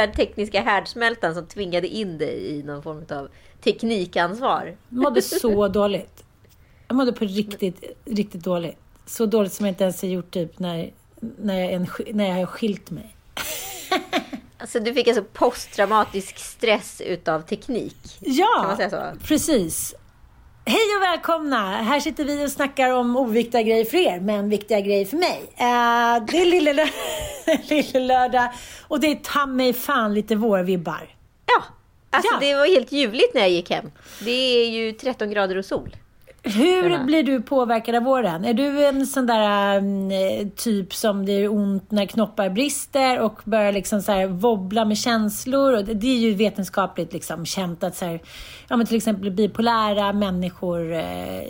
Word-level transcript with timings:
Där 0.00 0.12
tekniska 0.12 0.62
härdsmältan 0.62 1.34
som 1.34 1.46
tvingade 1.46 1.88
in 1.88 2.18
dig 2.18 2.46
i 2.46 2.62
någon 2.62 2.82
form 2.82 3.04
av 3.10 3.28
teknikansvar? 3.64 4.76
Jag 4.88 5.02
mådde 5.02 5.22
så 5.22 5.68
dåligt. 5.78 6.24
Jag 6.88 6.96
mådde 6.96 7.12
på 7.12 7.24
riktigt, 7.24 7.84
riktigt 8.04 8.44
dåligt. 8.44 8.76
Så 9.06 9.26
dåligt 9.26 9.52
som 9.52 9.66
jag 9.66 9.70
inte 9.70 9.84
ens 9.84 10.02
har 10.02 10.08
gjort 10.08 10.30
typ 10.30 10.58
när, 10.58 10.90
när, 11.20 11.60
jag, 11.60 11.72
en, 11.72 11.86
när 12.12 12.28
jag 12.28 12.34
har 12.36 12.46
skilt 12.46 12.90
mig. 12.90 13.14
Alltså 14.60 14.80
du 14.80 14.94
fick 14.94 15.08
alltså 15.08 15.24
posttraumatisk 15.32 16.38
stress 16.38 17.00
utav 17.00 17.42
teknik? 17.42 17.96
Ja, 18.20 18.46
Kan 18.56 18.66
man 18.66 18.76
säga 18.76 18.90
så? 18.90 19.26
precis. 19.26 19.94
Hej 20.70 20.96
och 20.96 21.02
välkomna! 21.02 21.82
Här 21.82 22.00
sitter 22.00 22.24
vi 22.24 22.46
och 22.46 22.50
snackar 22.50 22.90
om 22.90 23.16
oviktiga 23.16 23.62
grejer 23.62 23.84
för 23.84 23.96
er, 23.98 24.20
men 24.20 24.48
viktiga 24.48 24.80
grejer 24.80 25.04
för 25.04 25.16
mig. 25.16 25.42
Eh, 25.56 26.24
det 26.30 26.38
är 26.40 26.44
lille, 26.50 26.72
lö- 26.72 26.88
lille 27.70 28.00
lördag 28.00 28.52
och 28.88 29.00
det 29.00 29.06
är 29.06 29.14
ta 29.14 29.46
mig 29.46 29.72
fan 29.72 30.14
lite 30.14 30.36
vårvibbar. 30.36 31.14
Ja, 31.46 31.62
alltså 32.10 32.30
Ja. 32.34 32.38
det 32.40 32.54
var 32.54 32.66
helt 32.66 32.92
ljuvligt 32.92 33.34
när 33.34 33.40
jag 33.40 33.50
gick 33.50 33.70
hem. 33.70 33.90
Det 34.20 34.30
är 34.30 34.68
ju 34.70 34.92
13 34.92 35.30
grader 35.30 35.56
och 35.56 35.64
sol. 35.64 35.96
Hur 36.42 37.04
blir 37.04 37.22
du 37.22 37.42
påverkad 37.42 37.94
av 37.94 38.02
våren? 38.02 38.44
Är 38.44 38.54
du 38.54 38.86
en 38.86 39.06
sån 39.06 39.26
där 39.26 39.78
mm, 39.78 40.50
typ 40.50 40.94
som 40.94 41.26
det 41.26 41.32
är 41.32 41.52
ont 41.52 41.90
när 41.90 42.06
knoppar 42.06 42.50
brister 42.50 43.20
och 43.20 43.40
börjar 43.44 43.72
liksom 43.72 44.02
så 44.02 44.12
här 44.12 44.26
wobbla 44.26 44.84
med 44.84 44.98
känslor? 44.98 45.72
Och 45.72 45.84
det, 45.84 46.06
är 46.06 46.18
ju 46.18 46.34
vetenskapligt 46.34 47.12
liksom 47.12 47.46
känt 47.46 47.84
att 47.84 47.96
så 47.96 48.04
här, 48.04 48.20
ja, 48.68 48.76
men 48.76 48.86
till 48.86 48.96
exempel 48.96 49.30
bipolära 49.30 50.12
människor, 50.12 50.92
eh, 50.92 51.42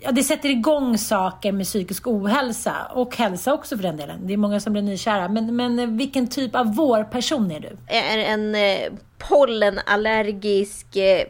ja, 0.00 0.12
det 0.12 0.22
sätter 0.22 0.48
igång 0.48 0.98
saker 0.98 1.52
med 1.52 1.66
psykisk 1.66 2.06
ohälsa 2.06 2.74
och 2.94 3.16
hälsa 3.16 3.52
också 3.52 3.76
för 3.76 3.82
den 3.82 3.96
delen. 3.96 4.26
Det 4.26 4.32
är 4.32 4.36
många 4.36 4.60
som 4.60 4.72
blir 4.72 4.82
nykära. 4.82 5.28
Men, 5.28 5.56
men 5.56 5.96
vilken 5.96 6.26
typ 6.26 6.54
av 6.54 6.74
vårperson 6.74 7.50
är 7.50 7.60
du? 7.60 7.76
är 7.86 8.18
en 8.18 8.54
eh, 8.54 8.92
pollenallergisk, 9.18 10.96
eh, 10.96 11.26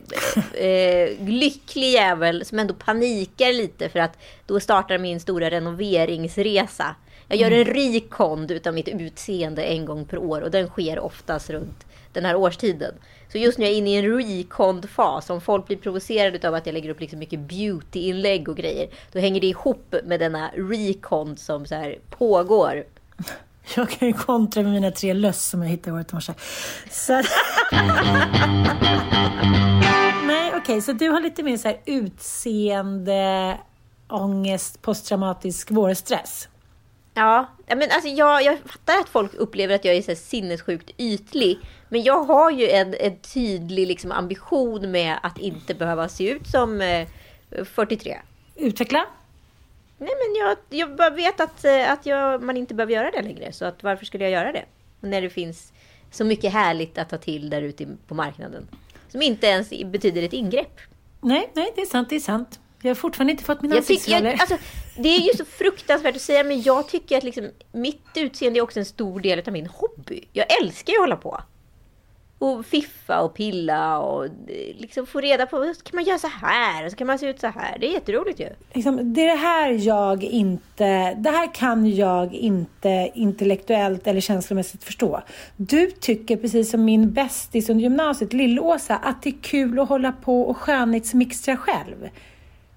eh, 0.54 1.10
lycklig 1.20 1.92
jävel 1.92 2.44
som 2.44 2.58
ändå 2.58 2.74
panikar 2.74 3.52
lite 3.52 3.88
för 3.88 3.98
att 3.98 4.18
då 4.46 4.60
startar 4.60 4.98
min 4.98 5.20
stora 5.20 5.50
renoveringsresa. 5.50 6.96
Jag 7.28 7.38
gör 7.38 7.50
en 7.50 7.64
rekond 7.64 8.50
utav 8.50 8.74
mitt 8.74 8.88
utseende 8.88 9.62
en 9.62 9.84
gång 9.84 10.04
per 10.04 10.18
år 10.18 10.40
och 10.40 10.50
den 10.50 10.68
sker 10.68 10.98
oftast 10.98 11.50
runt 11.50 11.86
den 12.12 12.24
här 12.24 12.36
årstiden. 12.36 12.94
Så 13.32 13.38
just 13.38 13.58
nu 13.58 13.64
är 13.64 13.68
jag 13.68 13.76
inne 13.78 13.90
i 13.90 13.96
en 13.96 14.18
rekond-fas. 14.18 15.30
Om 15.30 15.40
folk 15.40 15.66
blir 15.66 15.76
provocerade 15.76 16.48
av 16.48 16.54
att 16.54 16.66
jag 16.66 16.72
lägger 16.72 16.90
upp 16.90 17.00
liksom 17.00 17.18
mycket 17.18 17.40
beauty-inlägg 17.40 18.48
och 18.48 18.56
grejer, 18.56 18.88
då 19.12 19.18
hänger 19.18 19.40
det 19.40 19.46
ihop 19.46 19.94
med 20.04 20.20
denna 20.20 20.50
rekond 20.56 21.38
som 21.38 21.66
så 21.66 21.74
här 21.74 21.98
pågår. 22.10 22.84
Jag 23.76 23.90
kan 23.90 24.08
ju 24.08 24.14
kontra 24.14 24.62
med 24.62 24.72
mina 24.72 24.90
tre 24.90 25.14
löss 25.14 25.44
som 25.44 25.62
jag 25.62 25.68
hittade 25.68 25.90
i 25.90 25.92
året 25.92 26.12
i 26.12 26.14
morse. 26.14 26.34
Så... 26.90 27.12
Nej, 30.26 30.52
okej, 30.54 30.80
så 30.80 30.92
du 30.92 31.08
har 31.08 31.20
lite 31.20 31.42
mer 31.42 31.56
så 31.56 31.68
här 31.68 31.80
utseende, 31.86 33.58
ångest, 34.08 34.82
posttraumatisk 34.82 35.70
vårstress. 35.70 36.48
Ja, 37.14 37.46
men 37.66 37.82
alltså 37.82 38.08
jag, 38.08 38.42
jag 38.44 38.58
fattar 38.58 39.00
att 39.00 39.08
folk 39.08 39.34
upplever 39.34 39.74
att 39.74 39.84
jag 39.84 39.94
är 39.94 40.02
så 40.02 40.10
här 40.10 40.16
sinnessjukt 40.16 40.90
ytlig. 40.98 41.58
Men 41.88 42.02
jag 42.02 42.24
har 42.24 42.50
ju 42.50 42.70
en, 42.70 42.94
en 42.94 43.16
tydlig 43.16 43.88
liksom, 43.88 44.12
ambition 44.12 44.90
med 44.90 45.18
att 45.22 45.38
inte 45.38 45.74
behöva 45.74 46.08
se 46.08 46.30
ut 46.30 46.46
som 46.46 46.80
eh, 46.80 47.08
43. 47.64 48.18
Utveckla. 48.56 49.06
Nej, 49.98 50.10
men 50.20 50.46
jag, 50.46 50.56
jag 50.80 50.96
bara 50.96 51.10
vet 51.10 51.40
att, 51.40 51.64
eh, 51.64 51.92
att 51.92 52.06
jag, 52.06 52.42
man 52.42 52.56
inte 52.56 52.74
behöver 52.74 52.92
göra 52.92 53.10
det 53.10 53.22
längre. 53.22 53.52
Så 53.52 53.64
att 53.64 53.82
varför 53.82 54.04
skulle 54.04 54.24
jag 54.24 54.32
göra 54.32 54.52
det? 54.52 54.64
När 55.00 55.22
det 55.22 55.30
finns 55.30 55.72
så 56.10 56.24
mycket 56.24 56.52
härligt 56.52 56.98
att 56.98 57.08
ta 57.08 57.18
till 57.18 57.50
där 57.50 57.62
ute 57.62 57.86
på 58.06 58.14
marknaden. 58.14 58.68
Som 59.08 59.22
inte 59.22 59.46
ens 59.46 59.70
betyder 59.70 60.22
ett 60.22 60.32
ingrepp. 60.32 60.80
Nej, 61.20 61.50
nej, 61.54 61.72
det 61.76 61.82
är 61.82 61.86
sant, 61.86 62.10
det 62.10 62.16
är 62.16 62.20
sant. 62.20 62.60
Jag 62.82 62.90
har 62.90 62.94
fortfarande 62.94 63.30
inte 63.30 63.44
fått 63.44 63.62
mina 63.62 63.76
ansiktsroller. 63.76 64.32
alltså, 64.40 64.56
det 64.96 65.08
är 65.08 65.20
ju 65.20 65.32
så 65.36 65.44
fruktansvärt 65.44 66.16
att 66.16 66.22
säga, 66.22 66.44
men 66.44 66.62
jag 66.62 66.88
tycker 66.88 67.16
att 67.18 67.24
liksom, 67.24 67.50
mitt 67.72 68.06
utseende 68.16 68.58
är 68.58 68.62
också 68.62 68.78
en 68.78 68.84
stor 68.84 69.20
del 69.20 69.42
av 69.46 69.52
min 69.52 69.66
hobby. 69.66 70.28
Jag 70.32 70.62
älskar 70.62 70.92
ju 70.92 70.96
att 70.96 71.02
hålla 71.02 71.16
på. 71.16 71.40
Och 72.44 72.66
fiffa 72.66 73.20
och 73.20 73.34
pilla 73.34 73.98
och 73.98 74.24
eh, 74.24 74.30
liksom 74.76 75.06
få 75.06 75.20
reda 75.20 75.46
på, 75.46 75.74
så 75.76 75.82
kan 75.82 75.96
man 75.96 76.04
göra 76.04 76.18
så 76.18 76.28
här 76.28 76.84
och 76.84 76.90
så 76.90 76.96
kan 76.96 77.06
man 77.06 77.18
se 77.18 77.26
ut 77.26 77.40
så 77.40 77.46
här. 77.46 77.78
Det 77.80 77.86
är 77.86 77.92
jätteroligt 77.92 78.40
ju. 78.40 78.48
Liksom, 78.72 79.14
det 79.14 79.20
är 79.20 79.26
det 79.26 79.40
här 79.40 79.70
jag 79.70 80.24
inte... 80.24 81.14
Det 81.14 81.30
här 81.30 81.54
kan 81.54 81.90
jag 81.90 82.34
inte 82.34 83.10
intellektuellt 83.14 84.06
eller 84.06 84.20
känslomässigt 84.20 84.84
förstå. 84.84 85.22
Du 85.56 85.90
tycker, 85.90 86.36
precis 86.36 86.70
som 86.70 86.84
min 86.84 87.12
bästis 87.12 87.70
under 87.70 87.82
gymnasiet, 87.82 88.32
Lill-Åsa, 88.32 88.96
att 88.96 89.22
det 89.22 89.30
är 89.30 89.42
kul 89.42 89.80
att 89.80 89.88
hålla 89.88 90.12
på 90.12 90.42
och 90.42 90.56
skönhetsmixtra 90.56 91.56
själv. 91.56 92.08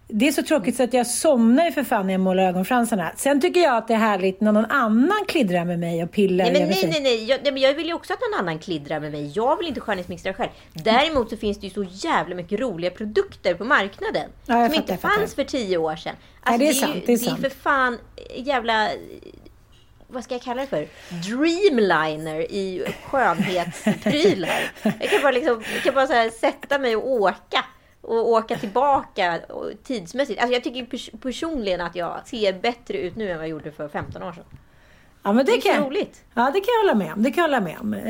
Det 0.10 0.28
är 0.28 0.32
så 0.32 0.44
tråkigt 0.44 0.76
så 0.76 0.84
att 0.84 0.94
jag 0.94 1.08
somnar 1.08 1.66
ju 1.66 1.72
för 1.72 1.84
fan 1.84 2.08
när 2.08 2.14
jag 2.14 2.22
målar 2.22 2.44
ögonfransarna. 2.44 3.12
Sen 3.16 3.42
tycker 3.42 3.60
jag 3.60 3.78
att 3.78 3.88
det 3.88 3.94
är 3.94 3.98
härligt 3.98 4.42
när 4.42 4.52
någon 4.52 4.66
annan 4.66 5.26
kliddrar 5.28 5.66
med 5.66 5.80
mig 5.80 6.04
och 6.04 6.12
pillar 6.12 6.46
Nej, 6.46 6.54
men 6.54 6.70
nej, 6.70 6.88
nej, 6.92 7.02
nej. 7.02 7.24
Jag, 7.26 7.40
nej, 7.44 7.54
men 7.54 7.62
jag 7.62 7.74
vill 7.74 7.88
ju 7.88 7.94
också 7.94 8.14
att 8.14 8.20
någon 8.22 8.40
annan 8.40 8.60
kliddrar 8.60 9.00
med 9.00 9.12
mig. 9.12 9.32
Jag 9.36 9.58
vill 9.58 9.68
inte 9.68 9.80
skönhetsmixtra 9.80 10.34
själv. 10.34 10.50
Däremot 10.74 11.30
så 11.30 11.38
finns 11.38 11.60
det 11.60 11.68
ju 11.68 11.74
så 11.74 11.86
jävla 12.08 12.36
mycket 12.36 12.60
roliga 12.60 12.92
produkter 12.92 13.54
på 13.54 13.64
marknaden. 13.66 14.30
Ja, 14.46 14.54
som 14.54 14.62
fattar, 14.62 14.76
inte 14.76 14.98
fanns 14.98 15.36
för 15.36 15.44
tio 15.44 15.78
år 15.78 15.96
sedan. 15.96 16.16
Nej, 16.46 16.60
det 16.60 16.66
är 16.68 16.74
ju- 16.74 16.80
sant, 16.80 16.94
det 17.06 17.14
är 17.14 17.18
det 17.18 17.24
sant. 17.24 17.40
är 17.46 17.50
för 17.50 17.58
fan 17.58 17.98
jävla... 18.36 18.90
Vad 20.08 20.24
ska 20.24 20.34
jag 20.34 20.42
kalla 20.42 20.62
det 20.62 20.68
för? 20.68 20.88
Dreamliner 21.10 22.52
i 22.52 22.86
skönhetsprylar. 23.04 24.72
Jag 24.84 25.10
kan 25.10 25.22
bara, 25.22 25.32
liksom, 25.32 25.64
jag 25.74 25.84
kan 25.84 25.94
bara 25.94 26.30
sätta 26.30 26.80
mig 26.80 26.96
och 26.96 27.12
åka. 27.12 27.66
Och 28.08 28.30
åka 28.30 28.56
tillbaka 28.58 29.40
tidsmässigt. 29.84 30.40
Alltså 30.42 30.54
jag 30.54 30.64
tycker 30.64 30.82
pers- 30.86 31.22
personligen 31.22 31.82
att 31.82 31.96
jag 31.96 32.22
ser 32.28 32.54
bättre 32.54 32.98
ut 32.98 33.16
nu 33.16 33.30
än 33.32 33.38
vad 33.38 33.46
jag 33.46 33.50
gjorde 33.52 33.72
för 33.72 33.88
15 33.88 34.24
år 34.24 34.32
sedan. 34.32 34.44
Ja, 35.24 35.34
men 35.34 35.46
det, 35.46 35.52
Det 35.52 35.58
är 35.58 35.62
kan 35.74 35.84
så 35.84 35.90
roligt. 35.90 36.24
Ja, 36.34 36.42
det 36.54 36.60
kan 36.60 36.74
jag 36.74 36.80
hålla 36.94 37.06
med 37.06 37.14
om. 37.14 37.24
Det 37.24 37.32
kan 37.32 37.42
jag 37.42 37.50
hålla 37.50 37.62
med 37.62 37.80
om. 37.80 37.94
Eh, 37.94 38.02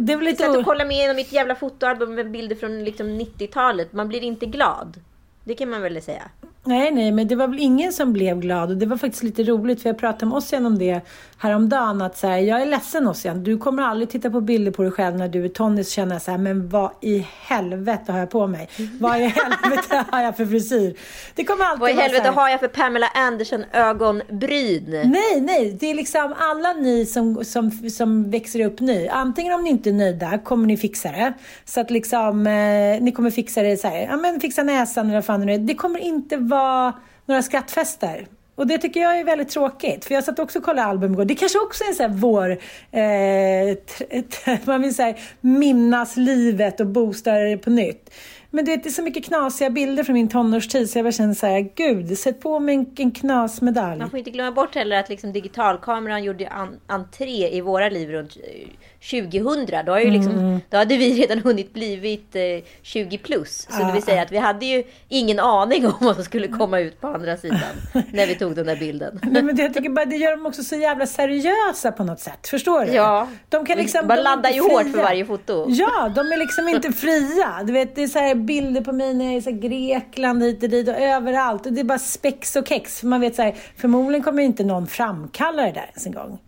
det 0.00 0.12
är 0.12 0.20
lite... 0.20 0.42
Jag 0.42 0.50
satt 0.50 0.58
och 0.58 0.64
kollade 0.64 0.88
med 0.88 0.96
igenom 0.96 1.16
mitt 1.16 1.32
jävla 1.32 1.54
fotoalbum 1.54 2.14
med 2.14 2.30
bilder 2.30 2.56
från 2.56 2.84
liksom 2.84 3.06
90-talet. 3.20 3.92
Man 3.92 4.08
blir 4.08 4.20
inte 4.22 4.46
glad. 4.46 5.00
Det 5.46 5.54
kan 5.54 5.70
man 5.70 5.82
väl 5.82 6.02
säga. 6.02 6.22
Nej, 6.64 6.90
nej, 6.90 7.12
men 7.12 7.28
det 7.28 7.36
var 7.36 7.48
väl 7.48 7.58
ingen 7.58 7.92
som 7.92 8.12
blev 8.12 8.40
glad 8.40 8.70
och 8.70 8.76
det 8.76 8.86
var 8.86 8.96
faktiskt 8.96 9.22
lite 9.22 9.42
roligt 9.42 9.82
för 9.82 9.88
jag 9.88 9.98
pratade 9.98 10.26
med 10.26 10.36
Ossian 10.36 10.66
om 10.66 10.78
det 10.78 11.00
häromdagen 11.38 12.02
att 12.02 12.16
så 12.16 12.26
här, 12.26 12.38
jag 12.38 12.62
är 12.62 12.66
ledsen 12.66 13.08
Ossian, 13.08 13.44
du 13.44 13.58
kommer 13.58 13.82
aldrig 13.82 14.10
titta 14.10 14.30
på 14.30 14.40
bilder 14.40 14.72
på 14.72 14.82
dig 14.82 14.92
själv 14.92 15.16
när 15.16 15.28
du 15.28 15.44
är 15.44 15.48
tonnis 15.48 15.86
och 15.86 15.92
känna 15.92 16.20
så 16.20 16.30
här, 16.30 16.38
men 16.38 16.68
vad 16.68 16.90
i 17.00 17.26
helvete 17.40 18.12
har 18.12 18.18
jag 18.18 18.30
på 18.30 18.46
mig? 18.46 18.68
Vad 19.00 19.20
i 19.20 19.22
helvete 19.60 20.04
har 20.10 20.22
jag 20.22 20.36
för 20.36 20.46
frisyr? 20.46 20.96
Det 21.34 21.44
kommer 21.44 21.64
alltid 21.64 21.80
Vad 21.80 21.90
i 21.90 21.92
helvete 21.92 22.30
har 22.30 22.48
jag 22.48 22.60
för 22.60 22.68
Pamela 22.68 23.06
Anderson 23.06 23.64
ögonbryn? 23.72 24.90
Nej, 24.90 25.40
nej, 25.40 25.76
det 25.80 25.90
är 25.90 25.94
liksom 25.94 26.34
alla 26.38 26.72
ni 26.72 27.06
som, 27.06 27.44
som, 27.44 27.70
som 27.70 28.30
växer 28.30 28.66
upp 28.66 28.80
nu. 28.80 29.08
Antingen 29.08 29.52
om 29.52 29.62
ni 29.62 29.70
inte 29.70 29.90
är 29.90 29.94
nöjda 29.94 30.38
kommer 30.38 30.66
ni 30.66 30.76
fixa 30.76 31.08
det. 31.08 31.32
Så 31.64 31.80
att 31.80 31.90
liksom, 31.90 32.46
eh, 32.46 33.02
ni 33.02 33.12
kommer 33.16 33.30
fixa 33.30 33.62
det 33.62 33.76
så 33.76 33.88
här, 33.88 34.00
ja 34.10 34.16
men 34.16 34.40
fixa 34.40 34.62
näsan 34.62 35.10
eller 35.10 35.22
fan 35.22 35.35
det 35.40 35.46
nu 35.46 35.54
är. 35.54 35.58
Det 35.58 35.74
kommer 35.74 36.00
inte 36.00 36.36
vara 36.36 36.92
några 37.26 37.42
skrattfester. 37.42 38.26
Och 38.54 38.66
det 38.66 38.78
tycker 38.78 39.00
jag 39.00 39.18
är 39.18 39.24
väldigt 39.24 39.48
tråkigt. 39.48 40.04
För 40.04 40.14
jag 40.14 40.24
satt 40.24 40.38
också 40.38 40.58
och 40.58 40.64
kollade 40.64 40.88
album 40.88 41.12
igår. 41.12 41.24
Det 41.24 41.34
kanske 41.34 41.58
också 41.58 41.84
är 41.84 41.88
en 41.88 41.94
sån 41.94 42.10
här 42.10 42.18
vår... 42.18 42.50
Eh, 42.90 44.58
man 44.64 44.82
vill 44.82 44.94
säga 44.94 45.16
minnas 45.40 46.16
livet 46.16 46.80
och 46.80 46.86
boosta 46.86 47.32
det 47.32 47.58
på 47.58 47.70
nytt. 47.70 48.10
Men 48.50 48.64
du 48.64 48.70
vet, 48.70 48.82
det 48.82 48.88
är 48.88 48.92
så 48.92 49.02
mycket 49.02 49.24
knasiga 49.24 49.70
bilder 49.70 50.04
från 50.04 50.14
min 50.14 50.28
tonårstid 50.28 50.90
så 50.90 50.98
jag 50.98 51.04
bara 51.04 51.12
känner 51.12 51.34
så 51.34 51.46
här, 51.46 51.68
gud, 51.74 52.18
sätt 52.18 52.40
på 52.40 52.60
mig 52.60 52.74
en, 52.74 52.86
en 52.96 53.10
knasmedalj. 53.10 53.98
Man 53.98 54.10
får 54.10 54.18
inte 54.18 54.30
glömma 54.30 54.50
bort 54.52 54.74
heller 54.74 54.96
att 54.96 55.08
liksom 55.08 55.32
digitalkameran 55.32 56.24
gjorde 56.24 56.48
an- 56.48 56.80
entré 56.86 57.56
i 57.56 57.60
våra 57.60 57.88
liv 57.88 58.10
runt 58.10 58.36
eh, 58.36 58.68
2000. 59.10 59.84
Då, 59.86 59.92
har 59.92 60.00
ju 60.00 60.10
liksom, 60.10 60.32
Mm. 60.32 60.60
då 60.70 60.76
hade 60.76 60.96
vi 60.96 61.12
redan 61.22 61.38
hunnit 61.38 61.72
blivit 61.72 62.36
eh, 62.36 62.42
20 62.82 63.18
plus. 63.18 63.66
Så 63.70 63.82
det 63.84 63.92
vill 63.92 64.02
säga 64.02 64.22
att 64.22 64.32
vi 64.32 64.38
hade 64.38 64.66
ju 64.66 64.84
ingen 65.08 65.38
aning 65.38 65.86
om 65.86 65.92
vad 66.00 66.14
som 66.14 66.24
skulle 66.24 66.48
komma 66.48 66.80
ut 66.80 67.00
på 67.00 67.06
andra 67.08 67.36
sidan 67.36 67.58
när 68.12 68.26
vi 68.26 68.34
tog 68.34 68.54
den 68.54 68.66
där 68.66 68.76
bilden. 68.76 69.20
Nej, 69.22 69.42
men 69.42 69.56
det, 69.56 69.62
jag 69.62 69.74
tycker 69.74 69.90
bara 69.90 70.04
det 70.04 70.16
gör 70.16 70.30
dem 70.30 70.46
också 70.46 70.62
så 70.62 70.76
jävla 70.76 71.06
seriösa 71.06 71.92
på 71.92 72.04
något 72.04 72.20
sätt. 72.20 72.48
Förstår 72.48 72.84
du? 72.84 72.92
Ja. 72.92 73.28
De 73.48 73.66
kan 73.66 73.78
liksom... 73.78 74.10
är 74.10 74.22
laddar 74.22 74.50
ju 74.50 74.60
hårt 74.60 74.82
för 74.92 75.02
varje 75.02 75.24
foto. 75.24 75.66
Ja, 75.68 76.12
de 76.14 76.20
är 76.32 76.36
liksom 76.36 76.68
inte 76.68 76.92
fria. 76.92 77.62
Du 77.64 77.72
vet, 77.72 77.94
det 77.94 78.02
är 78.02 78.06
så 78.08 78.18
här 78.18 78.34
bilder 78.36 78.80
på 78.80 78.92
mig 78.92 79.14
när 79.14 79.24
jag 79.24 79.34
är 79.34 79.38
i 79.38 79.42
så 79.42 79.50
Grekland 79.50 80.42
hit 80.42 80.62
och 80.62 80.68
dit 80.68 80.88
och 80.88 80.94
överallt. 80.94 81.66
Och 81.66 81.72
det 81.72 81.80
är 81.80 81.84
bara 81.84 81.98
spex 81.98 82.56
och 82.56 82.68
kex. 82.68 83.00
För 83.00 83.06
man 83.06 83.20
vet 83.20 83.34
så 83.34 83.42
här, 83.42 83.54
förmodligen 83.76 84.22
kommer 84.22 84.42
inte 84.42 84.64
någon 84.64 84.86
framkalla 84.86 85.62
det 85.62 85.72
där 85.72 85.86
ens 85.86 86.06
en 86.06 86.12
gång. 86.12 86.38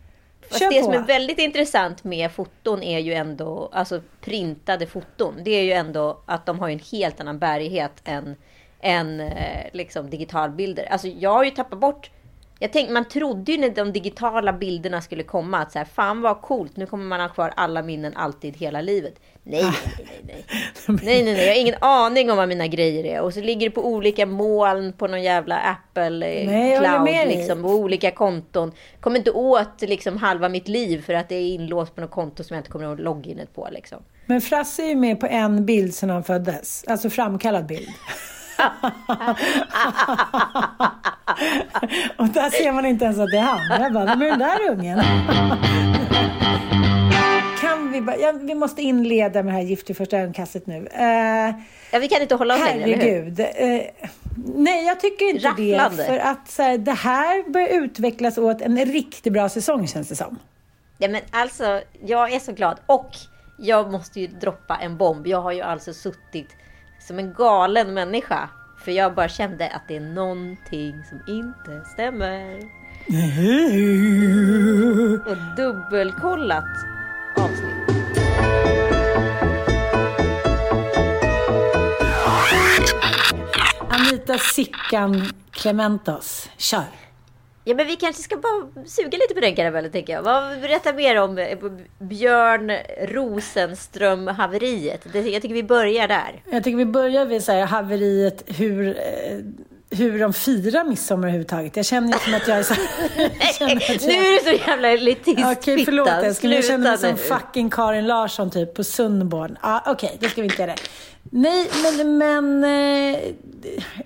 Fast 0.49 0.61
Kör 0.61 0.70
det 0.70 0.81
på. 0.81 0.85
som 0.85 0.94
är 0.94 1.06
väldigt 1.06 1.38
intressant 1.38 2.05
med 2.05 2.32
foton 2.32 2.82
är 2.82 2.99
ju 2.99 3.14
ändå, 3.14 3.69
alltså 3.73 4.00
printade 4.20 4.87
foton, 4.87 5.35
det 5.44 5.50
är 5.50 5.62
ju 5.62 5.73
ändå 5.73 6.23
att 6.26 6.46
de 6.46 6.58
har 6.58 6.69
en 6.69 6.81
helt 6.93 7.20
annan 7.20 7.38
bärighet 7.38 7.93
än, 8.05 8.37
än 8.81 9.20
eh, 9.20 9.67
liksom 9.73 10.11
digitalbilder. 10.11 10.88
Alltså 10.90 11.08
jag 11.08 11.32
har 11.32 11.44
ju 11.44 11.50
tappat 11.50 11.79
bort 11.79 12.11
jag 12.58 12.72
tänkte, 12.72 12.93
man 12.93 13.08
trodde 13.08 13.52
ju 13.52 13.58
när 13.58 13.70
de 13.70 13.93
digitala 13.93 14.52
bilderna 14.52 15.00
skulle 15.00 15.22
komma 15.22 15.58
att 15.58 15.72
så 15.72 15.78
här, 15.78 15.87
fan 15.87 16.22
vad 16.22 16.43
coolt, 16.43 16.76
nu 16.76 16.87
kommer 16.87 17.05
man 17.05 17.20
ha 17.20 17.28
kvar 17.28 17.52
alla 17.56 17.82
minnen 17.82 18.16
alltid 18.16 18.56
hela 18.56 18.81
livet. 18.81 19.14
Nej, 19.43 19.62
nej, 19.62 19.72
nej, 19.99 20.20
nej. 20.26 20.44
Nej, 20.87 21.22
nej, 21.25 21.34
nej, 21.34 21.46
jag 21.46 21.55
har 21.55 21.60
ingen 21.60 21.75
aning 21.81 22.31
om 22.31 22.37
vad 22.37 22.49
mina 22.49 22.66
grejer 22.66 23.05
är. 23.05 23.20
Och 23.20 23.34
så 23.34 23.40
ligger 23.40 23.69
det 23.69 23.75
på 23.75 23.87
olika 23.87 24.26
moln 24.26 24.93
på 24.93 25.06
någon 25.06 25.22
jävla 25.22 25.58
Apple 25.58 26.26
eh, 26.26 26.49
Nej, 26.49 26.78
cloud 26.78 27.28
liksom, 27.28 27.62
på 27.62 27.69
olika 27.69 28.10
konton. 28.10 28.72
Kommer 29.00 29.19
inte 29.19 29.31
åt 29.31 29.81
liksom 29.81 30.16
halva 30.16 30.49
mitt 30.49 30.69
liv 30.69 31.02
för 31.02 31.14
att 31.14 31.28
det 31.28 31.34
är 31.34 31.54
inlåst 31.54 31.94
på 31.94 32.00
något 32.00 32.11
konto 32.11 32.44
som 32.44 32.54
jag 32.54 32.61
inte 32.61 32.70
kommer 32.70 32.84
ihåg 32.84 33.00
loginet 33.00 33.54
på 33.54 33.69
liksom. 33.72 33.99
Men 34.26 34.40
Frasse 34.40 34.82
är 34.82 34.88
ju 34.88 34.96
med 34.96 35.20
på 35.20 35.26
en 35.26 35.66
bild 35.66 35.94
sedan 35.94 36.11
han 36.11 36.25
föddes. 36.25 36.84
Alltså 36.87 37.11
framkallad 37.11 37.66
bild. 37.66 37.88
Och 42.16 42.28
där 42.28 42.50
ser 42.50 42.72
man 42.72 42.87
inte 42.87 43.05
ens 43.05 43.19
att 43.19 43.31
det 43.31 43.38
är 43.38 43.43
han. 43.43 43.82
Jag 43.82 43.93
bara, 43.93 44.05
vem 44.05 44.22
är 44.22 44.26
den 44.26 44.38
där 44.38 44.70
ungen? 44.70 45.00
kan 47.60 47.93
vi 47.93 48.00
bara, 48.00 48.16
ja, 48.16 48.32
vi 48.32 48.55
måste 48.55 48.82
inleda 48.82 49.43
med 49.43 49.55
det 49.55 49.58
här 49.58 49.66
Gift 49.66 49.90
i 49.90 49.94
första 49.94 50.19
ögonkastet 50.19 50.66
nu. 50.66 50.87
Eh, 50.87 51.55
Ja, 51.93 51.99
vi 51.99 52.08
kan 52.08 52.22
inte 52.22 52.34
hålla 52.34 52.55
oss 52.55 52.60
längre, 52.60 52.96
herregud. 52.96 53.40
Eh, 53.40 53.81
nej, 54.55 54.87
jag 54.87 55.00
tycker 55.00 55.25
inte 55.25 55.49
Rafflande. 55.49 56.02
det. 56.02 56.04
För 56.04 56.19
att 56.19 56.50
så 56.50 56.62
här, 56.62 56.78
det 56.78 56.93
här 56.93 57.50
börjar 57.50 57.69
utvecklas 57.69 58.38
åt 58.38 58.61
en 58.61 58.84
riktigt 58.84 59.32
bra 59.32 59.49
säsong 59.49 59.87
känns 59.87 60.08
det 60.08 60.16
som. 60.16 60.38
Ja, 60.99 61.08
men 61.08 61.22
alltså, 61.31 61.81
jag 62.06 62.32
är 62.32 62.38
så 62.38 62.52
glad. 62.52 62.78
Och 62.87 63.11
jag 63.58 63.93
måste 63.93 64.20
ju 64.20 64.26
droppa 64.26 64.76
en 64.76 64.96
bomb. 64.96 65.26
Jag 65.26 65.40
har 65.43 65.52
ju 65.52 65.61
alltså 65.62 65.93
suttit 65.93 66.49
som 67.08 67.19
en 67.19 67.32
galen 67.32 67.94
människa. 67.94 68.49
För 68.84 68.93
jag 68.93 69.14
bara 69.14 69.28
kände 69.28 69.69
att 69.69 69.82
det 69.88 69.96
är 69.96 70.00
någonting 70.00 71.05
som 71.05 71.34
inte 71.34 71.84
stämmer. 71.93 72.56
Och 75.26 75.56
dubbelkollat 75.56 76.64
avsnitt. 77.37 77.88
Anita 83.88 84.38
Sickan 84.38 85.32
Clementos, 85.50 86.50
kör. 86.56 87.07
Ja, 87.69 87.75
men 87.75 87.87
vi 87.87 87.97
kanske 87.97 88.23
ska 88.23 88.37
bara 88.37 88.87
suga 88.87 89.19
lite 89.19 89.35
på 89.35 89.41
den 89.41 89.55
karamellen, 89.55 89.91
tänker 89.93 90.12
jag. 90.12 90.23
Vad, 90.23 90.61
berätta 90.61 90.93
mer 90.93 91.20
om 91.20 91.38
eh, 91.38 91.59
Björn 91.99 92.73
Rosenström-haveriet. 93.09 95.00
Jag 95.15 95.43
tycker 95.43 95.55
vi 95.55 95.62
börjar 95.62 96.09
där. 96.09 96.43
Jag 96.50 96.65
tycker 96.65 96.76
vi 96.76 96.85
börjar 96.85 97.25
vid 97.26 97.44
så 97.44 97.53
här, 97.53 97.67
haveriet 97.67 98.44
hur, 98.47 98.88
eh, 98.88 99.38
hur 99.99 100.19
de 100.19 100.32
firar 100.32 100.85
midsommar 100.85 101.23
överhuvudtaget. 101.23 101.76
Jag 101.76 101.87
känner 101.87 102.12
ju 102.12 102.19
som 102.19 102.35
att 102.35 102.49
jag 102.49 102.59
är 102.59 102.62
så 102.62 102.75
jag 103.61 103.73
att 103.73 104.06
Nu 104.06 104.12
jag- 104.12 104.26
är 104.26 104.50
du 104.53 104.59
så 104.59 104.71
jävla 104.71 104.88
elitistfitta. 104.88 105.53
Okej, 105.53 105.85
förlåt 105.85 106.09
älskling. 106.09 106.53
Jag 106.53 106.64
känner 106.64 106.91
mig 106.91 106.99
som 106.99 107.17
fucking 107.17 107.71
Karin 107.71 108.06
Larsson 108.06 108.50
typ 108.50 108.75
på 108.75 108.85
Sundborn. 108.85 109.59
Ja, 109.62 109.82
Okej, 109.87 110.17
då 110.21 110.29
ska 110.29 110.41
vi 110.43 110.49
inte 110.49 110.62
göra 110.62 110.73
det. 110.75 110.82
Nej, 111.31 111.71
men, 111.82 112.19
men 112.19 112.64
eh, 112.64 113.19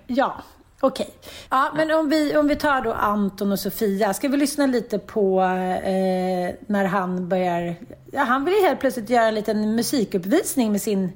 ja. 0.06 0.42
Okej. 0.84 1.08
Ja, 1.50 1.72
men 1.74 1.90
om 1.90 2.08
vi, 2.08 2.36
om 2.36 2.48
vi 2.48 2.56
tar 2.56 2.80
då 2.80 2.92
Anton 2.92 3.52
och 3.52 3.58
Sofia. 3.58 4.14
Ska 4.14 4.28
vi 4.28 4.36
lyssna 4.36 4.66
lite 4.66 4.98
på 4.98 5.40
eh, 5.42 6.54
när 6.66 6.84
han 6.84 7.28
börjar... 7.28 7.74
Ja, 8.12 8.22
han 8.22 8.44
vill 8.44 8.54
ju 8.54 8.60
helt 8.60 8.80
plötsligt 8.80 9.10
göra 9.10 9.28
en 9.28 9.34
liten 9.34 9.74
musikuppvisning 9.74 10.72
med 10.72 10.82
sin... 10.82 11.12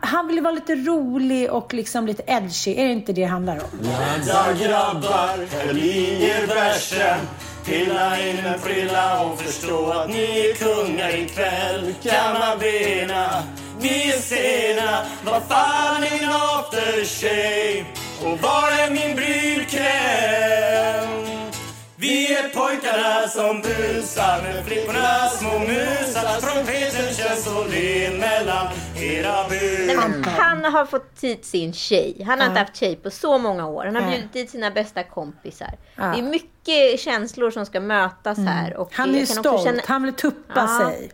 Han- 0.00 0.28
vill 0.28 0.40
vara 0.40 0.54
lite 0.54 0.74
rolig 0.74 1.50
och 1.50 1.74
liksom 1.74 2.06
lite 2.06 2.22
edgy. 2.26 2.74
Är 2.74 2.86
det 2.86 2.92
inte 2.92 3.12
det 3.12 3.20
det 3.20 3.26
handlar 3.26 3.54
om? 3.54 3.78
Vänta 3.80 4.52
grabbar, 4.64 5.66
höll 5.66 5.78
i 5.78 6.24
er 6.24 6.46
versen 6.46 7.18
Pilla 7.64 8.20
in 8.20 8.38
en 8.38 8.58
frilla 8.58 9.24
och 9.24 9.40
förstå 9.40 9.90
att 9.90 10.08
ni 10.08 10.22
är 10.50 10.54
kungar 10.54 11.14
ikväll 11.14 11.94
Kamma 12.02 12.56
bena, 12.60 13.42
vi 13.80 14.12
är 14.12 14.18
sena 14.18 15.04
Vad 15.24 15.42
fan 15.42 16.02
är 16.04 16.10
min 16.20 16.28
aftershave? 16.28 17.84
Och 18.24 18.38
var 18.40 18.68
är 18.70 18.90
min 18.90 19.16
brudkräm? 19.16 21.26
Vi 21.98 22.32
är 22.36 22.48
pojkarna 22.48 23.28
som 23.28 23.62
busar 23.62 24.42
med 24.42 24.64
flickorna 24.66 25.28
små 25.28 25.58
musar 25.58 26.40
Trumpeten 26.40 27.14
känns 27.14 27.44
så 27.44 27.64
len 27.64 28.18
mellan 28.18 28.66
era 28.96 29.36
men 29.86 30.24
han 30.24 30.64
har 30.64 30.86
fått 30.86 31.18
hit 31.22 31.44
sin 31.44 31.72
tjej. 31.72 32.22
Han 32.26 32.40
har 32.40 32.46
inte 32.46 32.58
haft 32.60 32.76
tjej 32.76 32.96
på 32.96 33.10
så 33.10 33.38
många 33.38 33.66
år. 33.66 33.84
Han 33.84 33.94
har 33.94 34.02
Nej. 34.02 34.10
bjudit 34.10 34.32
dit 34.32 34.50
sina 34.50 34.70
bästa 34.70 35.02
kompisar. 35.02 35.74
Mm. 35.98 36.12
Det 36.12 36.18
är 36.18 36.22
mycket 36.30 37.00
känslor 37.00 37.50
som 37.50 37.66
ska 37.66 37.80
mötas 37.80 38.38
här. 38.38 38.76
Och 38.76 38.90
Han 38.94 39.14
är 39.14 39.18
ju 39.18 39.26
stolt. 39.26 39.64
känna- 39.64 39.82
Han 39.86 40.02
vill 40.02 40.14
tuppa 40.14 40.68
sig. 40.68 41.10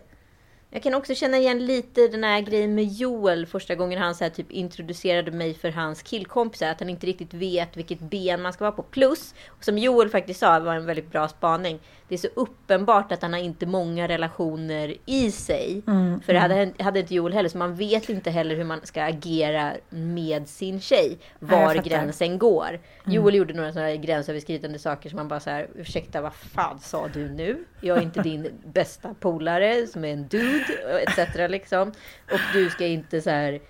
Jag 0.75 0.83
kan 0.83 0.95
också 0.95 1.15
känna 1.15 1.39
igen 1.39 1.67
lite 1.67 2.09
den 2.09 2.25
här 2.25 2.41
grejen 2.41 2.75
med 2.75 2.85
Joel 2.85 3.47
första 3.47 3.75
gången 3.75 3.99
han 3.99 4.15
så 4.15 4.31
typ 4.31 4.51
introducerade 4.51 5.31
mig 5.31 5.55
för 5.55 5.71
hans 5.71 6.03
killkompisar. 6.03 6.69
Att 6.69 6.81
han 6.81 6.89
inte 6.89 7.07
riktigt 7.07 7.35
vet 7.35 7.77
vilket 7.77 8.01
ben 8.01 8.43
man 8.43 8.53
ska 8.53 8.65
vara 8.65 8.73
på. 8.73 8.83
Plus, 8.83 9.35
som 9.61 9.79
Joel 9.79 10.09
faktiskt 10.09 10.41
sa 10.41 10.61
var 10.61 10.75
en 10.75 10.87
väldigt 10.87 11.11
bra 11.11 11.29
spaning. 11.29 11.79
Det 12.09 12.15
är 12.15 12.19
så 12.19 12.29
uppenbart 12.35 13.13
att 13.13 13.23
han 13.23 13.33
har 13.33 13.41
inte 13.41 13.67
många 13.67 14.09
relationer 14.09 14.95
i 15.07 15.31
sig. 15.31 15.83
För 16.27 16.33
det 16.33 16.39
hade, 16.39 16.73
hade 16.79 17.01
inte 17.01 17.15
Joel 17.15 17.33
heller. 17.33 17.49
Så 17.49 17.59
man 17.59 17.75
vet 17.75 18.09
inte 18.09 18.31
heller 18.31 18.57
hur 18.57 18.65
man 18.65 18.81
ska 18.83 19.03
agera 19.03 19.73
med 19.91 20.49
sin 20.49 20.81
tjej. 20.81 21.19
Var 21.39 21.75
gränsen 21.75 22.39
går. 22.39 22.81
Joel 23.05 23.35
gjorde 23.35 23.55
några 23.55 23.73
sådana 23.73 23.97
gränsöverskridande 23.97 24.79
saker 24.79 25.09
som 25.11 25.17
man 25.17 25.29
bara 25.29 25.41
så 25.41 25.51
här, 25.51 25.69
ursäkta 25.75 26.21
vad 26.21 26.35
fan 26.35 26.79
sa 26.81 27.09
du 27.09 27.29
nu? 27.29 27.65
Jag 27.81 27.99
är 27.99 28.03
inte 28.03 28.23
din 28.23 28.49
bästa 28.65 29.15
polare 29.21 29.87
som 29.87 30.05
är 30.05 30.13
en 30.13 30.29
dude 30.29 30.62
etc. 31.09 31.35
liksom. 31.51 31.89
Och 32.33 32.39
du 32.53 32.71
ska 32.71 32.87
inte 32.87 33.21
så 33.21 33.31
här 33.31 33.61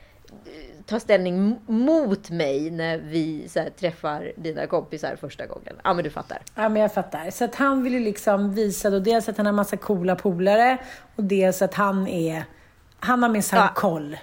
ta 0.87 1.01
ställning 1.01 1.59
mot 1.67 2.31
mig 2.31 2.71
när 2.71 2.99
vi 2.99 3.49
så 3.49 3.61
här, 3.61 3.71
träffar 3.71 4.33
dina 4.37 4.67
kompisar 4.67 5.17
första 5.17 5.47
gången. 5.47 5.77
Ja 5.85 5.95
men 5.95 6.05
du 6.05 6.11
fattar. 6.11 6.39
Ja, 6.55 6.69
men 6.69 6.83
jag 6.83 6.95
fattar. 6.95 7.31
Så 7.31 7.45
att 7.45 7.55
han 7.55 7.83
vill 7.83 7.93
ju 7.93 8.01
liksom 8.01 8.55
visa 8.55 8.91
då 8.91 8.99
dels 8.99 9.29
att 9.29 9.37
han 9.37 9.47
har 9.47 9.53
massa 9.53 9.77
coola 9.77 10.17
polare 10.17 10.79
och 11.17 11.25
dels 11.25 11.63
att 11.63 11.75
han 11.75 12.09
är... 12.09 12.45
Han 13.01 13.23
har 13.23 13.31
minsann 13.31 13.59
Ja. 13.61 13.73
koll. 13.75 14.17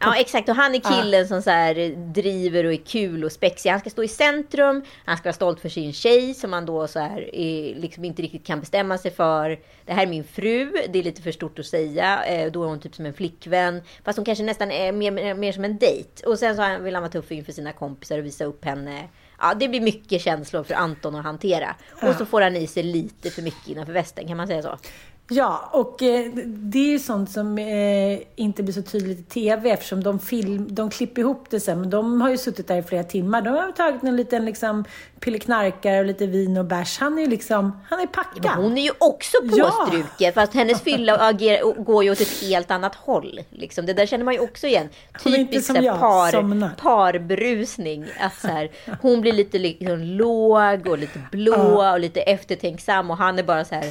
Ja, 0.00 0.16
exakt. 0.16 0.48
Och 0.48 0.54
han 0.54 0.74
är 0.74 0.78
killen 0.78 1.28
som 1.28 1.42
så 1.42 1.50
här 1.50 1.74
driver 2.12 2.64
och 2.64 2.72
är 2.72 2.76
kul 2.86 3.24
och 3.24 3.32
spexig. 3.32 3.70
Han 3.70 3.80
ska 3.80 3.90
stå 3.90 4.02
i 4.02 4.08
centrum. 4.08 4.84
Han 5.04 5.16
ska 5.16 5.24
vara 5.24 5.34
stolt 5.34 5.60
för 5.60 5.68
sin 5.68 5.92
tjej 5.92 6.34
som 6.34 6.52
han 6.52 6.66
då 6.66 6.86
så 6.86 6.98
här 7.00 7.34
är, 7.34 7.74
liksom 7.74 8.04
inte 8.04 8.22
riktigt 8.22 8.46
kan 8.46 8.60
bestämma 8.60 8.98
sig 8.98 9.10
för. 9.10 9.58
Det 9.84 9.92
här 9.92 10.02
är 10.02 10.06
min 10.06 10.24
fru. 10.24 10.72
Det 10.88 10.98
är 10.98 11.02
lite 11.02 11.22
för 11.22 11.32
stort 11.32 11.58
att 11.58 11.66
säga. 11.66 12.24
Eh, 12.24 12.52
Då 12.52 12.64
är 12.64 12.68
hon 12.68 12.80
typ 12.80 12.94
som 12.94 13.06
en 13.06 13.14
flickvän. 13.14 13.82
Fast 14.04 14.18
hon 14.18 14.24
kanske 14.24 14.44
nästan 14.44 14.70
är 14.70 14.92
mer, 14.92 15.10
mer, 15.10 15.34
mer 15.34 15.52
som 15.52 15.64
en 15.64 15.78
dejt. 15.78 16.26
Och 16.26 16.38
sen 16.38 16.56
så 16.56 16.78
vill 16.82 16.94
han 16.94 17.02
vara 17.02 17.12
tuff 17.12 17.32
inför 17.32 17.52
sina 17.52 17.72
kompisar 17.72 18.18
och 18.18 18.24
visa 18.24 18.44
upp 18.44 18.64
henne. 18.64 19.08
Ja, 19.40 19.54
det 19.54 19.68
blir 19.68 19.80
mycket 19.80 20.22
känslor 20.22 20.62
för 20.64 20.74
Anton 20.74 21.14
att 21.14 21.24
hantera. 21.24 21.74
Och 22.02 22.14
så 22.14 22.26
får 22.26 22.40
han 22.40 22.56
i 22.56 22.66
sig 22.66 22.82
lite 22.82 23.30
för 23.30 23.42
mycket 23.42 23.68
innanför 23.68 23.92
västen, 23.92 24.28
kan 24.28 24.36
man 24.36 24.46
säga 24.46 24.62
så? 24.62 24.78
Ja, 25.28 25.70
och 25.72 26.02
eh, 26.02 26.32
det 26.46 26.78
är 26.78 26.90
ju 26.90 26.98
sånt 26.98 27.30
som 27.30 27.58
eh, 27.58 28.20
inte 28.36 28.62
blir 28.62 28.72
så 28.72 28.82
tydligt 28.82 29.18
i 29.18 29.22
TV 29.22 29.70
eftersom 29.70 30.02
de, 30.02 30.18
film, 30.18 30.74
de 30.74 30.90
klipper 30.90 31.22
ihop 31.22 31.50
det 31.50 31.60
sen. 31.60 31.80
Men 31.80 31.90
de 31.90 32.20
har 32.20 32.30
ju 32.30 32.36
suttit 32.38 32.68
där 32.68 32.76
i 32.76 32.82
flera 32.82 33.04
timmar. 33.04 33.42
De 33.42 33.50
har 33.50 33.72
tagit 33.72 34.02
en 34.02 34.16
liten 34.16 34.44
liksom, 34.44 34.84
pilleknarkare 35.24 35.98
och 36.00 36.04
lite 36.06 36.26
vin 36.26 36.56
och 36.56 36.64
bärs. 36.64 36.98
Han 36.98 37.18
är 37.18 37.22
ju 37.22 37.28
liksom, 37.28 37.80
han 37.90 38.00
är 38.00 38.06
packad. 38.06 38.42
Men 38.44 38.52
hon 38.64 38.78
är 38.78 38.82
ju 38.82 38.90
också 38.98 39.36
Ja. 39.42 39.70
påstruken, 39.70 40.32
fast 40.32 40.54
hennes 40.54 40.80
fylla 40.82 41.16
agerar, 41.16 41.82
går 41.84 42.04
ju 42.04 42.10
åt 42.10 42.20
ett 42.20 42.40
helt 42.42 42.70
annat 42.70 42.94
håll. 42.94 43.40
Liksom. 43.50 43.86
Det 43.86 43.92
där 43.92 44.06
känner 44.06 44.24
man 44.24 44.34
ju 44.34 44.40
också 44.40 44.66
igen. 44.66 44.88
Hon 45.24 45.34
är 45.34 45.38
inte 45.38 45.52
Typisk 45.52 45.66
som 45.66 45.84
jag, 45.84 46.00
par, 46.00 46.30
somnar. 46.30 46.70
parbrusning. 46.82 48.06
Att 48.20 48.40
så 48.40 48.48
här, 48.48 48.70
hon 49.02 49.20
blir 49.20 49.32
lite 49.32 49.58
liksom, 49.58 49.98
låg 50.02 50.86
och 50.88 50.98
lite 50.98 51.20
blå 51.32 51.90
och 51.92 52.00
lite 52.00 52.20
eftertänksam 52.20 53.10
och 53.10 53.16
han 53.16 53.38
är 53.38 53.42
bara 53.42 53.64
så 53.64 53.74
här... 53.74 53.90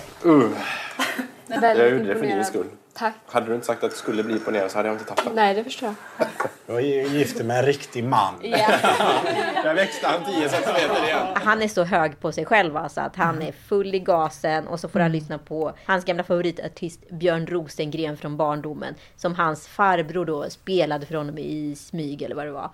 Jag 1.48 1.92
gjorde 1.92 2.04
det 2.04 2.16
för 2.16 2.26
din 2.26 2.46
skull. 2.46 2.68
Tack. 2.94 3.14
Hade 3.26 3.46
du 3.46 3.56
inte 3.56 3.68
sagt 3.68 3.84
att 3.84 3.92
du 3.92 3.98
skulle 3.98 4.24
bli 4.24 4.34
imponerad 4.34 4.72
så 4.72 4.78
hade 4.78 4.90
jag 4.90 4.96
inte 4.96 5.06
tappat. 5.06 5.34
Nej, 5.36 5.54
det 5.54 5.64
förstår 5.64 5.96
jag. 6.18 6.28
Jag 6.66 6.82
är 6.82 7.10
gift 7.10 7.44
med 7.44 7.60
en 7.60 7.66
riktig 7.66 8.04
man. 8.04 8.34
Där 8.42 9.74
växte 9.76 10.08
han 10.08 10.26
10 10.26 10.50
centimeter 10.50 11.04
igen. 11.04 11.28
Han 11.36 11.62
är 11.62 11.68
så 11.68 11.84
hög 11.84 12.20
på 12.20 12.32
sig 12.32 12.46
själv 12.46 12.78
alltså, 12.78 13.02
att 13.02 13.16
han 13.16 13.42
är 13.42 13.52
full 13.52 13.96
i 13.96 14.00
gasen 14.00 14.68
och 14.68 14.80
så 14.80 14.90
får 14.90 15.00
han 15.00 15.12
lyssna 15.12 15.38
på 15.38 15.74
hans 15.86 16.06
gamla 16.06 16.24
favoritartist 16.24 17.10
Björn 17.10 17.48
Rosengren 17.48 18.18
från 18.18 18.38
barndomen. 18.38 18.96
Som 19.16 19.36
hans 19.36 19.68
farbror 19.68 20.26
då 20.26 20.50
spelade 20.50 21.06
för 21.06 21.16
honom 21.16 21.38
i 21.38 21.76
smyg 21.76 22.22
eller 22.22 22.36
vad 22.36 22.46
det 22.46 22.52
var. 22.52 22.70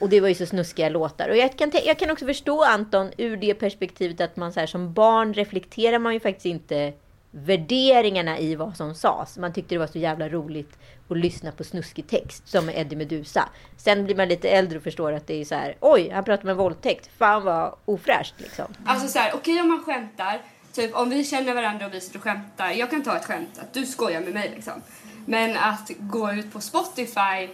Och 0.00 0.08
det 0.08 0.20
var 0.20 0.28
ju 0.28 0.34
så 0.34 0.46
snuskiga 0.46 0.88
låtar. 0.88 1.28
Och 1.28 1.36
jag 1.36 1.58
kan, 1.58 1.72
jag 1.84 1.98
kan 1.98 2.10
också 2.10 2.26
förstå 2.26 2.64
Anton 2.64 3.10
ur 3.16 3.36
det 3.36 3.54
perspektivet 3.54 4.20
att 4.20 4.36
man 4.36 4.52
så 4.52 4.60
här, 4.60 4.66
som 4.66 4.92
barn 4.92 5.34
reflekterar 5.34 5.98
man 5.98 6.14
ju 6.14 6.20
faktiskt 6.20 6.46
inte 6.46 6.92
värderingarna 7.36 8.38
i 8.38 8.54
vad 8.54 8.76
som 8.76 8.94
sades. 8.94 9.38
Man 9.38 9.52
tyckte 9.52 9.74
det 9.74 9.78
var 9.78 9.86
så 9.86 9.98
jävla 9.98 10.28
roligt 10.28 10.78
att 11.08 11.16
lyssna 11.16 11.52
på 11.52 11.64
snuskig 11.64 12.06
text 12.06 12.48
som 12.48 12.70
Eddie 12.70 12.96
Meduza. 12.96 13.48
Sen 13.76 14.04
blir 14.04 14.16
man 14.16 14.28
lite 14.28 14.48
äldre 14.48 14.78
och 14.78 14.84
förstår 14.84 15.12
att 15.12 15.26
det 15.26 15.40
är 15.40 15.44
så 15.44 15.54
här, 15.54 15.76
oj, 15.80 16.10
han 16.10 16.24
pratar 16.24 16.44
med 16.44 16.56
våldtäkt. 16.56 17.10
Fan 17.18 17.44
vad 17.44 17.74
ofräscht 17.84 18.34
liksom. 18.36 18.64
Alltså 18.86 19.08
så 19.08 19.18
här, 19.18 19.32
okej 19.34 19.60
om 19.60 19.68
man 19.68 19.84
skämtar. 19.84 20.40
Typ 20.72 20.94
om 20.94 21.10
vi 21.10 21.24
känner 21.24 21.54
varandra 21.54 21.86
och 21.86 21.94
vi 21.94 22.00
sitter 22.00 22.18
och 22.18 22.24
skämtar. 22.24 22.70
Jag 22.70 22.90
kan 22.90 23.02
ta 23.02 23.16
ett 23.16 23.24
skämt 23.24 23.58
att 23.58 23.74
du 23.74 23.86
skojar 23.86 24.20
med 24.20 24.34
mig 24.34 24.52
liksom. 24.54 24.82
Men 25.26 25.56
att 25.56 25.90
gå 25.98 26.32
ut 26.32 26.52
på 26.52 26.60
Spotify 26.60 27.48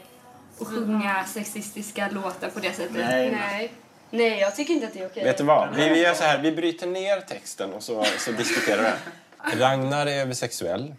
och 0.59 0.67
sjunga 0.67 1.25
sexistiska 1.25 2.09
låtar 2.11 2.49
på 2.49 2.61
det 2.61 2.73
sättet. 2.73 2.93
Nej. 2.97 3.31
Nej, 3.31 3.73
Nej 4.11 4.41
jag 4.41 4.57
tycker 4.57 4.75
inte 4.75 4.87
att 4.87 4.93
det 4.93 5.01
är 5.01 5.07
okej. 5.07 5.25
Vet 5.25 5.39
du 5.39 5.45
vad? 5.45 5.77
Vi, 5.77 5.89
vi 5.89 6.03
gör 6.03 6.15
så 6.15 6.25
här, 6.25 6.39
vi 6.43 6.53
bryter 6.53 6.87
ner 6.87 7.21
texten 7.21 7.73
och 7.73 7.83
så, 7.83 8.05
så 8.19 8.33
diskuterar 8.33 8.83
vi. 8.83 9.11
Ragnar 9.45 10.07
är 10.07 10.21
översexuell. 10.21 10.95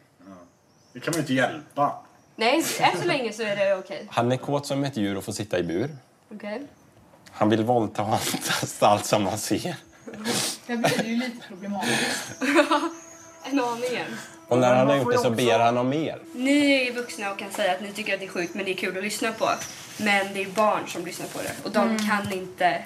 Det 0.93 0.99
kan 0.99 1.11
man 1.11 1.15
ju 1.15 1.19
inte 1.21 1.33
hjälpa. 1.33 1.95
Nej, 2.35 2.63
än 2.79 3.01
så 3.01 3.07
länge 3.07 3.33
så 3.33 3.43
är 3.43 3.55
det 3.55 3.75
okej. 3.75 4.07
Han 4.09 4.31
är 4.31 4.37
kåt 4.37 4.65
som 4.67 4.83
ett 4.83 4.97
djur 4.97 5.17
och 5.17 5.23
får 5.23 5.33
sitta 5.33 5.59
i 5.59 5.63
bur. 5.63 5.89
Okej. 6.35 6.61
Han 7.31 7.49
vill 7.49 7.63
våldta 7.63 8.19
allt 8.79 9.05
som 9.05 9.25
han 9.25 9.37
ser. 9.37 9.75
Det 10.67 10.77
blir 10.77 11.03
ju 11.03 11.15
lite 11.15 11.47
problematiskt. 11.47 12.31
En 13.43 13.59
aning. 13.59 13.99
Och 14.47 14.57
när 14.57 14.75
han 14.75 14.87
har 14.87 14.95
gjort 14.95 15.11
det 15.11 15.17
så 15.17 15.27
också- 15.29 15.45
ber 15.45 15.59
han 15.59 15.77
om 15.77 15.89
mer. 15.89 16.19
Ni 16.33 16.87
är 16.87 16.93
vuxna 16.93 17.31
och 17.31 17.39
kan 17.39 17.51
säga 17.51 17.71
att 17.73 17.81
ni 17.81 17.91
tycker 17.93 18.13
att 18.13 18.19
det 18.19 18.25
är 18.25 18.29
sjukt 18.29 18.55
men 18.55 18.65
det 18.65 18.71
är 18.71 18.75
kul 18.75 18.97
att 18.97 19.03
lyssna 19.03 19.31
på. 19.31 19.49
Men 19.97 20.33
det 20.33 20.41
är 20.41 20.49
barn 20.49 20.87
som 20.87 21.05
lyssnar 21.05 21.27
på 21.27 21.39
det 21.41 21.51
och 21.63 21.71
de 21.71 21.99
kan 21.99 22.31
inte... 22.33 22.83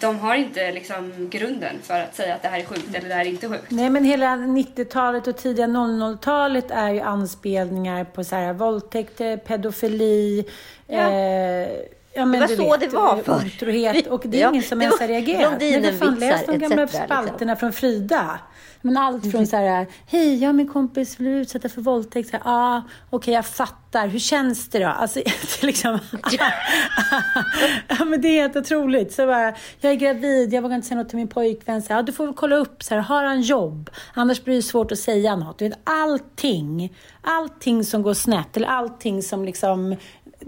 De 0.00 0.18
har 0.18 0.34
inte 0.34 0.72
liksom 0.72 1.28
grunden 1.30 1.76
för 1.82 2.00
att 2.00 2.14
säga 2.14 2.34
att 2.34 2.42
det 2.42 2.48
här 2.48 2.60
är 2.60 2.64
sjukt 2.64 2.94
eller 2.94 3.08
det 3.08 3.14
här 3.14 3.24
är 3.24 3.28
inte 3.28 3.48
sjukt. 3.48 3.70
Nej, 3.70 3.90
men 3.90 4.04
hela 4.04 4.26
90-talet 4.36 5.26
och 5.26 5.36
tidiga 5.36 5.66
00-talet 5.66 6.70
är 6.70 6.90
ju 6.90 7.00
anspelningar 7.00 8.04
på 8.04 8.24
så 8.24 8.36
här, 8.36 8.52
våldtäkter, 8.52 9.36
pedofili. 9.36 10.44
Ja. 10.86 11.10
Eh, 11.10 11.68
ja, 12.14 12.24
men 12.24 12.40
Det 12.40 12.56
var 12.56 12.56
så 12.56 12.76
det 12.76 12.88
var 12.88 13.16
eh, 13.16 13.22
förr. 13.22 13.46
Otrohet. 13.46 14.06
Och 14.06 14.22
det 14.26 14.36
är 14.36 14.42
Ja, 14.42 14.50
ingen 14.50 14.62
som 14.62 14.82
ens 14.82 15.00
har 15.00 15.08
reagerat. 15.08 15.54
Nej, 15.60 15.82
för 15.82 16.06
fan, 16.06 16.18
läs 16.18 16.46
de 16.46 16.58
gamla 16.58 16.82
liksom. 16.82 17.00
spalterna 17.06 17.56
från 17.56 17.72
Frida. 17.72 18.40
Men 18.82 18.96
allt 18.96 19.30
från 19.30 19.46
så 19.46 19.56
här, 19.56 19.86
hej, 20.06 20.42
jag 20.42 20.48
och 20.48 20.54
min 20.54 20.68
kompis 20.68 21.18
blev 21.18 21.32
utsatta 21.32 21.68
för 21.68 21.80
våldtäkt. 21.80 22.30
Ja, 22.32 22.40
ah, 22.44 22.82
okej, 23.10 23.34
jag 23.34 23.46
fattar. 23.46 24.08
Hur 24.08 24.18
känns 24.18 24.68
det 24.68 24.78
då? 24.78 24.86
Alltså, 24.86 25.18
det 25.24 25.62
är 25.62 25.66
liksom... 25.66 25.98
ja, 27.88 28.04
men 28.04 28.20
det 28.20 28.28
är 28.28 28.42
helt 28.42 28.56
otroligt. 28.56 29.12
Så 29.12 29.26
bara, 29.26 29.54
jag 29.80 29.92
är 29.92 29.96
gravid, 29.96 30.52
jag 30.52 30.62
vågar 30.62 30.76
inte 30.76 30.88
säga 30.88 30.98
något 30.98 31.08
till 31.08 31.18
min 31.18 31.28
pojkvän. 31.28 31.82
Så 31.82 31.88
här, 31.88 31.96
ja, 31.96 32.02
du 32.02 32.12
får 32.12 32.24
väl 32.26 32.34
kolla 32.34 32.56
upp, 32.56 32.82
så 32.82 32.94
här, 32.94 33.02
har 33.02 33.24
han 33.24 33.40
jobb? 33.40 33.90
Annars 34.14 34.44
blir 34.44 34.56
det 34.56 34.62
svårt 34.62 34.92
att 34.92 34.98
säga 34.98 35.36
något. 35.36 35.58
Du 35.58 35.68
vet, 35.68 35.78
allting, 35.84 36.96
allting 37.22 37.84
som 37.84 38.02
går 38.02 38.14
snett, 38.14 38.56
eller 38.56 38.68
allting 38.68 39.22
som 39.22 39.44
liksom 39.44 39.96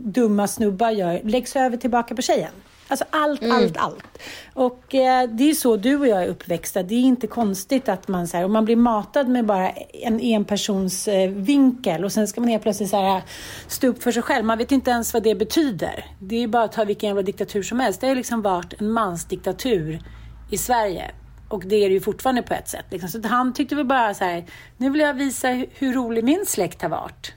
dumma 0.05 0.47
snubbar 0.47 0.91
gör, 0.91 1.21
läggs 1.25 1.57
över 1.57 1.77
tillbaka 1.77 2.15
på 2.15 2.23
tjejen. 2.23 2.53
Alltså 2.89 3.05
allt, 3.11 3.45
allt, 3.45 3.77
allt. 3.77 4.19
Och 4.55 4.95
eh, 4.95 5.29
det 5.29 5.51
är 5.51 5.55
så 5.55 5.77
du 5.77 5.97
och 5.97 6.07
jag 6.07 6.23
är 6.23 6.29
uppväxta. 6.29 6.83
Det 6.83 6.95
är 6.95 7.01
inte 7.01 7.27
konstigt 7.27 7.89
att 7.89 8.09
man, 8.09 8.29
så 8.29 8.37
här, 8.37 8.45
om 8.45 8.53
man 8.53 8.65
blir 8.65 8.77
matad 8.77 9.29
med 9.29 9.47
bara 9.47 9.71
en 9.71 10.21
enpersons 10.21 11.09
eh, 11.09 11.31
vinkel 11.31 12.05
och 12.05 12.13
sen 12.13 12.29
ska 12.29 12.41
man 12.41 12.51
helt 12.51 12.63
plötsligt 12.63 12.91
så 12.91 13.03
här, 13.03 13.23
stå 13.67 13.87
upp 13.87 14.03
för 14.03 14.13
sig 14.13 14.23
själv. 14.23 14.45
Man 14.45 14.59
vet 14.59 14.73
inte 14.73 14.91
ens 14.91 15.15
vad 15.15 15.23
det 15.23 15.35
betyder. 15.35 16.07
Det 16.19 16.37
är 16.37 16.41
ju 16.41 16.47
bara 16.47 16.63
att 16.63 16.73
ta 16.73 16.85
vilken 16.85 17.07
jävla 17.07 17.23
diktatur 17.23 17.63
som 17.63 17.81
helst. 17.81 18.01
Det 18.01 18.07
har 18.07 18.11
ju 18.11 18.17
liksom 18.17 18.43
varit 18.43 18.81
en 18.81 18.91
mansdiktatur 18.91 20.03
i 20.51 20.59
Sverige. 20.59 21.11
Och 21.49 21.63
det 21.67 21.77
är 21.77 21.89
det 21.89 21.95
ju 21.95 22.01
fortfarande 22.01 22.43
på 22.43 22.55
ett 22.55 22.69
sätt. 22.69 22.85
Liksom. 22.91 23.09
Så 23.09 23.29
han 23.29 23.53
tyckte 23.53 23.75
väl 23.75 23.87
bara 23.87 24.15
så 24.15 24.25
här, 24.25 24.45
nu 24.77 24.91
vill 24.91 25.01
jag 25.01 25.15
visa 25.15 25.49
hur 25.75 25.93
rolig 25.93 26.25
min 26.25 26.45
släkt 26.47 26.83
har 26.83 26.89
varit. 26.89 27.33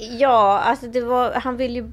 Ja, 0.00 0.58
alltså 0.58 0.86
det 0.86 1.00
var, 1.00 1.32
han 1.32 1.56
vill 1.56 1.76
ju 1.76 1.90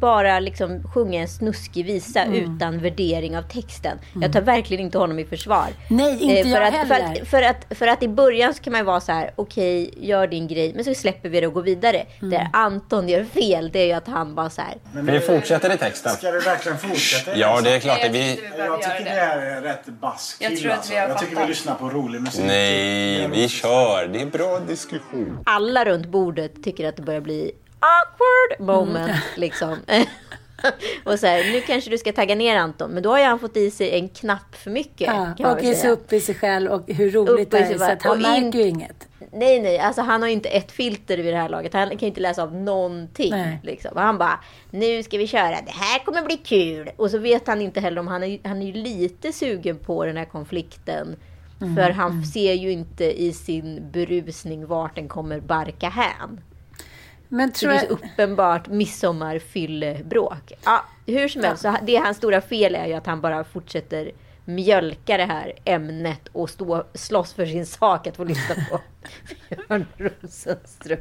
bara 0.00 0.40
liksom 0.40 0.82
sjunga 0.94 1.20
en 1.20 1.28
snuskig 1.28 1.86
visa 1.86 2.24
utan 2.24 2.78
värdering 2.78 3.38
av 3.38 3.42
texten. 3.42 3.98
Jag 4.20 4.32
tar 4.32 4.40
verkligen 4.40 4.84
inte 4.84 4.98
honom 4.98 5.18
i 5.18 5.24
försvar. 5.24 5.66
Nej, 5.90 6.22
inte 6.22 6.50
för 6.50 6.60
jag 6.60 6.74
att, 6.74 6.88
för, 6.88 6.94
heller. 6.94 7.22
att, 7.22 7.28
för, 7.28 7.42
att, 7.42 7.66
för 7.78 7.86
att 7.86 8.02
i 8.02 8.08
början 8.08 8.54
så 8.54 8.62
kan 8.62 8.72
man 8.72 8.80
ju 8.80 8.84
vara 8.84 9.00
så 9.00 9.12
här, 9.12 9.30
okej, 9.36 9.94
gör 9.96 10.26
din 10.26 10.48
grej, 10.48 10.72
men 10.74 10.84
så 10.84 10.94
släpper 10.94 11.28
vi 11.28 11.40
det 11.40 11.46
och 11.46 11.52
går 11.52 11.62
vidare. 11.62 12.06
Där 12.20 12.48
Anton 12.52 13.08
gör 13.08 13.24
fel, 13.24 13.70
det 13.72 13.78
är 13.78 13.86
ju 13.86 13.92
att 13.92 14.08
han 14.08 14.34
bara 14.34 14.50
så 14.50 14.62
här, 14.62 15.02
Vi 15.02 15.20
fortsätter 15.20 15.74
i 15.74 15.78
texten. 15.78 16.12
Ska 16.12 16.30
vi 16.30 16.38
verkligen 16.38 16.78
fortsätta? 16.78 17.36
Ja, 17.36 17.60
det 17.60 17.70
är 17.74 17.80
klart. 17.80 17.98
Jag 17.98 18.08
att 18.08 18.14
vi... 18.14 18.40
Jag 18.58 18.82
tycker 18.82 18.98
det 18.98 19.04
det. 19.04 19.10
här 19.10 19.38
är 19.38 19.62
rätt 19.62 19.86
bask 19.86 20.36
Jag 20.42 20.56
tror 20.56 20.70
att 20.70 20.76
alltså. 20.76 20.92
vi 20.92 20.98
har 20.98 21.08
Jag 21.08 21.18
tycker 21.18 21.40
vi 21.40 21.46
lyssnar 21.46 21.74
på 21.74 21.88
rolig 21.88 22.20
musik. 22.20 22.44
Nej, 22.46 23.28
vi 23.28 23.48
kör. 23.48 24.08
Det 24.12 24.22
är 24.22 24.26
bra 24.26 24.58
diskussion. 24.58 25.38
alla 25.46 25.84
runt 25.84 26.06
bordet 26.06 26.64
tycker 26.64 26.88
att 26.88 26.96
det 26.96 27.02
börjar 27.02 27.20
bli 27.20 27.52
awkward 27.80 28.68
moment. 28.68 29.22
Liksom. 29.36 29.78
och 31.04 31.18
så 31.18 31.26
här, 31.26 31.52
nu 31.52 31.60
kanske 31.60 31.90
du 31.90 31.98
ska 31.98 32.12
tagga 32.12 32.34
ner 32.34 32.56
Anton, 32.56 32.90
men 32.90 33.02
då 33.02 33.10
har 33.10 33.18
ju 33.18 33.24
han 33.24 33.38
fått 33.38 33.56
i 33.56 33.70
sig 33.70 33.98
en 33.98 34.08
knapp 34.08 34.54
för 34.54 34.70
mycket. 34.70 35.06
Ja, 35.38 35.52
och 35.52 35.64
är 35.64 35.74
så 35.74 35.88
uppe 35.88 36.16
i 36.16 36.20
sig 36.20 36.34
själv 36.34 36.70
och 36.70 36.82
hur 36.86 37.10
roligt 37.10 37.50
det 37.50 37.58
är. 37.58 37.78
Så 37.78 37.84
att 37.84 38.02
han 38.02 38.22
märker 38.22 38.58
ju 38.58 38.66
inget. 38.66 39.08
Nej, 39.32 39.60
nej, 39.60 39.78
alltså 39.78 40.02
han 40.02 40.22
har 40.22 40.28
ju 40.28 40.34
inte 40.34 40.48
ett 40.48 40.72
filter 40.72 41.18
vid 41.18 41.34
det 41.34 41.38
här 41.38 41.48
laget. 41.48 41.74
Han 41.74 41.88
kan 41.88 41.98
ju 41.98 42.06
inte 42.06 42.20
läsa 42.20 42.42
av 42.42 42.54
någonting. 42.54 43.34
Liksom. 43.62 43.90
Han 43.94 44.18
bara, 44.18 44.40
nu 44.70 45.02
ska 45.02 45.18
vi 45.18 45.26
köra, 45.26 45.50
det 45.66 45.72
här 45.72 46.04
kommer 46.04 46.22
bli 46.22 46.36
kul. 46.36 46.90
Och 46.96 47.10
så 47.10 47.18
vet 47.18 47.46
han 47.46 47.62
inte 47.62 47.80
heller 47.80 48.00
om 48.00 48.06
han 48.06 48.22
är, 48.22 48.38
han 48.44 48.62
är 48.62 48.66
ju 48.66 48.72
lite 48.72 49.32
sugen 49.32 49.78
på 49.78 50.04
den 50.04 50.16
här 50.16 50.24
konflikten. 50.24 51.16
Mm, 51.60 51.76
För 51.76 51.90
han 51.90 52.24
ser 52.24 52.52
ju 52.52 52.72
inte 52.72 53.22
i 53.22 53.32
sin 53.32 53.90
berusning 53.92 54.66
vart 54.66 54.94
den 54.94 55.08
kommer 55.08 55.40
barka 55.40 55.88
hän. 55.88 56.40
Men 57.28 57.54
Så 57.54 57.58
tror 57.60 57.70
det 57.70 57.76
är 57.78 57.82
jag... 57.82 57.90
uppenbart 57.90 58.66
midsommarfyllebråk. 58.68 60.52
Ja, 60.64 60.84
hur 61.06 61.28
som 61.28 61.42
helst, 61.44 61.62
så 61.62 61.76
det 61.82 61.96
hans 61.96 62.16
stora 62.16 62.40
fel 62.40 62.74
är 62.74 62.86
ju 62.86 62.92
att 62.92 63.06
han 63.06 63.20
bara 63.20 63.44
fortsätter 63.44 64.12
mjölka 64.44 65.16
det 65.16 65.24
här 65.24 65.52
ämnet 65.64 66.28
och 66.32 66.50
stå, 66.50 66.84
slåss 66.94 67.32
för 67.32 67.46
sin 67.46 67.66
sak 67.66 68.06
att 68.06 68.16
få 68.16 68.24
lyssna 68.24 68.54
på 68.70 68.80
Björn 69.68 69.86
Rosenström. 69.96 70.98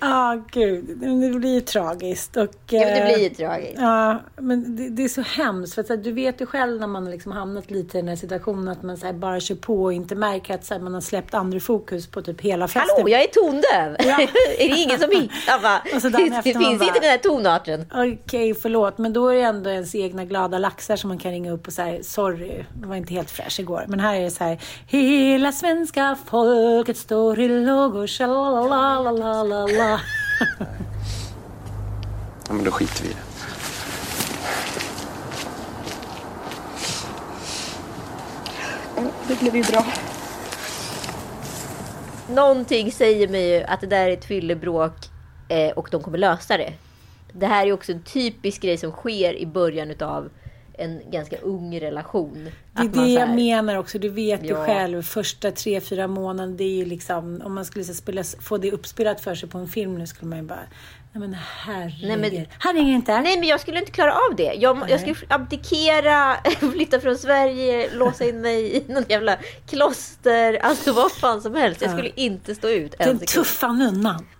Ja, 0.00 0.42
gud. 0.52 0.98
Men 1.00 1.32
Det 1.32 1.38
blir 1.38 1.54
ju 1.54 1.60
tragiskt. 1.60 2.36
Och, 2.36 2.48
Ja, 2.68 2.80
det 2.86 3.00
eh, 3.00 3.04
blir 3.14 3.28
ju 3.28 3.34
tragiskt. 3.34 3.74
Ja, 3.76 4.20
men 4.36 4.76
det, 4.76 4.88
det 4.88 5.04
är 5.04 5.08
så 5.08 5.20
hemskt. 5.20 5.74
För 5.74 5.82
att, 5.82 5.88
här, 5.88 5.96
du 5.96 6.12
vet 6.12 6.40
ju 6.40 6.46
själv 6.46 6.80
när 6.80 6.86
man 6.86 7.10
liksom 7.10 7.32
hamnat 7.32 7.70
lite 7.70 7.98
i 7.98 8.00
den 8.00 8.08
här 8.08 8.16
situationen 8.16 8.68
att 8.68 8.82
man 8.82 8.96
här, 9.02 9.12
bara 9.12 9.40
kör 9.40 9.54
på 9.54 9.82
och 9.82 9.92
inte 9.92 10.14
märker 10.14 10.54
att 10.54 10.64
så 10.64 10.74
här, 10.74 10.80
man 10.80 10.94
har 10.94 11.00
släppt 11.00 11.34
andra 11.34 11.60
fokus 11.60 12.06
på 12.06 12.22
typ 12.22 12.40
hela 12.40 12.68
festen. 12.68 12.96
Hallå, 12.96 13.08
jag 13.08 13.22
är 13.22 13.26
tondöv! 13.26 13.96
Ja. 13.98 14.20
är 14.58 14.68
det 14.68 14.76
ingen 14.78 14.98
som 14.98 15.10
hittar? 15.10 15.36
Det 16.36 16.42
finns 16.42 16.58
bara- 16.58 16.72
inte 16.72 17.00
den 17.00 17.10
här 17.10 17.18
tonarten. 17.18 17.84
Okej, 17.94 18.54
förlåt. 18.54 18.98
Men 18.98 19.12
då 19.12 19.28
är 19.28 19.34
det 19.34 19.42
ändå 19.42 19.70
ens 19.70 19.94
egna 19.94 20.24
glada 20.24 20.58
laxar 20.58 20.96
som 20.96 21.08
man 21.08 21.18
kan 21.18 21.30
ringa 21.30 21.52
upp 21.52 21.66
och 21.66 21.72
säga 21.72 22.02
sorry, 22.02 22.64
det 22.74 22.86
var 22.86 22.96
inte 22.96 23.14
helt 23.14 23.30
fräsch 23.30 23.60
igår. 23.60 23.84
Men 23.88 24.00
här 24.00 24.14
är 24.14 24.20
det 24.24 24.30
så 24.30 24.44
här, 24.44 24.58
hela 24.86 25.52
svenska 25.52 26.16
folket 26.26 26.96
står 26.96 27.40
i 27.40 27.48
lågor, 27.48 28.06
tjalalalalala. 28.96 30.00
Ja, 32.48 32.52
men 32.54 32.64
då 32.64 32.70
skiter 32.70 33.02
vi 33.02 33.08
i 33.08 33.12
det. 33.12 33.20
Det 39.28 39.40
blev 39.40 39.56
ju 39.56 39.62
bra. 39.62 39.86
Någonting 42.30 42.92
säger 42.92 43.28
mig 43.28 43.48
ju 43.48 43.62
att 43.62 43.80
det 43.80 43.86
där 43.86 44.08
är 44.08 44.12
ett 44.12 44.24
fyllebråk 44.24 44.96
eh, 45.48 45.70
och 45.70 45.88
de 45.90 46.02
kommer 46.02 46.18
lösa 46.18 46.56
det. 46.56 46.72
Det 47.32 47.46
här 47.46 47.66
är 47.66 47.72
också 47.72 47.92
en 47.92 48.02
typisk 48.02 48.62
grej 48.62 48.76
som 48.76 48.90
sker 48.90 49.34
i 49.34 49.46
början 49.46 49.90
utav 49.90 50.30
en 50.78 51.10
ganska 51.10 51.36
ung 51.38 51.80
relation. 51.80 52.50
Det 52.72 52.82
är 52.82 52.88
det 53.04 53.12
jag 53.12 53.26
här- 53.26 53.34
menar 53.34 53.76
också. 53.76 53.98
Du 53.98 54.08
vet 54.08 54.42
ju 54.44 54.48
Ja. 54.48 54.66
själv, 54.66 55.02
första 55.02 55.50
tre, 55.50 55.80
fyra 55.80 56.06
månaden, 56.08 56.56
det 56.56 56.64
är 56.64 56.76
ju 56.76 56.84
liksom, 56.84 57.42
om 57.44 57.54
man 57.54 57.64
skulle 57.64 57.84
så 57.84 57.94
spela, 57.94 58.22
få 58.40 58.58
det 58.58 58.72
uppspelat 58.72 59.20
för 59.20 59.34
sig 59.34 59.48
på 59.48 59.58
en 59.58 59.68
film 59.68 59.98
nu 59.98 60.06
skulle 60.06 60.28
man 60.28 60.38
ju 60.38 60.44
bara, 60.44 60.58
nej 61.12 61.20
men 61.20 61.36
herregud. 61.64 62.08
Nej, 62.08 62.16
men- 62.16 62.46
Han 62.58 62.74
ringer 62.74 62.94
inte. 62.94 63.20
Nej, 63.20 63.38
men 63.38 63.48
jag 63.48 63.60
skulle 63.60 63.78
inte 63.78 63.90
klara 63.92 64.12
av 64.12 64.36
det. 64.36 64.54
Jag, 64.58 64.90
jag 64.90 65.00
skulle 65.00 65.16
abdikera, 65.28 66.36
flytta 66.72 67.00
från 67.00 67.16
Sverige, 67.16 67.90
låsa 67.94 68.24
in 68.24 68.40
mig 68.40 68.76
i 68.76 68.84
någon 68.92 69.04
jävla 69.08 69.36
kloster. 69.68 70.58
Alltså 70.62 70.92
vad 70.92 71.12
fan 71.12 71.42
som 71.42 71.54
helst. 71.54 71.80
Jag 71.82 71.90
Ja. 71.90 71.94
skulle 71.96 72.12
inte 72.16 72.54
stå 72.54 72.68
ut 72.68 72.94
en 72.98 73.06
Den 73.08 73.18
tuffa 73.26 73.72
nunnan. 73.72 74.26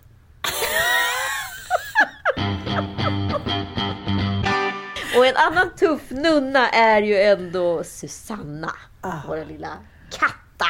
Och 5.17 5.25
en 5.25 5.35
annan 5.35 5.69
tuff 5.75 6.01
nunna 6.09 6.69
är 6.69 7.01
ju 7.01 7.21
ändå 7.21 7.83
Susanna. 7.83 8.71
Ah. 9.01 9.19
Vår 9.27 9.45
lilla 9.45 9.69
katta. 10.11 10.65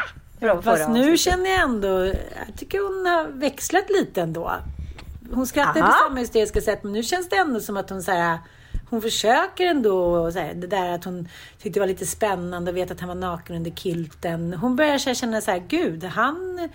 Fast 0.63 0.89
nu 0.89 0.99
avsnittet. 0.99 1.19
känner 1.19 1.49
jag 1.49 1.61
ändå, 1.61 2.05
jag 2.05 2.57
tycker 2.57 2.79
hon 2.79 3.05
har 3.05 3.27
växlat 3.27 3.89
lite 3.89 4.21
ändå. 4.21 4.51
Hon 5.31 5.47
skrattar 5.47 5.81
Aha. 5.81 5.91
på 5.91 5.97
samma 6.07 6.19
hysteriska 6.19 6.61
sätt, 6.61 6.83
men 6.83 6.93
nu 6.93 7.03
känns 7.03 7.29
det 7.29 7.35
ändå 7.35 7.59
som 7.59 7.77
att 7.77 7.89
hon 7.89 8.03
så 8.03 8.11
här, 8.11 8.39
hon 8.89 9.01
försöker 9.01 9.65
ändå, 9.65 10.31
så 10.31 10.39
här, 10.39 10.53
det 10.53 10.67
där 10.67 10.91
att 10.91 11.03
hon 11.03 11.27
tyckte 11.57 11.69
det 11.69 11.79
var 11.79 11.87
lite 11.87 12.05
spännande 12.05 12.71
och 12.71 12.77
vet 12.77 12.91
att 12.91 12.99
han 12.99 13.07
var 13.07 13.15
naken 13.15 13.55
under 13.55 13.71
kilten. 13.71 14.53
Hon 14.53 14.75
börjar 14.75 14.97
så 14.97 15.09
här 15.09 15.15
känna 15.15 15.41
så 15.41 15.51
här, 15.51 15.63
gud, 15.67 16.03
han, 16.03 16.69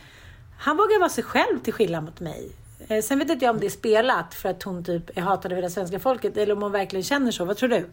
han 0.58 0.76
vågar 0.76 0.98
vara 0.98 1.10
sig 1.10 1.24
själv 1.24 1.58
till 1.58 1.72
skillnad 1.72 2.04
mot 2.04 2.20
mig. 2.20 2.52
Eh, 2.88 3.02
Sen 3.02 3.18
vet 3.18 3.30
inte 3.30 3.44
jag 3.44 3.54
om 3.54 3.60
det 3.60 3.66
är 3.66 3.70
spelat 3.70 4.34
för 4.34 4.48
att 4.48 4.62
hon 4.62 4.84
typ 4.84 5.18
är 5.18 5.22
hatad 5.22 5.52
av 5.52 5.56
hela 5.56 5.70
svenska 5.70 5.98
folket 5.98 6.36
eller 6.36 6.54
om 6.54 6.62
hon 6.62 6.72
verkligen 6.72 7.02
känner 7.02 7.30
så. 7.30 7.44
Vad 7.44 7.56
tror 7.56 7.68
du? 7.68 7.86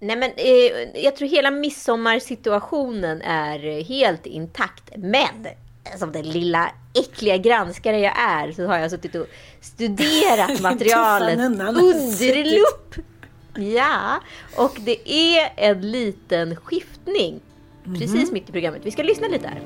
Nej 0.00 0.16
men 0.16 0.30
eh, 0.36 1.02
jag 1.04 1.16
tror 1.16 1.28
hela 1.28 1.50
midsommarsituationen 1.50 3.22
är 3.22 3.66
eh, 3.66 3.84
helt 3.84 4.26
intakt. 4.26 4.90
Men 4.96 5.46
som 5.98 6.12
den 6.12 6.28
lilla 6.30 6.70
äckliga 6.94 7.36
granskare 7.36 7.98
jag 8.00 8.14
är 8.20 8.52
så 8.52 8.66
har 8.66 8.78
jag 8.78 8.90
suttit 8.90 9.14
och 9.14 9.26
studerat 9.60 10.60
materialet 10.62 11.38
under 11.38 12.44
lupp. 12.44 12.94
Ja, 13.58 14.20
och 14.56 14.76
det 14.80 15.10
är 15.12 15.52
en 15.56 15.90
liten 15.90 16.56
skiftning. 16.56 17.40
Mhm. 17.84 17.98
Precis 18.00 18.32
mitt 18.32 18.48
i 18.48 18.52
programmet. 18.52 18.80
Vi 18.84 18.90
ska 18.90 19.02
lyssna 19.02 19.28
lite 19.28 19.48
här. 19.48 19.60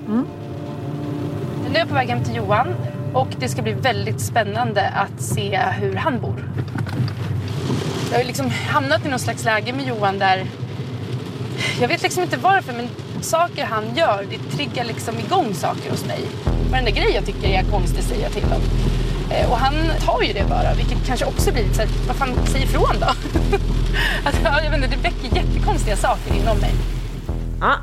Nu 1.68 1.74
är 1.74 1.78
jag 1.78 1.88
på 1.88 1.94
väg 1.94 2.08
hem 2.08 2.24
till 2.24 2.36
Johan 2.36 2.74
och 3.14 3.28
det 3.38 3.48
ska 3.48 3.62
bli 3.62 3.72
väldigt 3.72 4.20
spännande 4.20 4.88
att 4.88 5.22
se 5.22 5.60
hur 5.80 5.94
han 5.94 6.20
bor. 6.20 6.44
Jag 8.10 8.18
har 8.18 8.24
liksom 8.24 8.50
hamnat 8.50 9.06
i 9.06 9.08
någon 9.08 9.18
slags 9.18 9.44
läge 9.44 9.72
med 9.72 9.86
Johan 9.86 10.18
där 10.18 10.46
jag 11.80 11.88
vet 11.88 12.02
liksom 12.02 12.22
inte 12.22 12.36
varför 12.36 12.72
men 12.72 12.88
saker 13.20 13.64
han 13.64 13.84
gör 13.96 14.26
det 14.30 14.56
triggar 14.56 14.84
liksom 14.84 15.18
igång 15.18 15.54
saker 15.54 15.90
hos 15.90 16.06
mig. 16.06 16.20
Varenda 16.70 16.90
grej 16.90 17.12
jag 17.14 17.26
tycker 17.26 17.48
är 17.48 17.62
konstig 17.62 18.04
säger 18.04 18.22
jag 18.22 18.32
till 18.32 18.42
honom. 18.42 18.62
Eh, 19.30 19.50
och 19.50 19.56
han 19.56 19.74
tar 20.06 20.22
ju 20.22 20.32
det 20.32 20.44
bara 20.48 20.74
vilket 20.74 21.06
kanske 21.06 21.26
också 21.26 21.52
blir 21.52 21.62
lite 21.62 21.74
så 21.74 21.82
här, 21.82 21.90
vad 22.06 22.16
fan 22.16 22.34
säg 22.46 22.62
ifrån 22.62 22.96
då. 23.00 23.06
att, 24.24 24.64
jag 24.64 24.70
vet 24.70 24.84
inte, 24.84 24.96
det 24.96 25.02
väcker 25.02 25.36
jättekonstiga 25.36 25.96
saker 25.96 26.34
inom 26.34 26.58
mig. 26.58 26.72
Ja, 27.60 27.76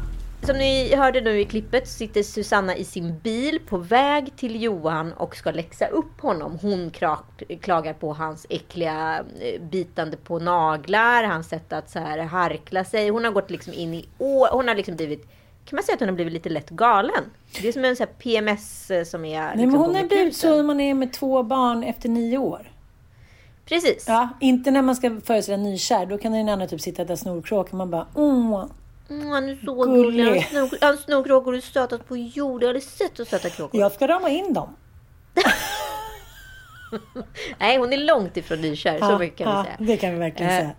som 0.47 0.57
ni 0.57 0.95
hörde 0.95 1.21
nu 1.21 1.39
i 1.39 1.45
klippet 1.45 1.88
sitter 1.88 2.23
Susanna 2.23 2.75
i 2.75 2.83
sin 2.83 3.19
bil 3.19 3.60
på 3.69 3.77
väg 3.77 4.36
till 4.36 4.63
Johan 4.63 5.13
och 5.13 5.36
ska 5.36 5.51
läxa 5.51 5.88
upp 5.88 6.21
honom. 6.21 6.60
Hon 6.62 6.91
klagar 7.62 7.93
på 7.93 8.13
hans 8.13 8.45
äckliga 8.49 9.23
eh, 9.41 9.62
bitande 9.62 10.17
på 10.17 10.39
naglar, 10.39 11.23
hans 11.23 11.49
sätt 11.49 11.73
att 11.73 11.89
så 11.89 11.99
här 11.99 12.19
harkla 12.19 12.83
sig. 12.83 13.10
Hon 13.10 13.23
har 13.23 13.31
gått 13.31 13.49
liksom 13.49 13.73
in 13.73 13.93
i 13.93 14.05
år, 14.17 14.47
hon 14.51 14.67
har 14.67 14.75
liksom 14.75 14.95
blivit 14.95 15.27
kan 15.65 15.77
man 15.77 15.83
säga 15.83 15.93
att 15.93 15.99
hon 15.99 16.10
har 16.10 16.15
blivit 16.15 16.33
lite 16.33 16.49
lätt 16.49 16.69
galen? 16.69 17.23
Det 17.62 17.67
är 17.67 17.71
som 17.71 17.86
en 17.86 17.95
så 17.95 18.03
här 18.03 18.12
PMS 18.12 18.91
eh, 18.91 19.03
som 19.03 19.25
är... 19.25 19.41
Nej, 19.41 19.51
liksom 19.51 19.71
men 19.71 19.81
hon 19.81 19.95
har 19.95 20.03
blivit 20.03 20.36
så 20.36 20.55
när 20.55 20.63
man 20.63 20.79
är 20.79 20.93
med 20.93 21.13
två 21.13 21.43
barn 21.43 21.83
efter 21.83 22.10
nio 22.10 22.38
år. 22.38 22.71
Precis. 23.65 24.05
Ja, 24.07 24.29
inte 24.41 24.71
när 24.71 24.81
man 24.81 24.95
ska 24.95 25.21
föreställa 25.25 25.57
nykär. 25.57 26.05
Då 26.05 26.17
kan 26.17 26.31
den 26.31 26.49
andra 26.49 26.67
typ 26.67 26.81
sitta 26.81 27.05
där 27.05 27.15
snorkråka 27.15 27.69
och 27.71 27.77
man 27.77 27.91
bara 27.91 28.07
åh. 28.15 28.65
Mm, 29.10 29.28
han 29.30 29.50
är 29.50 29.56
så 29.65 29.74
Gullig. 29.84 30.26
gullig. 30.26 30.41
Han 30.41 30.67
snor- 30.70 30.78
Han 30.82 30.98
snorkråkor 30.98 31.56
är 31.56 31.62
sötast 31.62 32.08
på 32.08 32.17
jorden. 32.17 32.65
Har 32.67 32.70
aldrig 32.70 32.84
sett 32.84 33.17
så 33.17 33.26
söta 33.26 33.50
kråkor. 33.50 33.80
Jag 33.82 33.91
ska 33.91 34.08
rama 34.08 34.30
in 34.30 34.54
dem. 34.54 34.76
Nej, 37.60 37.78
hon 37.78 37.93
är 37.93 37.98
långt 37.98 38.38
ifrån 38.38 38.62
nykär. 38.62 39.00
Så 39.00 39.17
mycket 39.20 39.38
kan 39.38 39.48
ja, 39.48 39.62
vi 39.62 39.65
säga. 39.65 39.88
Det 39.91 39.98
kan 39.98 40.12
vi 40.13 40.20
verkligen 40.20 40.52
Eh. 40.52 40.58
säga. 40.58 40.72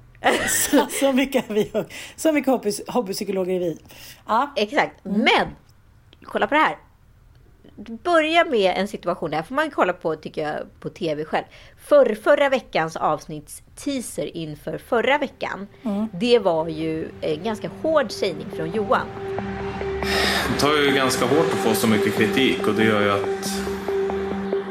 Så, 0.48 0.86
så 1.00 1.12
mycket 1.12 1.44
vi 1.50 1.72
Så 2.16 2.32
mycket 2.32 2.50
hobby, 2.50 2.72
hobbypsykologer 2.88 3.54
är 3.54 3.60
vi. 3.60 3.78
Ja. 4.26 4.52
Exakt. 4.56 4.94
Men, 5.02 5.46
kolla 6.22 6.46
på 6.46 6.54
det 6.54 6.60
här. 6.60 6.76
Börja 7.86 8.44
med 8.44 8.74
en 8.76 8.88
situation, 8.88 9.30
där 9.30 9.42
får 9.42 9.54
man 9.54 9.70
kolla 9.70 9.92
på 9.92 10.16
tycker 10.16 10.42
jag 10.42 10.80
på 10.80 10.88
TV 10.88 11.24
själv. 11.24 11.44
För 11.86 12.14
förra 12.14 12.48
veckans 12.48 12.96
avsnitts 12.96 13.62
teaser 13.76 14.36
inför 14.36 14.78
förra 14.78 15.18
veckan. 15.18 15.66
Det 16.12 16.38
var 16.38 16.68
ju 16.68 17.08
en 17.20 17.44
ganska 17.44 17.70
hård 17.82 18.10
sägning 18.12 18.46
från 18.56 18.70
Johan. 18.70 19.06
Det 20.54 20.60
tar 20.60 20.76
ju 20.76 20.92
ganska 20.94 21.26
hårt 21.26 21.46
att 21.52 21.58
få 21.58 21.74
så 21.74 21.86
mycket 21.86 22.14
kritik 22.14 22.66
och 22.66 22.74
det 22.74 22.84
gör 22.84 23.00
ju 23.00 23.10
att 23.10 23.48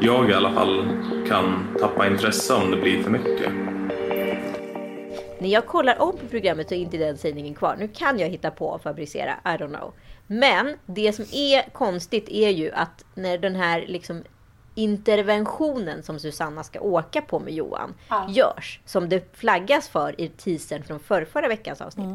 jag 0.00 0.30
i 0.30 0.34
alla 0.34 0.52
fall 0.52 0.86
kan 1.28 1.76
tappa 1.80 2.06
intresse 2.06 2.54
om 2.54 2.70
det 2.70 2.76
blir 2.76 3.02
för 3.02 3.10
mycket. 3.10 3.52
När 5.38 5.48
jag 5.48 5.66
kollar 5.66 6.00
om 6.00 6.16
på 6.16 6.26
programmet 6.26 6.68
så 6.68 6.74
är 6.74 6.78
inte 6.78 6.96
den 6.96 7.18
sägningen 7.18 7.54
kvar. 7.54 7.76
Nu 7.78 7.88
kan 7.88 8.18
jag 8.18 8.28
hitta 8.28 8.50
på 8.50 8.66
och 8.66 8.82
fabricera, 8.82 9.40
I 9.44 9.48
don't 9.48 9.76
know. 9.76 9.92
Men 10.26 10.76
det 10.86 11.12
som 11.12 11.24
är 11.32 11.70
konstigt 11.70 12.28
är 12.28 12.48
ju 12.50 12.72
att 12.72 13.04
när 13.14 13.38
den 13.38 13.54
här 13.54 13.84
liksom 13.88 14.24
interventionen 14.74 16.02
som 16.02 16.18
Susanna 16.18 16.64
ska 16.64 16.80
åka 16.80 17.22
på 17.22 17.40
med 17.40 17.54
Johan 17.54 17.94
görs, 18.28 18.80
som 18.84 19.08
det 19.08 19.36
flaggas 19.36 19.88
för 19.88 20.20
i 20.20 20.28
teasern 20.28 20.82
från 20.82 21.00
förra, 21.00 21.26
förra 21.26 21.48
veckans 21.48 21.80
avsnitt. 21.80 22.06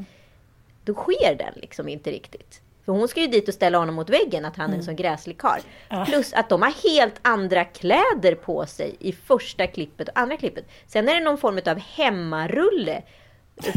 Då 0.84 0.94
sker 0.94 1.36
den 1.36 1.54
liksom 1.56 1.88
inte 1.88 2.12
riktigt. 2.12 2.62
För 2.86 2.92
hon 2.94 3.08
ska 3.08 3.22
ju 3.22 3.28
dit 3.28 3.48
och 3.48 3.54
ställa 3.54 3.78
honom 3.78 3.96
mot 3.96 4.10
väggen 4.10 4.46
att 4.46 4.56
han 4.56 4.70
är 4.72 4.76
en 4.78 4.84
sån 4.84 4.96
gräslig 4.96 5.38
karl. 5.38 5.60
Plus 6.06 6.34
att 6.34 6.50
de 6.50 6.62
har 6.62 6.90
helt 6.90 7.16
andra 7.22 7.66
kläder 7.66 8.36
på 8.36 8.66
sig 8.66 8.96
i 9.00 9.12
första 9.14 9.68
klippet 9.68 10.10
och 10.10 10.18
andra 10.20 10.38
klippet. 10.38 10.66
Sen 10.88 11.10
är 11.10 11.14
det 11.14 11.20
någon 11.24 11.38
form 11.38 11.60
av 11.66 11.80
hemmarulle 11.80 13.04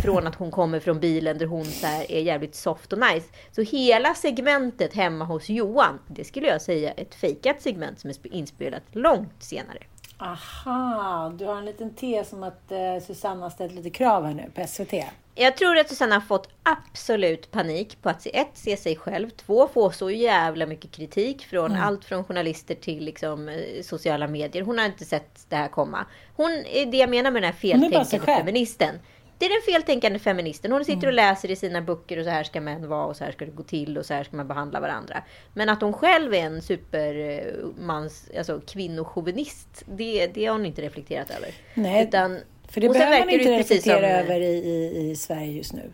från 0.03 0.27
att 0.27 0.35
hon 0.35 0.51
kommer 0.51 0.81
från 0.81 1.01
bilen 1.01 1.39
där 1.39 1.47
hon 1.47 1.65
så 1.65 1.87
är 1.87 2.21
jävligt 2.21 2.55
soft 2.55 2.93
och 2.93 2.99
nice. 2.99 3.27
Så 3.53 3.63
hela 3.63 4.15
segmentet 4.15 4.95
hemma 4.95 5.25
hos 5.25 5.49
Johan, 5.49 5.99
det 6.07 6.25
skulle 6.25 6.47
jag 6.49 6.63
säga 6.63 6.91
ett 6.93 7.15
fejkat 7.15 7.63
segment 7.63 8.01
som 8.01 8.11
är 8.11 8.15
sp- 8.15 8.33
inspelat 8.33 8.83
långt 8.93 9.43
senare. 9.43 9.79
Aha, 10.19 11.33
du 11.39 11.45
har 11.45 11.57
en 11.57 11.65
liten 11.65 11.95
tes 11.95 12.33
om 12.33 12.43
att 12.43 12.73
eh, 12.73 12.79
Susanna 13.07 13.43
har 13.43 13.51
ställt 13.51 13.73
lite 13.73 13.91
krav 13.91 14.25
här 14.25 14.35
nu 14.35 14.51
på 14.55 14.67
SVT. 14.67 14.95
Jag 15.39 15.57
tror 15.57 15.79
att 15.79 15.89
Susanna 15.89 16.15
har 16.15 16.21
fått 16.21 16.49
absolut 16.63 17.51
panik 17.51 18.03
på 18.03 18.09
att 18.09 18.23
se, 18.23 18.37
ett, 18.39 18.51
se 18.55 18.77
sig 18.77 18.97
själv. 18.97 19.31
Två, 19.31 19.69
få 19.69 19.91
så 19.91 20.11
jävla 20.11 20.67
mycket 20.67 20.91
kritik 20.91 21.47
från 21.47 21.71
Mm. 21.71 21.83
allt 21.83 22.05
från 22.05 22.25
journalister 22.25 22.75
till 22.75 23.05
liksom, 23.05 23.49
eh, 23.49 23.83
sociala 23.83 24.27
medier. 24.29 24.63
Hon 24.63 24.79
har 24.79 24.87
inte 24.87 25.05
sett 25.05 25.47
det 25.49 25.57
här 25.57 25.69
komma. 25.69 26.07
Hon 26.37 26.51
är 26.51 26.87
det 26.87 26.97
jag 26.97 27.11
menar 27.11 27.31
med 27.31 27.43
den 27.43 27.53
här 27.53 27.59
feltänkande 27.59 28.19
feministen. 28.27 28.95
det 29.39 29.47
är 29.47 29.51
den 29.51 29.75
feltänkande 29.75 30.19
feministen. 30.19 30.73
Hon 30.73 30.85
sitter 30.85 31.07
och 31.07 31.13
läser 31.13 31.51
i 31.51 31.57
sina 31.57 31.83
böcker 31.83 32.19
och 32.19 32.25
så 32.25 32.31
här 32.31 32.45
ska 32.45 32.61
män 32.61 32.89
vara 32.89 33.07
och 33.07 33.17
så 33.17 33.25
här 33.25 33.33
ska 33.33 33.45
det 33.45 33.51
gå 33.51 33.63
till 33.63 33.99
och 33.99 34.07
så 34.07 34.15
här 34.15 34.25
ska 34.25 34.37
man 34.37 34.49
behandla 34.49 34.81
varandra. 34.81 35.23
Men 35.55 35.69
att 35.69 35.81
hon 35.81 35.93
själv 35.93 36.35
är 36.35 36.39
en 36.39 36.63
supermans, 36.63 38.31
alltså 38.39 38.61
kvinnochauvinist, 38.67 39.83
det, 39.87 40.27
det 40.27 40.47
har 40.47 40.53
hon 40.53 40.67
inte 40.67 40.83
reflekterat 40.83 41.31
över. 41.31 41.51
Nej, 41.75 42.05
Utan, 42.05 42.41
För 42.77 42.81
det 42.81 42.89
och 42.89 42.95
behöver 42.95 43.19
man 43.19 43.27
verkar 43.27 43.39
inte 43.39 43.59
reflektera 43.59 43.97
som- 43.97 44.05
över 44.05 44.41
i, 44.41 44.57
i, 44.57 45.11
i 45.11 45.17
Sverige 45.17 45.53
just 45.53 45.73
nu. 45.73 45.93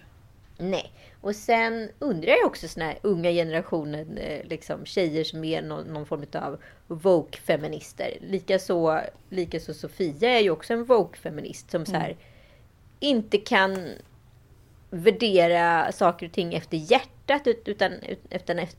Nej. 0.58 0.92
Och 1.20 1.36
sen 1.36 1.90
undrar 1.98 2.28
jag 2.30 2.46
också 2.46 2.68
såna 2.68 2.86
här 2.86 2.98
unga 3.02 3.30
generationen, 3.30 4.18
eh, 4.18 4.44
liksom 4.44 4.84
tjejer 4.86 5.24
som 5.24 5.44
är 5.44 5.62
någon, 5.62 5.84
någon 5.84 6.06
form 6.06 6.24
av 6.34 6.58
woke-feminister. 6.86 8.18
Likaså, 8.20 9.00
likaså 9.28 9.74
Sofia 9.74 10.30
är 10.30 10.40
ju 10.40 10.50
också 10.50 10.72
en 10.72 10.84
woke-feminist 10.84 11.70
som 11.70 11.86
så 11.86 11.92
här, 11.92 12.16
inte 13.00 13.38
kan 13.38 13.88
värdera 14.90 15.92
saker 15.92 16.26
och 16.26 16.32
ting 16.32 16.54
efter 16.54 16.76
hjärtat 16.76 17.21
ut- 17.44 17.68
utan 17.68 17.92
ut- 17.92 18.26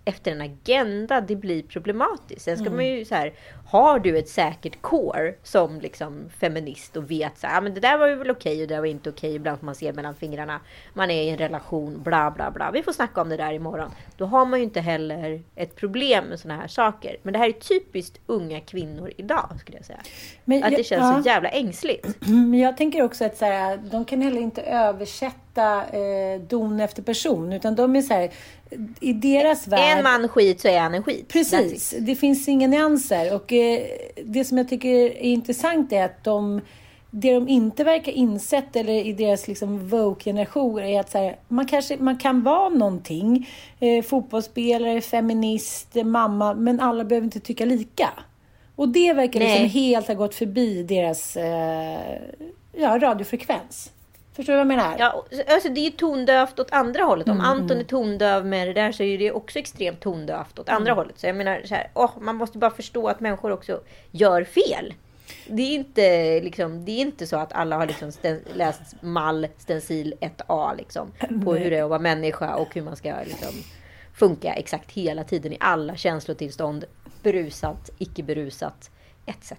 efter, 0.06 0.32
en 0.32 0.42
agenda. 0.42 1.22
Det 1.22 1.36
blir 1.36 1.64
problematiskt. 1.64 2.42
Sen 2.42 2.58
ska 2.58 2.66
Mm. 2.66 2.76
man 2.76 2.86
ju 2.88 3.06
så 3.06 3.16
här, 3.16 3.34
har 3.68 4.00
du 4.00 4.18
ett 4.18 4.30
säkert 4.30 4.82
core 4.82 5.34
som 5.44 5.80
liksom 5.82 6.30
feminist 6.40 6.98
och 6.98 7.12
vet 7.12 7.38
så 7.38 7.48
här, 7.48 7.62
men 7.62 7.74
det 7.74 7.80
där 7.80 7.98
var 7.98 8.08
ju 8.08 8.16
väl 8.16 8.32
okej 8.32 8.62
och 8.62 8.68
det 8.68 8.74
där 8.74 8.80
var 8.82 8.88
inte 8.88 9.10
okej. 9.10 9.36
Ibland 9.36 9.60
får 9.60 9.66
man 9.66 9.76
se 9.76 9.94
mellan 9.94 10.16
fingrarna. 10.16 10.60
Man 10.94 11.12
är 11.12 11.22
i 11.24 11.30
en 11.30 11.38
relation, 11.38 12.04
bla 12.04 12.32
bla 12.32 12.52
bla. 12.52 12.72
Vi 12.72 12.84
får 12.84 12.92
snacka 12.94 13.22
om 13.22 13.30
det 13.30 13.38
där 13.38 13.54
imorgon. 13.54 13.92
Då 14.18 14.26
har 14.26 14.46
man 14.46 14.60
ju 14.60 14.64
inte 14.66 14.80
heller 14.82 15.42
ett 15.56 15.76
problem 15.76 16.26
med 16.26 16.40
såna 16.40 16.56
här 16.58 16.68
saker. 16.68 17.18
Men 17.24 17.34
det 17.34 17.40
här 17.40 17.48
är 17.48 17.52
typiskt 17.52 18.20
unga 18.26 18.60
kvinnor 18.60 19.12
idag 19.18 19.50
skulle 19.60 19.78
jag 19.78 19.86
säga. 19.86 20.00
Men 20.46 20.64
att 20.64 20.72
jag- 20.72 20.80
det 20.80 20.84
känns 20.84 21.02
ja. 21.16 21.22
så 21.24 21.28
jävla 21.30 21.50
ängsligt. 21.50 22.08
Men 22.28 22.60
jag 22.60 22.78
tänker 22.78 23.02
också 23.04 23.26
att 23.26 23.38
så 23.38 23.46
här, 23.46 23.78
de 23.92 24.06
kan 24.06 24.22
heller 24.22 24.42
inte 24.42 24.62
översätta 24.62 25.84
eh, 25.86 26.42
don 26.48 26.80
efter 26.80 27.02
person. 27.04 27.54
Utan 27.54 27.76
de 27.76 27.96
är 27.96 28.02
så 28.02 28.14
här, 28.14 28.30
i 29.00 29.14
deras 29.14 29.68
värld... 29.68 29.98
En 29.98 30.04
man 30.04 30.28
skit 30.28 30.62
så 30.62 30.68
är 30.68 30.80
han 30.80 30.94
en 30.94 31.04
skit. 31.04 31.28
Precis, 31.28 31.94
det 32.00 32.16
finns 32.16 32.48
inga 32.48 32.68
nyanser. 32.68 33.36
Och 33.36 33.54
eh, 33.54 33.84
det 34.26 34.46
som 34.46 34.58
jag 34.58 34.70
tycker 34.70 34.90
är 34.90 35.18
intressant 35.18 35.94
är 35.94 36.06
att 36.06 36.24
de, 36.24 36.62
det 37.12 37.34
de 37.34 37.48
inte 37.48 37.84
verkar 37.84 38.12
insett 38.12 38.76
eller 38.76 38.94
i 38.94 39.14
deras 39.14 39.48
liksom 39.48 39.90
woke-generation 39.90 40.80
är 40.80 41.00
att 41.00 41.14
här, 41.14 41.36
man, 41.48 41.66
kanske, 41.66 41.98
man 41.98 42.18
kan 42.18 42.44
vara 42.44 42.70
någonting. 42.70 43.50
Eh, 43.80 44.04
fotbollsspelare, 44.04 45.02
feminist, 45.02 45.96
mamma, 45.96 46.54
men 46.54 46.80
alla 46.80 47.04
behöver 47.04 47.26
inte 47.26 47.40
tycka 47.40 47.66
lika. 47.66 48.10
Och 48.76 48.90
det 48.90 49.14
verkar 49.14 49.40
liksom 49.40 49.66
helt 49.66 50.08
ha 50.08 50.14
gått 50.14 50.36
förbi 50.36 50.84
deras 50.84 51.38
eh, 51.38 52.22
ja, 52.72 52.98
radiofrekvens. 53.00 53.92
Förstår 54.34 54.54
du 54.54 54.58
vad 54.58 54.60
jag 54.60 54.68
menar? 54.68 54.96
Ja, 55.00 55.26
alltså 55.48 55.70
det 55.70 55.80
är 55.80 55.84
ju 55.86 55.90
tondövt 55.92 56.60
åt 56.60 56.72
andra 56.72 57.04
hållet. 57.04 57.28
Om 57.30 57.34
Mm, 57.34 57.46
Anton 57.46 57.72
mm. 57.72 57.80
är 57.80 57.84
tondöv 57.84 58.46
med 58.46 58.68
det 58.68 58.74
där 58.74 58.92
så 58.92 59.04
är 59.04 59.18
det 59.18 59.32
också 59.32 59.60
extremt 59.60 60.00
tondövt 60.00 60.60
åt 60.60 60.70
andra 60.70 60.92
Mm. 60.92 60.98
hållet. 60.98 61.20
Så 61.20 61.28
jag 61.28 61.36
menar, 61.36 61.62
så 61.66 61.76
här, 61.76 61.92
åh, 61.94 62.12
man 62.22 62.36
måste 62.36 62.58
bara 62.58 62.72
förstå 62.72 63.08
att 63.08 63.20
människor 63.20 63.52
också 63.52 63.82
gör 64.12 64.44
fel. 64.44 64.94
Det 65.48 65.62
är 65.62 65.76
inte, 65.76 66.40
liksom, 66.42 66.86
det 66.86 66.92
är 66.92 67.02
inte 67.02 67.28
så 67.28 67.38
att 67.38 67.54
alla 67.54 67.78
har 67.78 67.86
liksom 67.88 68.12
sten, 68.12 68.40
läst 68.56 68.82
mall 69.02 69.48
stencil 69.58 70.14
1A 70.22 70.78
liksom, 70.78 71.12
på 71.46 71.54
hur 71.56 71.70
det 71.72 71.78
är 71.78 71.84
att 71.84 71.90
vara 71.90 72.00
människa 72.00 72.56
och 72.56 72.76
hur 72.76 72.82
man 72.82 72.96
ska 72.96 73.14
liksom, 73.26 73.54
funka 74.14 74.54
exakt 74.54 74.92
hela 74.92 75.24
tiden 75.24 75.54
i 75.54 75.58
alla 75.60 75.96
känslotillstånd. 75.96 76.86
Berusat, 77.24 77.90
icke 77.98 78.24
berusat, 78.24 78.92
etc. 79.26 79.54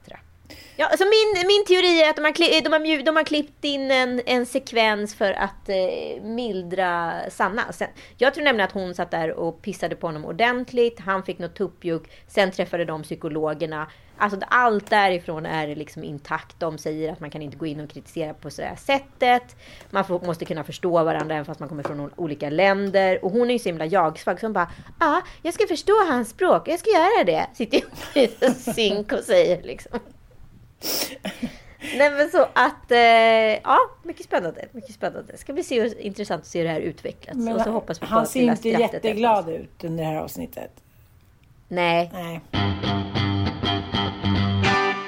Ja, 0.76 0.86
alltså 0.86 1.04
min, 1.04 1.46
min 1.46 1.64
teori 1.64 2.02
är 2.02 2.10
att 2.10 2.16
de 2.16 2.24
har, 2.24 2.62
de 2.62 2.72
har, 2.72 3.02
de 3.02 3.16
har 3.16 3.24
klippt 3.24 3.64
in 3.64 3.90
en, 3.90 4.20
en 4.26 4.46
sekvens 4.46 5.14
för 5.14 5.32
att 5.32 5.68
eh, 5.68 6.22
mildra 6.22 7.14
Sanna. 7.30 7.72
Sen, 7.72 7.88
jag 8.16 8.34
tror 8.34 8.44
nämligen 8.44 8.68
att 8.68 8.74
hon 8.74 8.94
satt 8.94 9.10
där 9.10 9.32
och 9.32 9.62
pissade 9.62 9.96
på 9.96 10.06
honom 10.06 10.24
ordentligt. 10.24 11.00
Han 11.00 11.22
fick 11.22 11.38
något 11.38 11.54
tuppjuck. 11.54 12.10
Sen 12.28 12.50
träffade 12.50 12.84
de 12.84 13.02
psykologerna. 13.02 13.86
Alltså 14.18 14.38
allt 14.48 14.90
därifrån 14.90 15.46
är 15.46 15.76
liksom 15.76 16.04
intakt. 16.04 16.60
De 16.60 16.78
säger 16.78 17.12
att 17.12 17.20
man 17.20 17.30
kan 17.30 17.42
inte 17.42 17.56
gå 17.56 17.66
in 17.66 17.80
och 17.80 17.90
kritisera 17.90 18.34
på 18.34 18.48
det 18.48 18.62
här 18.62 18.76
sättet. 18.76 19.56
Man 19.90 20.04
får, 20.04 20.20
måste 20.20 20.44
kunna 20.44 20.64
förstå 20.64 21.04
varandra 21.04 21.34
även 21.34 21.44
fast 21.44 21.60
man 21.60 21.68
kommer 21.68 21.82
från 21.82 22.10
olika 22.16 22.50
länder. 22.50 23.24
Och 23.24 23.30
hon 23.30 23.50
är 23.50 23.52
ju 23.52 23.58
så 23.58 23.68
himla 23.68 23.86
jag-svag 23.86 24.40
så 24.40 24.46
hon 24.46 24.52
bara 24.52 24.70
Ja, 25.00 25.06
ah, 25.06 25.22
jag 25.42 25.54
ska 25.54 25.66
förstå 25.66 25.92
hans 26.08 26.28
språk. 26.28 26.68
Jag 26.68 26.78
ska 26.78 26.90
göra 26.90 27.24
det. 27.24 27.46
Sitter 27.54 27.80
i 28.14 28.28
zink 28.74 29.12
och 29.12 29.24
säger 29.24 29.62
liksom. 29.62 30.00
Nej 31.98 32.10
men 32.10 32.30
så 32.30 32.42
att, 32.52 32.90
eh, 32.90 32.98
ja, 33.64 33.78
mycket 34.02 34.24
spännande. 34.24 34.68
Mycket 34.72 34.94
spännande. 34.94 35.36
Ska 35.36 35.52
bli 35.52 35.62
se, 35.62 36.02
intressant 36.06 36.42
att 36.42 36.46
se 36.46 36.58
hur 36.58 36.66
det 36.66 36.72
här 36.72 36.80
utvecklas. 36.80 37.36
Men 37.36 37.56
och 37.56 37.60
så 37.60 37.70
hoppas 37.70 38.02
vi 38.02 38.06
på 38.06 38.12
han 38.14 38.26
ser 38.26 38.42
inte 38.42 38.68
jätteglad 38.68 39.48
ut 39.48 39.84
under 39.84 40.04
det 40.04 40.10
här 40.10 40.16
avsnittet. 40.16 40.70
Nej. 41.68 42.10
Nej. 42.12 42.40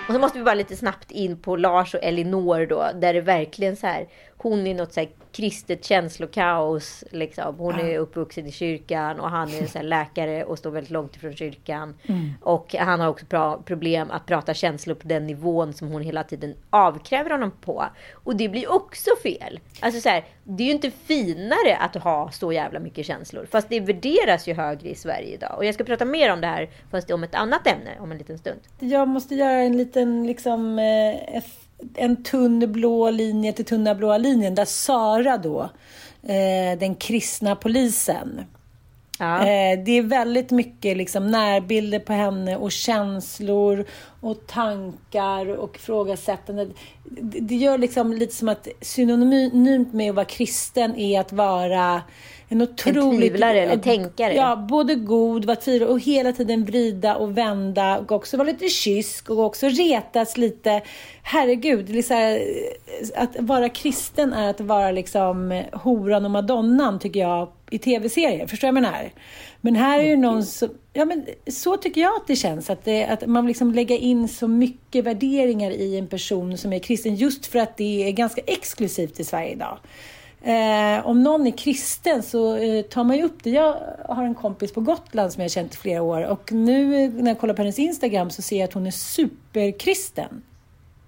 Och 0.08 0.14
så 0.14 0.20
måste 0.20 0.38
vi 0.38 0.44
bara 0.44 0.54
lite 0.54 0.76
snabbt 0.76 1.10
in 1.10 1.36
på 1.36 1.56
Lars 1.56 1.94
och 1.94 2.02
Elinor 2.02 2.66
då, 2.66 2.90
där 2.94 3.14
det 3.14 3.20
verkligen 3.20 3.76
så 3.76 3.86
här, 3.86 4.08
hon 4.48 4.66
är 4.66 4.74
något 4.74 4.92
så 4.92 5.00
här 5.00 5.08
kristet 5.32 5.84
känslokaos. 5.84 7.04
Liksom. 7.10 7.54
Hon 7.58 7.80
är 7.80 7.98
uppvuxen 7.98 8.46
i 8.46 8.52
kyrkan 8.52 9.20
och 9.20 9.30
han 9.30 9.54
är 9.54 9.66
så 9.66 9.82
läkare 9.82 10.44
och 10.44 10.58
står 10.58 10.70
väldigt 10.70 10.90
långt 10.90 11.16
ifrån 11.16 11.36
kyrkan. 11.36 11.94
Mm. 12.06 12.30
Och 12.42 12.74
han 12.74 13.00
har 13.00 13.08
också 13.08 13.62
problem 13.64 14.10
att 14.10 14.26
prata 14.26 14.54
känslor 14.54 14.94
på 14.94 15.08
den 15.08 15.26
nivån 15.26 15.72
som 15.72 15.88
hon 15.88 16.02
hela 16.02 16.24
tiden 16.24 16.54
avkräver 16.70 17.30
honom 17.30 17.50
på. 17.50 17.86
Och 18.12 18.36
det 18.36 18.48
blir 18.48 18.72
också 18.72 19.10
fel. 19.22 19.60
Alltså 19.80 20.00
så 20.00 20.08
här, 20.08 20.24
det 20.44 20.62
är 20.62 20.66
ju 20.66 20.72
inte 20.72 20.90
finare 20.90 21.76
att 21.80 21.94
ha 21.94 22.30
så 22.30 22.52
jävla 22.52 22.80
mycket 22.80 23.06
känslor. 23.06 23.46
Fast 23.50 23.68
det 23.68 23.80
värderas 23.80 24.48
ju 24.48 24.54
högre 24.54 24.88
i 24.88 24.94
Sverige 24.94 25.34
idag. 25.34 25.54
Och 25.56 25.64
jag 25.64 25.74
ska 25.74 25.84
prata 25.84 26.04
mer 26.04 26.32
om 26.32 26.40
det 26.40 26.46
här, 26.46 26.70
fast 26.90 27.10
om 27.10 27.24
ett 27.24 27.34
annat 27.34 27.66
ämne, 27.66 27.90
om 28.00 28.12
en 28.12 28.18
liten 28.18 28.38
stund. 28.38 28.60
Jag 28.78 29.08
måste 29.08 29.34
göra 29.34 29.60
en 29.60 29.76
liten, 29.76 30.26
liksom, 30.26 30.78
eh, 30.78 31.42
en 31.94 32.22
tunn 32.22 32.72
blå 32.72 33.10
linje 33.10 33.52
till 33.52 33.64
tunna 33.64 33.94
blåa 33.94 34.18
linjen 34.18 34.54
där 34.54 34.64
Sara 34.64 35.38
då, 35.38 35.70
eh, 36.22 36.78
den 36.78 36.94
kristna 36.94 37.56
polisen. 37.56 38.40
Eh, 39.20 39.84
det 39.84 39.92
är 39.92 40.02
väldigt 40.02 40.50
mycket 40.50 40.96
liksom 40.96 41.26
närbilder 41.30 41.98
på 41.98 42.12
henne 42.12 42.56
och 42.56 42.72
känslor 42.72 43.84
och 44.20 44.46
tankar 44.46 45.56
och 45.56 45.76
ifrågasättande. 45.76 46.66
Det, 47.04 47.40
det 47.40 47.54
gör 47.54 47.78
liksom 47.78 48.12
lite 48.12 48.34
som 48.34 48.48
att 48.48 48.68
synonymt 48.80 49.92
med 49.92 50.10
att 50.10 50.16
vara 50.16 50.26
kristen 50.26 50.96
är 50.96 51.20
att 51.20 51.32
vara 51.32 52.02
en 52.48 52.62
otroligt... 52.62 53.20
tvivlare 53.20 53.60
eller 53.60 53.76
tänkare. 53.76 54.34
Ja, 54.34 54.66
både 54.68 54.94
god, 54.94 55.44
vara 55.44 55.56
tvivlare 55.56 55.90
och 55.90 56.00
hela 56.00 56.32
tiden 56.32 56.64
vrida 56.64 57.16
och 57.16 57.38
vända 57.38 57.98
och 57.98 58.12
också 58.12 58.36
vara 58.36 58.48
lite 58.48 58.68
kysk 58.68 59.30
och 59.30 59.38
också 59.38 59.68
retas 59.68 60.36
lite. 60.36 60.82
Herregud, 61.22 61.96
eh, 62.10 62.16
att 63.14 63.36
vara 63.38 63.68
kristen 63.68 64.32
är 64.32 64.50
att 64.50 64.60
vara 64.60 64.90
liksom 64.90 65.62
horan 65.72 66.24
och 66.24 66.30
madonnan 66.30 66.98
tycker 66.98 67.20
jag 67.20 67.48
i 67.70 67.78
tv-serier. 67.78 68.46
Förstår 68.46 68.68
du 68.68 68.72
vad 68.72 68.82
jag 68.82 68.92
menar? 68.92 69.10
Men 69.60 69.76
här 69.76 69.98
är 69.98 70.04
ju 70.04 70.16
någon 70.16 70.44
som... 70.44 70.68
Ja, 70.92 71.04
men 71.04 71.26
så 71.46 71.76
tycker 71.76 72.00
jag 72.00 72.16
att 72.16 72.26
det 72.26 72.36
känns. 72.36 72.70
Att, 72.70 72.84
det, 72.84 73.04
att 73.06 73.26
man 73.26 73.46
liksom 73.46 73.72
lägger 73.72 73.98
in 73.98 74.28
så 74.28 74.48
mycket 74.48 75.04
värderingar 75.04 75.70
i 75.70 75.98
en 75.98 76.06
person 76.06 76.58
som 76.58 76.72
är 76.72 76.78
kristen 76.78 77.14
just 77.14 77.46
för 77.46 77.58
att 77.58 77.76
det 77.76 78.08
är 78.08 78.12
ganska 78.12 78.40
exklusivt 78.46 79.20
i 79.20 79.24
Sverige 79.24 79.52
idag. 79.52 79.78
Eh, 80.46 81.06
om 81.06 81.22
någon 81.22 81.46
är 81.46 81.50
kristen 81.50 82.22
så 82.22 82.56
eh, 82.56 82.82
tar 82.82 83.04
man 83.04 83.16
ju 83.16 83.22
upp 83.22 83.38
det. 83.42 83.50
Jag 83.50 83.76
har 84.08 84.24
en 84.24 84.34
kompis 84.34 84.72
på 84.72 84.80
Gotland 84.80 85.32
som 85.32 85.40
jag 85.40 85.44
har 85.44 85.48
känt 85.48 85.74
i 85.74 85.76
flera 85.76 86.02
år 86.02 86.26
och 86.26 86.52
nu 86.52 87.04
eh, 87.04 87.10
när 87.10 87.30
jag 87.30 87.38
kollar 87.38 87.54
på 87.54 87.62
hennes 87.62 87.78
Instagram 87.78 88.30
så 88.30 88.42
ser 88.42 88.56
jag 88.56 88.64
att 88.64 88.72
hon 88.72 88.86
är 88.86 88.90
superkristen. 88.90 90.42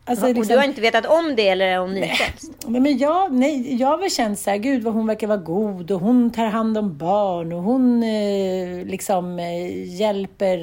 Alltså, 0.08 0.26
och 0.26 0.34
liksom- 0.34 0.48
du 0.48 0.56
har 0.56 0.64
inte 0.64 0.80
vetat 0.80 1.06
om 1.06 1.36
det 1.36 1.48
eller 1.48 1.78
hon 1.78 1.94
nyfrälst? 1.94 2.52
Nej, 2.66 2.80
men 2.80 2.98
jag, 2.98 3.32
nej, 3.32 3.74
jag 3.80 3.88
har 3.88 3.98
väl 3.98 4.10
känt 4.10 4.38
så 4.38 4.50
här, 4.50 4.56
gud 4.56 4.82
vad 4.82 4.94
hon 4.94 5.06
verkar 5.06 5.26
vara 5.26 5.38
god 5.38 5.90
och 5.90 6.00
hon 6.00 6.30
tar 6.30 6.46
hand 6.46 6.78
om 6.78 6.96
barn 6.98 7.52
och 7.52 7.62
hon 7.62 8.02
eh, 8.02 8.86
liksom 8.86 9.38
eh, 9.38 9.94
hjälper, 10.00 10.58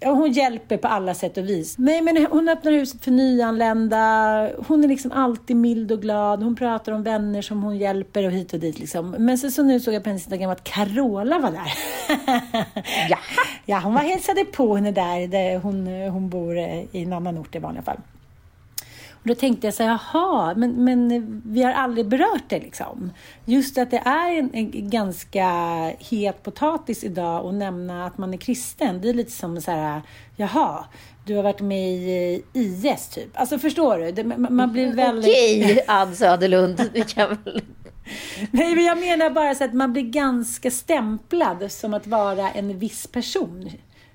eh, 0.00 0.14
hon 0.14 0.32
hjälper 0.32 0.76
på 0.76 0.88
alla 0.88 1.14
sätt 1.14 1.36
och 1.36 1.48
vis. 1.48 1.78
Nej, 1.78 2.02
men 2.02 2.26
hon 2.30 2.48
öppnar 2.48 2.72
huset 2.72 3.04
för 3.04 3.10
nyanlända. 3.10 4.50
Hon 4.66 4.84
är 4.84 4.88
liksom 4.88 5.12
alltid 5.12 5.56
mild 5.56 5.92
och 5.92 6.02
glad. 6.02 6.42
Hon 6.42 6.56
pratar 6.56 6.92
om 6.92 7.02
vänner 7.02 7.42
som 7.42 7.62
hon 7.62 7.78
hjälper 7.78 8.26
och 8.26 8.32
hit 8.32 8.52
och 8.52 8.60
dit 8.60 8.78
liksom. 8.78 9.10
Men 9.10 9.38
så, 9.38 9.50
så 9.50 9.62
nu 9.62 9.80
såg 9.80 9.94
jag 9.94 10.02
på 10.02 10.08
hennes 10.08 10.22
Instagram 10.22 10.50
att 10.50 10.64
Carola 10.64 11.38
var 11.38 11.50
där. 11.50 11.72
ja. 13.08 13.18
ja, 13.66 13.80
hon 13.84 13.94
var 13.94 14.00
hälsade 14.00 14.44
på 14.44 14.76
henne 14.76 14.90
där, 14.90 15.28
där 15.28 15.58
hon, 15.58 15.86
hon 15.86 16.28
bor 16.28 16.58
eh, 16.58 16.80
i 16.92 17.02
en 17.02 17.12
annan 17.12 17.38
ort 17.38 17.54
i 17.54 17.58
vanliga 17.58 17.82
fall. 17.82 17.98
Och 19.22 19.28
då 19.28 19.34
tänkte 19.34 19.66
jag 19.66 19.74
så 19.74 19.82
här, 19.82 19.98
jaha, 20.12 20.54
men, 20.54 20.84
men 20.84 21.42
vi 21.44 21.62
har 21.62 21.72
aldrig 21.72 22.08
berört 22.08 22.44
det 22.48 22.58
liksom. 22.58 23.12
Just 23.44 23.78
att 23.78 23.90
det 23.90 24.02
är 24.04 24.38
en, 24.38 24.54
en 24.54 24.90
ganska 24.90 25.46
het 25.98 26.42
potatis 26.42 27.04
idag 27.04 27.46
att 27.46 27.54
nämna 27.54 28.06
att 28.06 28.18
man 28.18 28.34
är 28.34 28.38
kristen. 28.38 29.00
Det 29.00 29.08
är 29.08 29.14
lite 29.14 29.30
som 29.30 29.60
så 29.60 29.70
här, 29.70 30.02
jaha, 30.36 30.84
du 31.24 31.36
har 31.36 31.42
varit 31.42 31.60
med 31.60 31.88
i 31.88 32.42
IS 32.52 33.08
typ. 33.08 33.28
Alltså 33.34 33.58
förstår 33.58 33.98
du? 33.98 34.12
Det, 34.12 34.24
man, 34.24 34.72
blir 34.72 34.92
väldigt... 34.92 35.30
Okej, 35.30 35.84
Ann 35.86 36.16
Söderlund. 36.16 36.90
Du 36.94 37.04
kan 37.04 37.28
väl... 37.44 37.62
Nej, 38.50 38.74
men 38.74 38.84
jag 38.84 38.98
menar 38.98 39.30
bara 39.30 39.54
så 39.54 39.64
att 39.64 39.74
man 39.74 39.92
blir 39.92 40.02
ganska 40.02 40.70
stämplad 40.70 41.72
som 41.72 41.94
att 41.94 42.06
vara 42.06 42.50
en 42.50 42.78
viss 42.78 43.06
person. 43.06 43.70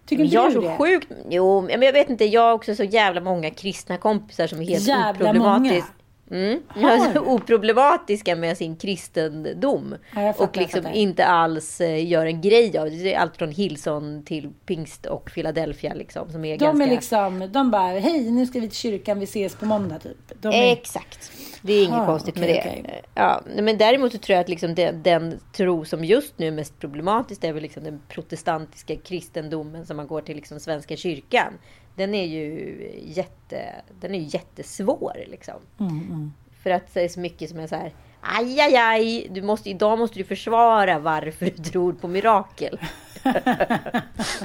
Tycker 0.06 0.24
inte 0.24 0.36
jag 0.36 0.44
du 0.46 0.50
är 0.50 0.54
så 0.54 0.62
det? 0.62 0.78
sjukt... 0.78 1.08
Jo, 1.30 1.62
men 1.62 1.82
jag 1.82 1.94
vet 1.94 2.10
inte. 2.10 2.26
Jag 2.26 2.42
har 2.42 2.54
också 2.54 2.76
så 2.76 2.84
jävla 2.84 3.22
många 3.22 3.50
kristna 3.50 3.98
kompisar 3.98 4.48
som 4.48 4.62
är 4.62 4.66
helt 4.66 4.88
Jävla 4.88 5.32
oproblematisk- 5.32 5.92
Mm. 6.32 6.60
Alltså, 6.84 7.20
oproblematiska 7.20 8.36
med 8.36 8.58
sin 8.58 8.76
kristendom. 8.76 9.96
Ja, 10.16 10.34
och 10.38 10.58
liksom 10.58 10.88
inte 10.94 11.26
alls 11.26 11.82
eh, 11.82 12.08
gör 12.08 12.26
en 12.26 12.42
grej 12.42 12.78
av 12.78 12.90
det. 12.90 12.96
Det 13.04 13.14
är 13.14 13.20
allt 13.20 13.38
från 13.38 13.52
Hillsong 13.52 14.24
till 14.26 14.50
Pingst 14.66 15.06
och 15.06 15.32
Philadelphia 15.34 15.94
liksom. 15.94 16.32
Som 16.32 16.46
är 16.46 16.58
De 16.58 16.66
ganska... 16.66 16.84
är 16.84 16.90
liksom, 16.90 17.50
de 17.52 17.72
bara, 17.72 18.00
hej 18.00 18.32
nu 18.32 18.46
ska 18.46 18.60
vi 18.60 18.68
till 18.68 18.78
kyrkan, 18.78 19.20
vi 19.20 19.24
ses 19.24 19.56
på 19.56 19.66
måndag 19.66 20.00
typ. 20.00 20.18
De 20.42 20.48
är... 20.48 20.72
Exakt. 20.72 21.32
Det 21.66 21.74
är 21.74 21.84
inget 21.84 21.94
Aha, 21.94 22.06
konstigt 22.06 22.36
med 22.36 22.44
okej, 22.44 22.82
det. 22.84 22.90
okej. 22.90 23.02
Ja, 23.16 23.42
men 23.46 23.78
däremot 23.78 24.12
så 24.12 24.18
tror 24.18 24.34
jag 24.34 24.42
att 24.42 24.50
liksom 24.50 24.76
den, 24.76 25.04
den 25.04 25.40
tro 25.52 25.86
som 25.86 26.06
just 26.06 26.40
nu 26.40 26.48
är 26.48 26.52
mest 26.52 26.80
problematisk 26.80 27.44
är 27.44 27.54
väl 27.54 27.64
liksom 27.64 27.84
den 27.84 28.02
protestantiska 28.08 28.96
kristendomen 28.96 29.86
som 29.86 29.98
man 29.98 30.08
går 30.08 30.22
till 30.22 30.36
liksom 30.36 30.60
Svenska 30.60 30.96
kyrkan. 30.96 31.54
Den 31.96 32.14
är 32.16 32.26
ju 32.26 32.78
jätte, 33.04 33.76
den 34.00 34.16
är 34.16 34.20
jättesvår 34.20 35.14
liksom. 35.28 35.56
Mm, 35.80 36.34
För 36.64 36.70
att 36.70 36.94
det 36.94 37.02
är 37.02 37.10
så 37.10 37.20
mycket 37.20 37.50
som 37.50 37.60
är 37.60 37.68
så 37.68 37.76
här. 37.76 37.94
Aj, 38.24 38.60
aj, 38.62 38.76
aj. 38.76 39.28
Du 39.32 39.42
måste, 39.42 39.70
idag 39.70 40.00
måste 40.00 40.20
du 40.20 40.24
försvara 40.24 41.00
varför 41.00 41.46
du 41.46 41.64
tror 41.64 41.94
på 41.94 42.08
mirakel. 42.08 42.80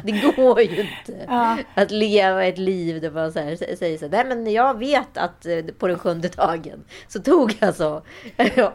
det 0.03 0.13
går 0.37 0.61
ju 0.61 0.81
inte 0.81 1.25
Ja. 1.29 1.57
att 1.75 1.91
leva 1.91 2.45
ett 2.45 2.59
liv 2.59 3.01
där 3.01 3.11
man 3.11 3.33
så 3.33 3.39
här, 3.39 3.51
sä- 3.51 3.77
säger 3.77 3.99
så 3.99 4.05
här, 4.05 4.11
nej 4.13 4.25
men 4.37 4.53
jag 4.53 4.79
vet 4.79 5.17
att 5.19 5.47
eh, 5.47 5.59
på 5.79 5.89
den 5.89 5.99
sjunde 5.99 6.29
dagen 6.29 6.85
så 7.09 7.19
tog 7.21 7.57
alltså, 7.61 8.03
ja, 8.57 8.73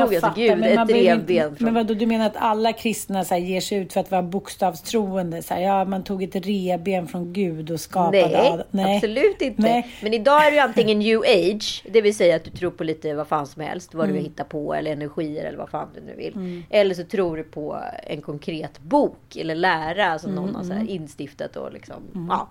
tog 0.00 0.14
alltså 0.14 0.32
Gud 0.36 0.58
men 0.58 0.78
ett 0.78 0.90
revben 0.90 1.56
från... 1.56 1.64
Men 1.64 1.74
vadå, 1.74 1.94
du 1.94 2.06
menar 2.06 2.26
att 2.26 2.36
alla 2.36 2.72
kristna 2.72 3.24
så 3.24 3.34
här, 3.34 3.40
ger 3.40 3.60
sig 3.60 3.78
ut 3.78 3.92
för 3.92 4.00
att 4.00 4.10
vara 4.10 4.22
bokstavstroende? 4.22 5.42
Så 5.42 5.54
här, 5.54 5.60
ja, 5.60 5.84
man 5.84 6.04
tog 6.04 6.22
ett 6.22 6.36
revben 6.46 7.06
från 7.08 7.32
Gud 7.32 7.70
och 7.70 7.80
skapade 7.80 8.26
Nej, 8.26 8.50
Adam. 8.52 8.96
absolut 8.96 9.42
inte. 9.42 9.62
Nej. 9.62 9.88
Men 10.02 10.14
idag 10.14 10.46
är 10.46 10.50
det 10.50 10.54
ju 10.56 10.62
antingen 10.62 10.98
new 10.98 11.20
age, 11.20 11.82
det 11.90 12.00
vill 12.00 12.16
säga 12.16 12.36
att 12.36 12.44
du 12.44 12.50
tror 12.50 12.70
på 12.70 12.84
lite 12.84 13.14
vad 13.14 13.28
fan 13.28 13.46
som 13.46 13.62
helst, 13.62 13.94
vad 13.94 14.04
Mm. 14.04 14.16
du 14.16 14.22
hittar 14.22 14.43
på 14.44 14.74
eller 14.74 14.92
energier 14.92 15.44
eller 15.44 15.58
vad 15.58 15.68
fan 15.70 15.88
du 15.94 16.00
nu 16.00 16.14
vill. 16.16 16.34
Mm. 16.34 16.62
Eller 16.70 16.94
så 16.94 17.04
tror 17.04 17.36
du 17.36 17.42
på 17.42 17.80
en 18.02 18.22
konkret 18.22 18.78
bok 18.80 19.36
eller 19.36 19.54
lära 19.54 20.18
som 20.18 20.30
någon 20.34 20.44
Mm, 20.44 20.54
har 20.56 20.62
så 20.64 20.72
mm. 20.72 20.88
instiftat 20.88 21.56
och 21.56 21.72
liksom, 21.72 21.96
Mm. 22.14 22.26
ja. 22.30 22.48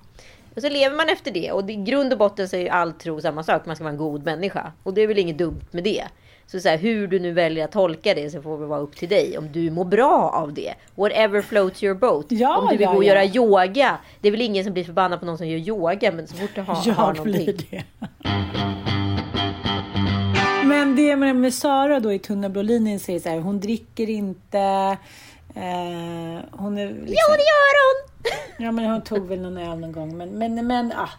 Och 0.55 0.61
så 0.61 0.69
lever 0.69 0.95
man 0.95 1.09
efter 1.09 1.31
det 1.31 1.51
och 1.51 1.69
i 1.69 1.75
grund 1.75 2.13
och 2.13 2.19
botten 2.19 2.49
så 2.49 2.55
är 2.55 2.59
ju 2.61 2.69
all 2.69 2.93
tro 2.93 3.21
samma 3.21 3.43
sak, 3.43 3.65
man 3.65 3.75
ska 3.75 3.83
vara 3.83 3.91
en 3.91 3.97
god 3.97 4.25
människa. 4.25 4.71
Och 4.83 4.93
det 4.93 5.01
är 5.01 5.07
väl 5.07 5.17
inget 5.19 5.37
dumt 5.37 5.61
med 5.71 5.83
det. 5.83 6.03
Så, 6.45 6.59
så 6.59 6.69
här, 6.69 6.77
hur 6.77 7.07
du 7.07 7.19
nu 7.19 7.31
väljer 7.31 7.65
att 7.65 7.71
tolka 7.71 8.13
det 8.13 8.29
så 8.29 8.41
får 8.41 8.59
det 8.59 8.65
vara 8.65 8.79
upp 8.79 8.95
till 8.95 9.09
dig. 9.09 9.37
Om 9.37 9.51
du 9.51 9.71
mår 9.71 9.85
bra 9.85 10.31
av 10.35 10.53
det. 10.53 10.73
Whatever 10.95 11.41
floats 11.41 11.83
your 11.83 11.95
boat. 11.95 12.25
Ja, 12.29 12.57
om 12.57 12.67
du 12.67 12.77
vill 12.77 12.81
ja, 12.81 12.91
gå 12.91 12.97
och 12.97 13.03
ja. 13.03 13.07
göra 13.07 13.25
yoga. 13.25 13.97
Det 14.21 14.27
är 14.27 14.31
väl 14.31 14.41
ingen 14.41 14.63
som 14.63 14.73
blir 14.73 14.83
förbannad 14.83 15.19
på 15.19 15.25
någon 15.25 15.37
som 15.37 15.47
gör 15.47 15.57
yoga. 15.57 16.11
Men 16.11 16.27
så 16.27 16.35
fort 16.35 16.49
du 16.55 16.61
har, 16.61 16.77
Jag 16.85 16.93
har 16.93 17.13
någonting. 17.13 17.45
blir 17.45 17.65
det. 17.71 17.83
Men 20.65 20.95
det 20.95 21.15
med, 21.15 21.35
med 21.35 21.53
Sara 21.53 21.99
då 21.99 22.13
i 22.13 22.19
Tunna 22.19 22.49
blå 22.49 22.61
linjen 22.61 22.99
säger 22.99 23.19
så 23.19 23.29
här, 23.29 23.39
hon 23.39 23.59
dricker 23.59 24.09
inte. 24.09 24.97
Eh, 25.55 26.43
hon 26.51 26.77
är 26.77 26.87
liksom, 26.87 27.07
Jo, 27.07 27.35
det 27.35 27.43
gör 27.43 27.73
hon! 27.83 28.09
Ja, 28.65 28.71
men 28.71 28.85
hon 28.85 29.01
tog 29.01 29.27
väl 29.27 29.41
någon 29.41 29.57
öl 29.57 29.79
någon 29.79 29.91
gång. 29.91 30.17
Men, 30.17 30.29
men, 30.29 30.67
men 30.67 30.91
ah, 30.91 31.09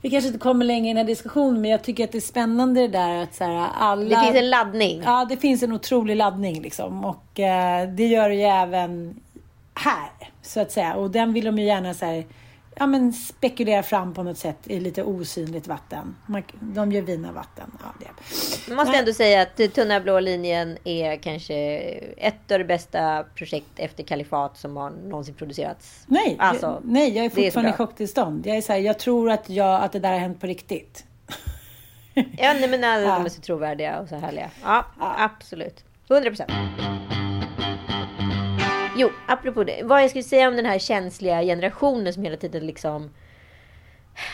vi 0.00 0.10
kanske 0.10 0.26
inte 0.26 0.38
kommer 0.38 0.64
längre 0.64 0.86
i 0.86 0.88
den 0.88 0.96
här 0.96 1.04
diskussionen, 1.04 1.60
men 1.60 1.70
jag 1.70 1.82
tycker 1.82 2.04
att 2.04 2.12
det 2.12 2.18
är 2.18 2.20
spännande 2.20 2.80
det 2.80 2.88
där 2.88 3.22
att 3.22 3.34
så 3.34 3.44
här, 3.44 3.68
alla... 3.78 4.18
Det 4.18 4.24
finns 4.24 4.36
en 4.36 4.50
laddning. 4.50 5.02
Ja, 5.04 5.26
det 5.28 5.36
finns 5.36 5.62
en 5.62 5.72
otrolig 5.72 6.16
laddning 6.16 6.62
liksom. 6.62 7.04
Och 7.04 7.40
eh, 7.40 7.88
det 7.88 8.06
gör 8.06 8.28
det 8.28 8.34
ju 8.34 8.42
även 8.42 9.20
här, 9.74 10.10
så 10.42 10.60
att 10.60 10.72
säga. 10.72 10.94
Och 10.94 11.10
den 11.10 11.32
vill 11.32 11.44
de 11.44 11.58
ju 11.58 11.64
gärna 11.64 11.94
så 11.94 12.06
här, 12.06 12.24
ja, 12.78 12.86
men 12.86 13.12
spekulera 13.12 13.82
fram 13.82 14.14
på 14.14 14.22
något 14.22 14.38
sätt 14.38 14.58
i 14.64 14.80
lite 14.80 15.02
osynligt 15.02 15.66
vatten. 15.66 16.16
Man, 16.26 16.42
de 16.60 16.92
gör 16.92 17.02
vina 17.02 17.32
vatten. 17.32 17.70
Ja, 17.82 17.94
det. 18.00 18.68
Man 18.68 18.76
måste 18.76 18.90
Nej. 18.90 19.00
ändå 19.00 19.12
säga 19.12 19.42
att 19.42 19.74
Tunna 19.74 20.00
blå 20.00 20.20
linjen 20.20 20.78
är 20.84 21.16
kanske 21.16 21.54
ett 22.16 22.50
av 22.52 22.58
de 22.58 22.64
bästa 22.64 23.24
projekt 23.34 23.70
efter 23.76 24.02
Kalifat 24.04 24.58
som 24.58 24.76
har 24.76 24.90
någonsin 24.90 25.34
producerats. 25.34 26.02
Nej, 26.06 26.36
Alltså, 26.38 26.66
jag, 26.66 26.80
nej, 26.84 27.16
jag 27.16 27.24
är 27.24 27.30
fortfarande 27.30 27.70
i 27.70 27.74
chocktillstånd. 27.74 28.46
Jag 28.46 28.56
är 28.56 28.60
så 28.60 28.72
här, 28.72 28.80
jag 28.80 28.98
tror 28.98 29.30
att, 29.30 29.50
jag, 29.50 29.82
att 29.82 29.92
det 29.92 29.98
där 29.98 30.12
har 30.12 30.18
hänt 30.18 30.40
på 30.40 30.46
riktigt. 30.46 31.04
Ja, 32.14 32.52
nej, 32.52 32.68
men 32.68 32.84
alla 32.84 33.02
Ja. 33.04 33.14
de 33.14 33.24
är 33.24 33.28
så 33.28 33.40
trovärdiga 33.40 33.98
och 34.00 34.08
så 34.08 34.16
härliga. 34.16 34.50
Ja, 34.64 34.84
absolut. 34.98 35.84
100 36.10 36.30
procent. 36.30 36.50
Jo, 38.98 39.10
apropå 39.26 39.64
det. 39.64 39.82
Vad 39.84 40.02
jag 40.02 40.10
skulle 40.10 40.24
säga 40.24 40.48
om 40.48 40.56
den 40.56 40.66
här 40.66 40.78
känsliga 40.78 41.42
generationen 41.42 42.12
som 42.12 42.22
hela 42.22 42.36
tiden 42.36 42.66
liksom 42.66 43.10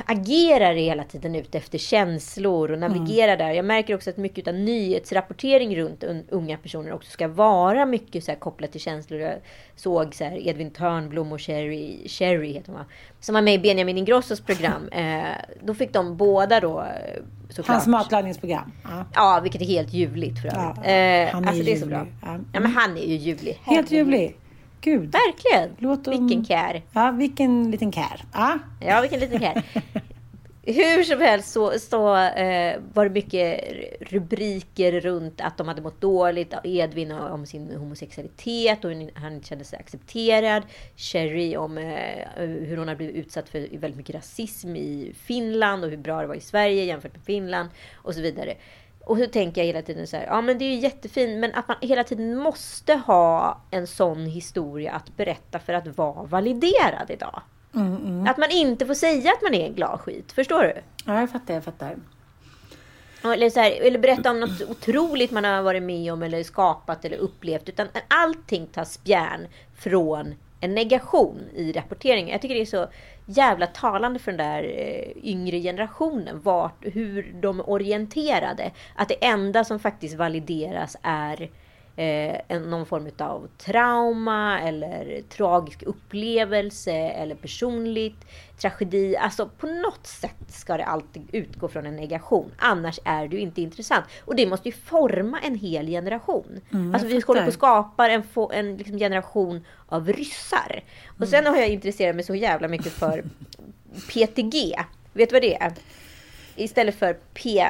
agerar 0.05 0.74
hela 0.74 1.05
tiden 1.05 1.35
ut 1.35 1.55
efter 1.55 1.79
känslor 1.79 2.70
och 2.70 2.79
navigerar 2.79 3.37
där. 3.37 3.50
Jag 3.50 3.64
märker 3.64 3.94
också 3.94 4.11
att 4.11 4.16
mycket 4.16 4.48
av 4.48 4.55
nyhetsrapportering 4.55 5.77
runt 5.77 6.03
un- 6.05 6.24
unga 6.29 6.57
personer 6.59 6.92
också 6.92 7.11
ska 7.11 7.29
vara 7.29 7.87
mycket 7.87 8.24
så 8.24 8.31
här 8.31 8.38
kopplat 8.38 8.72
till 8.72 8.81
känslor. 8.81 9.20
Jag 9.20 9.35
såg 9.77 10.14
så 10.14 10.24
här 10.24 10.48
Edvin 10.48 10.70
Törnblom 10.70 11.33
och 11.33 11.40
Sherry, 11.40 12.09
Sherry 12.09 12.53
heter 12.53 12.72
hon 12.72 12.79
va? 12.79 12.85
Som 13.20 13.35
var 13.35 13.42
med 13.42 13.55
i 13.55 13.59
Benjamin 13.59 13.98
Ingrossos 13.98 14.40
program. 14.40 14.88
Eh, 14.92 15.22
då 15.62 15.74
fick 15.74 15.92
de 15.92 16.16
båda 16.16 16.61
då 16.61 16.81
eh, 16.81 16.87
såklart. 17.48 17.68
Hans 17.68 17.87
matlagningsprogram. 17.87 18.72
Ja. 18.85 19.05
Ja, 19.14 19.40
vilket 19.42 19.61
är 19.62 19.66
helt 19.66 19.92
ljuvligt 19.92 20.40
för 20.42 20.48
övrigt. 20.48 20.77
Ja, 20.85 20.90
eh, 20.90 21.29
han 21.33 21.44
är 21.44 21.48
alltså 21.48 21.64
det 21.64 21.72
är 21.72 21.77
så 21.77 21.87
bra. 21.87 22.07
Ja. 22.22 22.38
Ja. 22.53 22.61
men 22.61 22.70
han 22.70 22.96
är 22.96 23.07
ju 23.07 23.14
ljuvlig. 23.14 23.59
Helt 23.64 23.90
ljuvlig. 23.90 24.37
Gud. 24.85 25.12
Verkligen. 25.12 25.77
Låt 25.79 26.05
dem... 26.05 26.27
Vilken 26.27 26.44
kär. 26.44 26.83
Ja, 26.92 27.11
vilken 27.11 27.70
liten 27.70 27.92
kär. 27.92 28.25
Ja. 28.33 28.59
Ja, 28.81 29.01
vilken 29.01 29.20
liten 29.20 29.40
kär. 29.40 29.62
Hur 30.66 31.05
som 31.05 31.20
helst 31.20 31.53
så, 31.53 31.79
så 31.79 32.16
eh, 32.16 32.81
var 32.94 33.05
det 33.05 33.11
mycket 33.11 33.61
rubriker 34.01 35.01
runt 35.01 35.40
att 35.40 35.59
de 35.59 35.68
hade 35.68 35.83
mått 35.83 36.01
dåligt. 36.01 36.55
Edvin 36.64 37.12
om 37.12 37.47
sin 37.47 37.77
homosexualitet 37.77 38.85
och 38.85 38.90
hur 38.90 39.11
han 39.14 39.33
inte 39.33 39.49
kände 39.49 39.64
sig 39.64 39.79
accepterad. 39.79 40.62
Sherry 40.97 41.57
om 41.57 41.79
eh, 41.79 42.27
hur 42.37 42.77
hon 42.77 42.88
har 42.88 42.94
blivit 42.94 43.16
utsatt 43.16 43.49
för 43.49 43.79
väldigt 43.79 43.97
mycket 43.97 44.14
rasism 44.14 44.77
i 44.77 45.14
Finland 45.16 45.85
och 45.85 45.90
hur 45.90 45.97
bra 45.97 46.20
det 46.20 46.27
var 46.27 46.35
i 46.35 46.40
Sverige 46.40 46.85
jämfört 46.85 47.14
med 47.14 47.25
Finland 47.25 47.68
och 47.94 48.14
så 48.14 48.20
vidare. 48.20 48.55
Och 49.07 49.19
så 49.19 49.27
tänker 49.27 49.61
jag 49.61 49.67
hela 49.67 49.83
tiden 49.83 50.07
så 50.07 50.17
här, 50.17 50.27
ja 50.27 50.40
men 50.40 50.59
det 50.59 50.64
är 50.64 50.75
ju 50.75 50.79
jättefint 50.79 51.40
men 51.40 51.55
att 51.55 51.69
man 51.69 51.77
hela 51.81 52.05
tiden 52.05 52.37
måste 52.37 52.95
ha 52.95 53.61
en 53.71 53.87
sån 53.87 54.27
historia 54.27 54.93
att 54.93 55.17
berätta 55.17 55.59
för 55.59 55.73
att 55.73 55.97
vara 55.97 56.23
validerad 56.23 57.11
idag. 57.11 57.43
Mm, 57.75 57.97
mm. 57.97 58.27
Att 58.27 58.38
man 58.38 58.51
inte 58.51 58.87
får 58.87 58.95
säga 58.95 59.33
att 59.33 59.43
man 59.43 59.55
är 59.55 59.67
en 59.67 59.75
glad 59.75 60.01
skit. 60.01 60.33
Förstår 60.33 60.62
du? 60.62 60.75
ja, 61.07 61.21
jag 61.21 61.31
fattar, 61.31 61.55
jag 61.55 61.64
fattar. 61.64 61.97
Eller, 63.25 63.51
så 63.51 63.61
här, 63.61 63.71
eller 63.71 63.99
berätta 63.99 64.31
om 64.31 64.40
något 64.40 64.62
otroligt 64.69 65.31
man 65.31 65.45
har 65.45 65.62
varit 65.62 65.83
med 65.83 66.12
om 66.12 66.23
eller 66.23 66.43
skapat 66.43 67.05
eller 67.05 67.17
upplevt. 67.17 67.69
Utan 67.69 67.88
allting 68.09 68.67
tar 68.67 68.85
spjärn 68.85 69.47
från 69.77 70.35
en 70.64 70.74
negation 70.74 71.40
i 71.55 71.72
rapporteringen. 71.72 72.29
Jag 72.29 72.42
tycker 72.42 72.55
det 72.55 72.61
är 72.61 72.66
så 72.66 72.87
jävla 73.27 73.66
talande 73.66 74.18
för 74.18 74.33
den 74.33 74.46
där 74.46 74.62
eh, 74.62 75.29
yngre 75.31 75.61
generationen. 75.61 76.40
Vart, 76.42 76.85
hur 76.85 77.35
de 77.40 77.61
är 77.61 77.70
orienterade. 77.70 78.70
Att 78.94 79.09
det 79.09 79.24
enda 79.24 79.64
som 79.64 79.79
faktiskt 79.79 80.14
valideras 80.14 80.96
är 81.03 81.42
eh, 81.96 82.40
en, 82.48 82.62
någon 82.62 82.87
form 82.87 83.11
av 83.18 83.48
trauma 83.59 84.61
eller 84.61 85.22
tragisk 85.29 85.83
upplevelse 85.83 86.92
eller 86.92 87.35
personligt 87.35 88.27
tragedi. 88.57 89.17
Alltså 89.17 89.49
på 89.59 89.67
något 89.67 90.07
sätt 90.07 90.37
ska 90.49 90.77
det 90.77 90.85
alltid 90.85 91.29
utgå 91.33 91.69
från 91.69 91.87
en 91.87 91.97
negation. 91.97 92.51
Annars 92.59 92.99
är 93.05 93.29
du 93.29 93.38
inte 93.38 93.62
intressant. 93.62 94.05
Och 94.25 94.37
det 94.37 94.47
måste 94.47 94.69
ju 94.69 94.73
forma 94.75 95.40
en 95.40 95.55
hel 95.55 95.87
generation. 95.87 96.61
Mm, 96.73 96.95
alltså 96.95 97.09
vi 97.09 97.21
håller 97.27 97.43
på 97.43 97.49
att 97.49 97.55
skapa 97.55 98.09
en, 98.09 98.23
en 98.53 98.77
liksom 98.77 98.99
generation 98.99 99.64
av 99.88 100.09
ryssar. 100.12 100.83
Och 101.19 101.29
sen 101.29 101.47
har 101.47 101.57
jag 101.57 101.69
intresserat 101.69 102.14
mig 102.17 102.25
så 102.25 102.35
jävla 102.35 102.69
mycket 102.69 102.93
för 102.93 103.25
PTG. 104.09 104.75
Vet 105.12 105.29
du 105.29 105.33
vad 105.35 105.43
det 105.43 105.55
är? 105.57 105.73
Istället 106.57 106.95
för 106.95 107.14
P, 107.35 107.67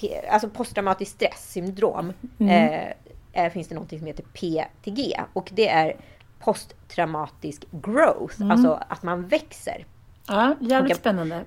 P, 0.00 0.20
alltså 0.30 0.48
posttraumatiskt 0.48 1.14
stresssyndrom 1.14 2.12
Mm. 2.38 2.72
eh, 2.72 3.44
eh, 3.44 3.52
finns 3.52 3.68
det 3.68 3.74
något 3.74 3.88
som 3.88 4.06
heter 4.06 4.22
PTG. 4.24 5.20
Och 5.32 5.50
det 5.52 5.68
är 5.68 5.96
posttraumatisk 6.38 7.64
growth. 7.70 8.40
Mm. 8.40 8.50
Alltså 8.50 8.80
att 8.88 9.02
man 9.02 9.28
växer. 9.28 9.86
Ja, 10.28 10.54
jävligt 10.60 10.92
Och- 10.92 11.00
spännande. 11.00 11.44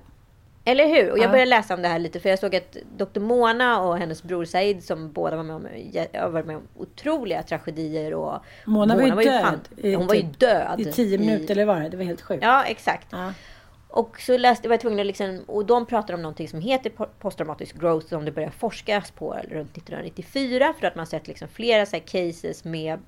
Eller 0.64 0.86
hur? 0.88 1.10
Och 1.12 1.18
jag 1.18 1.24
Ja. 1.24 1.30
började 1.30 1.50
läsa 1.50 1.74
om 1.74 1.82
det 1.82 1.88
här 1.88 1.98
lite 1.98 2.20
för 2.20 2.28
jag 2.28 2.38
såg 2.38 2.56
att 2.56 2.76
Dr. 2.96 3.20
Mona 3.20 3.80
och 3.80 3.98
hennes 3.98 4.22
bror 4.22 4.44
Said 4.44 4.84
som 4.84 5.12
båda 5.12 5.36
var 5.36 5.42
med 5.42 5.56
om, 5.56 5.62
varit 6.32 6.46
med 6.46 6.56
om 6.56 6.62
otroliga 6.76 7.42
tragedier 7.42 8.14
och 8.14 8.38
Mona 8.64 8.94
var 8.96 9.02
ju 9.02 9.10
död. 9.30 9.42
fan- 9.42 9.60
i 9.76 9.94
hon 9.94 10.06
var 10.06 10.14
ju 10.14 10.20
typ- 10.22 10.38
död. 10.40 10.80
I 10.80 10.84
tio 10.84 11.18
minuter 11.18 11.50
eller 11.54 11.64
vad 11.64 11.76
var 11.76 11.82
det? 11.82 11.88
Det 11.88 11.96
var 11.96 12.04
helt 12.04 12.20
sjukt. 12.20 12.42
Ja, 12.42 12.64
exakt. 12.64 13.06
Och 13.88 14.20
så 14.20 14.36
läste, 14.38 14.68
var 14.68 14.72
jag 14.72 14.80
tvungen 14.80 15.00
att 15.00 15.06
liksom, 15.06 15.40
och 15.46 15.66
de 15.66 15.86
pratar 15.86 16.14
om 16.14 16.22
någonting 16.22 16.48
som 16.48 16.60
heter 16.60 16.90
po- 16.90 17.08
posttraumatisk 17.18 17.80
growth 17.80 18.06
som 18.08 18.24
det 18.24 18.32
började 18.32 18.52
forskas 18.54 19.10
på 19.10 19.32
runt 19.50 19.76
1994 19.76 20.74
för 20.80 20.86
att 20.86 20.94
man 20.96 21.06
sett 21.06 21.28
liksom 21.28 21.48
flera 21.48 21.86
så 21.86 22.00
cases 22.00 22.64
med 22.64 22.98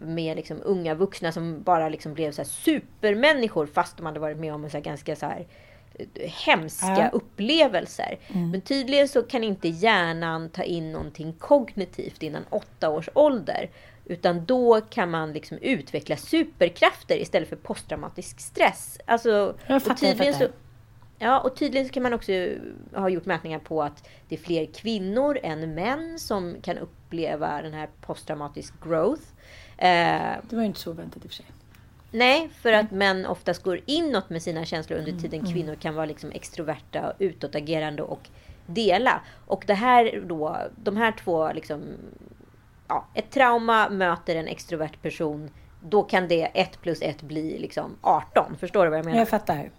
med 0.00 0.36
liksom 0.36 0.60
unga 0.64 0.94
vuxna 0.94 1.32
som 1.32 1.62
bara 1.62 1.88
liksom 1.88 2.14
blev 2.14 2.32
så 2.32 2.44
supermänniskor 2.44 3.66
fast 3.66 3.96
de 3.96 4.06
hade 4.06 4.20
varit 4.20 4.38
med 4.38 4.54
om 4.54 4.70
så 4.70 4.80
ganska 4.80 5.16
så 5.16 5.26
här 5.26 5.46
eh, 5.94 6.30
hemska 6.46 6.86
Ja. 6.98 7.08
upplevelser. 7.12 8.18
Mm. 8.28 8.50
Men 8.50 8.60
tydligen 8.60 9.08
så 9.08 9.22
kan 9.22 9.44
inte 9.44 9.68
hjärnan 9.68 10.48
ta 10.50 10.62
in 10.62 10.92
någonting 10.92 11.32
kognitivt 11.32 12.22
innan 12.22 12.44
åtta 12.50 12.90
års 12.90 13.08
ålder. 13.14 13.70
Utan 14.04 14.44
då 14.44 14.80
kan 14.80 15.10
man 15.10 15.32
liksom 15.32 15.58
utveckla 15.58 16.16
superkrafter 16.16 17.16
istället 17.16 17.48
för 17.48 17.56
posttraumatisk 17.56 18.40
stress. 18.40 18.98
Alltså, 19.06 19.54
Jag 19.66 19.82
fattar, 19.82 19.92
och 19.94 19.98
tydligen 20.00 20.26
jag 20.26 20.34
fattar. 20.34 20.46
så 20.46 20.52
Ja, 21.20 21.40
och 21.40 21.56
tydligen 21.56 21.86
så 21.88 21.92
kan 21.94 22.02
man 22.02 22.14
också 22.14 22.32
ha 22.94 23.08
gjort 23.08 23.24
mätningar 23.24 23.58
på 23.58 23.82
att 23.82 24.08
det 24.28 24.34
är 24.34 24.38
fler 24.40 24.66
kvinnor 24.66 25.38
än 25.42 25.74
män 25.74 26.18
som 26.18 26.56
kan 26.62 26.78
uppleva 26.78 27.62
den 27.62 27.74
här 27.74 27.88
posttraumatisk 28.00 28.74
growth. 28.84 29.22
Eh, 29.78 30.36
Det 30.42 30.56
var 30.56 30.60
ju 30.62 30.66
inte 30.66 30.80
så 30.80 30.92
väntat 30.92 31.24
i 31.24 31.26
och 31.26 31.30
för 31.30 31.36
sig. 31.36 31.46
nej, 32.10 32.48
för 32.48 32.72
att 32.72 32.90
män 32.90 33.26
oftast 33.26 33.62
går 33.62 33.80
inåt 33.86 34.30
med 34.30 34.42
sina 34.42 34.64
känslor 34.64 34.98
under 34.98 35.12
tiden 35.12 35.40
mm. 35.40 35.52
kvinnor 35.52 35.74
kan 35.74 35.94
vara 35.94 36.06
liksom 36.06 36.30
extroverta, 36.30 37.08
och 37.08 37.14
utåtagerande 37.18 38.02
och 38.02 38.28
dela. 38.66 39.20
Och 39.46 39.64
det 39.66 39.74
här 39.74 40.22
då, 40.26 40.56
de 40.76 40.96
här 40.96 41.12
två 41.12 41.52
liksom, 41.52 41.82
ja, 42.88 43.06
ett 43.14 43.30
trauma 43.30 43.88
möter 43.88 44.36
en 44.36 44.48
extrovert 44.48 45.02
person. 45.02 45.50
Då 45.80 46.02
kan 46.02 46.28
det 46.28 46.44
1 46.44 46.80
plus 46.80 47.02
1 47.02 47.22
bli 47.22 47.58
liksom 47.58 47.96
18. 48.00 48.56
Förstår 48.60 48.84
du 48.84 48.90
vad 48.90 48.98
jag 48.98 49.04
menar? 49.04 49.18
Jag 49.18 49.28
fattar. 49.28 49.70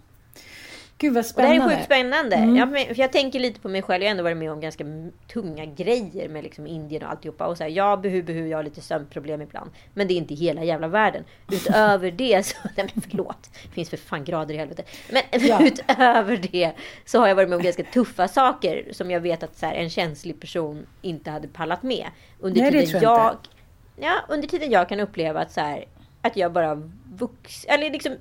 Gud 1.00 1.14
vad 1.14 1.24
Och 1.24 1.32
det 1.34 1.42
här 1.42 1.54
spännande. 1.54 1.74
är 1.74 1.76
sjukt 1.76 1.84
spännande. 1.86 2.36
Mm. 2.36 2.56
Ja, 2.56 2.66
men, 2.66 2.86
för 2.86 2.98
jag 2.98 3.12
tänker 3.12 3.40
lite 3.40 3.60
på 3.60 3.68
mig 3.68 3.82
själv. 3.82 4.02
Jag 4.02 4.08
har 4.08 4.10
ändå 4.10 4.22
varit 4.22 4.36
med 4.36 4.52
om 4.52 4.60
ganska 4.60 4.84
tunga 5.32 5.64
grejer 5.64 6.28
med 6.28 6.42
liksom 6.44 6.66
Indien 6.66 7.02
och 7.02 7.10
alltihopa. 7.10 7.46
Och 7.46 7.56
så 7.56 7.62
här, 7.62 7.70
ja, 7.70 7.96
behu, 7.96 8.22
behu, 8.22 8.48
jag 8.48 8.58
har 8.58 8.62
lite 8.62 8.80
sömnproblem 8.80 9.42
ibland. 9.42 9.70
Men 9.94 10.08
det 10.08 10.14
är 10.14 10.16
inte 10.16 10.34
hela 10.34 10.64
jävla 10.64 10.88
världen. 10.88 11.24
Utöver 11.52 12.10
det 12.10 12.46
så... 12.46 12.56
Nej 12.76 12.86
men 12.94 13.02
förlåt. 13.10 13.50
Det 13.62 13.74
finns 13.74 13.90
för 13.90 13.96
fan 13.96 14.24
grader 14.24 14.54
i 14.54 14.58
helvete. 14.58 14.82
Men 15.12 15.22
Ja. 15.48 15.66
utöver 15.66 16.36
det 16.36 16.72
så 17.04 17.18
har 17.18 17.28
jag 17.28 17.34
varit 17.34 17.48
med 17.48 17.56
om 17.56 17.62
ganska 17.62 17.82
tuffa 17.84 18.28
saker. 18.28 18.88
Som 18.92 19.10
jag 19.10 19.20
vet 19.20 19.42
att 19.42 19.56
så 19.58 19.66
här, 19.66 19.74
en 19.74 19.90
känslig 19.90 20.40
person 20.40 20.86
inte 21.02 21.30
hade 21.30 21.48
pallat 21.48 21.82
med. 21.82 22.06
Under 22.40 22.60
Nej, 22.60 22.70
tiden 22.86 23.02
jag... 23.02 23.32
inte. 23.32 23.48
Ja, 23.96 24.14
under 24.28 24.48
tiden 24.48 24.70
jag 24.70 24.88
kan 24.88 25.00
uppleva 25.00 25.40
att 25.40 25.52
så 25.52 25.60
här, 25.60 25.84
att 26.22 26.36
jag 26.36 26.52
bara 26.52 26.74
vux... 27.14 27.64
Eller 27.64 27.90
liksom... 27.90 28.12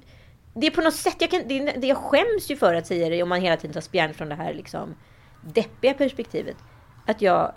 Det 0.54 0.68
är 0.68 0.72
på 0.72 0.82
något 0.82 0.94
sätt, 0.94 1.16
jag, 1.20 1.32
kan, 1.32 1.42
det, 1.48 1.60
är- 1.60 1.80
det, 1.80 1.88
jag 1.88 1.98
skäms 1.98 2.52
ju 2.52 2.56
för 2.56 2.74
att 2.74 2.88
säga 2.88 3.10
det 3.10 3.24
om 3.24 3.30
man 3.30 3.42
hela 3.42 3.58
tiden 3.58 3.74
tar 3.74 3.82
spjärn 3.82 4.14
från 4.14 4.30
det 4.30 4.36
här 4.36 4.54
liksom 4.54 4.96
deppiga 5.42 5.94
perspektivet. 5.94 6.58
Att 7.06 7.22
jag 7.22 7.54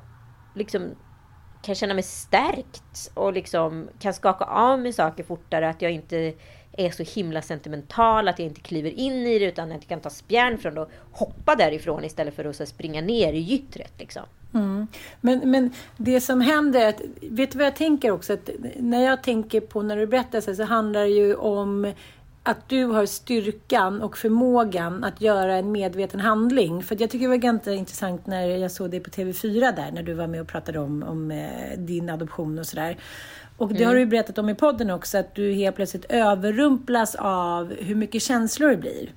liksom 0.54 0.90
kan 1.62 1.74
känna 1.74 1.94
mig 1.94 2.02
stärkt 2.02 3.10
och 3.14 3.32
liksom 3.32 3.88
kan 3.98 4.14
skaka 4.14 4.44
av 4.44 4.78
mig 4.80 4.92
saker 4.92 5.24
fortare. 5.24 5.68
Att 5.68 5.82
jag 5.82 5.92
inte 5.92 6.32
är 6.72 6.90
så 6.90 7.02
himla 7.02 7.42
sentimental, 7.42 8.28
att 8.28 8.38
jag 8.38 8.48
inte 8.48 8.60
kliver 8.60 8.90
in 8.90 9.26
i 9.26 9.38
det 9.38 9.44
utan 9.44 9.72
att 9.72 9.76
jag 9.78 9.88
kan 9.88 10.00
ta 10.00 10.10
spjärn 10.10 10.58
från 10.58 10.74
det 10.74 10.80
och 10.80 10.90
hoppa 11.12 11.54
därifrån 11.54 12.04
istället 12.04 12.34
för 12.34 12.44
att 12.44 12.56
så 12.56 12.66
springa 12.66 13.00
ner 13.00 13.32
i 13.32 13.38
gyttret. 13.38 13.92
Liksom. 13.98 14.22
Mm. 14.54 14.86
Men, 15.20 15.50
men 15.50 15.72
det 15.96 16.20
som 16.20 16.40
händer, 16.40 16.80
är 16.80 16.88
att, 16.88 17.00
vet 17.22 17.50
du 17.52 17.58
vad 17.58 17.66
jag 17.66 17.76
tänker 17.76 18.10
också? 18.10 18.32
Att 18.32 18.50
när 18.76 19.04
jag 19.04 19.22
tänker 19.22 19.60
på 19.60 19.82
när 19.82 19.96
du 19.96 20.06
berättar 20.06 20.40
så, 20.40 20.50
här, 20.50 20.56
så 20.56 20.64
handlar 20.64 21.00
det 21.00 21.08
ju 21.08 21.34
om 21.34 21.92
att 22.42 22.68
du 22.68 22.84
har 22.84 23.06
styrkan 23.06 24.02
och 24.02 24.18
förmågan 24.18 25.04
att 25.04 25.20
göra 25.20 25.56
en 25.56 25.72
medveten 25.72 26.20
handling. 26.20 26.82
För 26.82 26.96
jag 27.00 27.10
tycker 27.10 27.24
det 27.24 27.30
var 27.30 27.36
ganska 27.36 27.72
intressant 27.72 28.26
när 28.26 28.46
jag 28.46 28.70
såg 28.70 28.90
dig 28.90 29.00
på 29.00 29.10
TV4 29.10 29.76
där, 29.76 29.92
när 29.92 30.02
du 30.02 30.14
var 30.14 30.26
med 30.26 30.40
och 30.40 30.48
pratade 30.48 30.78
om, 30.78 31.02
om 31.02 31.30
eh, 31.30 31.78
din 31.78 32.10
adoption 32.10 32.58
och 32.58 32.66
sådär. 32.66 32.96
Och 33.56 33.68
det 33.68 33.74
Mm. 33.74 33.88
har 33.88 33.94
du 33.94 34.06
berättat 34.06 34.38
om 34.38 34.48
i 34.48 34.54
podden 34.54 34.90
också, 34.90 35.18
att 35.18 35.34
du 35.34 35.52
helt 35.52 35.76
plötsligt 35.76 36.04
överrumplas 36.08 37.14
av 37.14 37.74
hur 37.78 37.94
mycket 37.94 38.22
känslor 38.22 38.70
det 38.70 38.76
blir. 38.76 39.12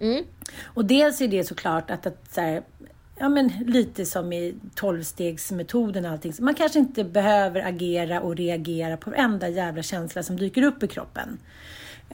Mm. 0.00 0.24
Och 0.64 0.84
dels 0.84 1.20
är 1.20 1.28
det 1.28 1.44
såklart 1.44 1.90
att, 1.90 2.06
att 2.06 2.32
så 2.32 2.40
här, 2.40 2.62
ja 3.18 3.28
men 3.28 3.48
lite 3.66 4.06
som 4.06 4.32
i 4.32 4.54
tolvstegsmetoden 4.74 6.04
och 6.04 6.10
allting. 6.10 6.32
Så 6.32 6.42
man 6.42 6.54
kanske 6.54 6.78
inte 6.78 7.04
behöver 7.04 7.60
agera 7.60 8.20
och 8.20 8.36
reagera 8.36 8.96
på 8.96 9.10
varenda 9.10 9.48
jävla 9.48 9.82
känsla 9.82 10.22
som 10.22 10.36
dyker 10.36 10.62
upp 10.62 10.82
i 10.82 10.88
kroppen. 10.88 11.38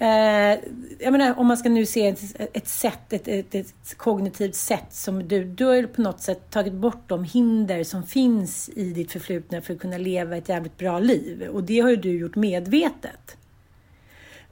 Eh, 0.00 0.58
jag 0.98 1.12
menar, 1.12 1.38
om 1.38 1.46
man 1.46 1.56
ska 1.56 1.68
nu 1.68 1.86
se 1.86 2.06
ett, 2.06 2.20
ett 2.52 2.68
sätt, 2.68 3.12
ett, 3.12 3.28
ett, 3.28 3.54
ett 3.54 3.96
kognitivt 3.96 4.54
sätt 4.54 4.86
som 4.90 5.28
du, 5.28 5.44
du 5.44 5.64
har 5.64 5.74
ju 5.74 5.86
på 5.86 6.00
något 6.00 6.20
sätt 6.20 6.50
tagit 6.50 6.72
bort 6.72 7.08
de 7.08 7.24
hinder 7.24 7.84
som 7.84 8.02
finns 8.02 8.68
i 8.68 8.92
ditt 8.92 9.12
förflutna 9.12 9.60
för 9.60 9.74
att 9.74 9.80
kunna 9.80 9.98
leva 9.98 10.36
ett 10.36 10.48
jävligt 10.48 10.76
bra 10.76 10.98
liv. 10.98 11.48
Och 11.52 11.64
det 11.64 11.80
har 11.80 11.90
ju 11.90 11.96
du 11.96 12.18
gjort 12.18 12.36
medvetet. 12.36 13.36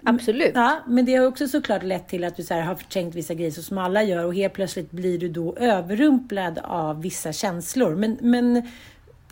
Absolut. 0.07 0.53
Ja, 0.55 0.81
men 0.87 1.05
det 1.05 1.15
har 1.15 1.27
också 1.27 1.49
såklart 1.49 1.83
lett 1.83 2.09
till 2.09 2.25
att 2.25 2.37
du 2.37 2.43
så 2.43 2.55
har 2.55 2.75
förträngt 2.75 3.15
vissa 3.15 3.35
grejer 3.35 3.51
så 3.51 3.63
som 3.63 3.79
alla 3.79 4.03
gör 4.03 4.25
och 4.25 4.35
helt 4.35 4.53
plötsligt 4.53 4.91
blir 4.91 5.19
du 5.19 5.29
då 5.29 5.57
överrumplad 5.57 6.59
av 6.59 7.03
vissa 7.03 7.33
känslor. 7.33 7.95
Men, 7.95 8.19
men 8.21 8.69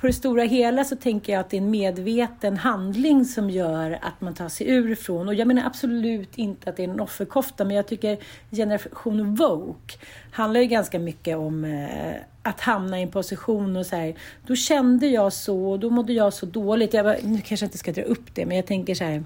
på 0.03 0.07
det 0.07 0.13
stora 0.13 0.43
hela 0.43 0.85
så 0.85 0.97
tänker 0.97 1.33
jag 1.33 1.41
att 1.41 1.51
det 1.51 1.57
är 1.57 1.61
en 1.61 1.71
medveten 1.71 2.57
handling 2.57 3.25
som 3.25 3.51
gör 3.51 3.99
att 4.03 4.21
man 4.21 4.35
tar 4.35 4.49
sig 4.49 4.71
ur 4.71 4.91
ifrån. 4.91 5.29
Och 5.29 5.35
jag 5.35 5.49
menar 5.49 5.67
absolut 5.67 6.39
inte 6.39 6.71
att 6.71 6.77
det 6.77 6.85
är 6.85 6.89
en 6.89 7.01
offerkofta, 7.01 7.65
men 7.65 7.77
jag 7.77 7.87
tycker 7.87 8.19
generation 8.51 9.35
woke 9.35 9.95
handlar 10.33 10.61
ju 10.61 10.67
ganska 10.67 10.99
mycket 10.99 11.37
om 11.37 11.65
eh, 11.65 12.15
att 12.43 12.61
hamna 12.61 12.99
i 12.99 13.03
en 13.03 13.11
position 13.11 13.77
och 13.77 13.87
så 13.87 13.97
här. 13.97 14.15
Då 14.47 14.57
kände 14.57 15.07
jag 15.07 15.33
så 15.33 15.71
och 15.71 15.81
då 15.81 15.91
mådde 15.91 16.13
jag 16.13 16.33
så 16.33 16.47
dåligt. 16.47 16.95
Jag 16.95 17.05
bara, 17.05 17.17
nu 17.23 17.41
kanske 17.41 17.65
jag 17.65 17.69
inte 17.69 17.79
ska 17.79 17.93
dra 17.93 18.03
upp 18.03 18.35
det, 18.35 18.47
men 18.47 18.57
jag 18.57 18.67
tänker 18.67 18.95
så 18.95 19.05
här. 19.05 19.25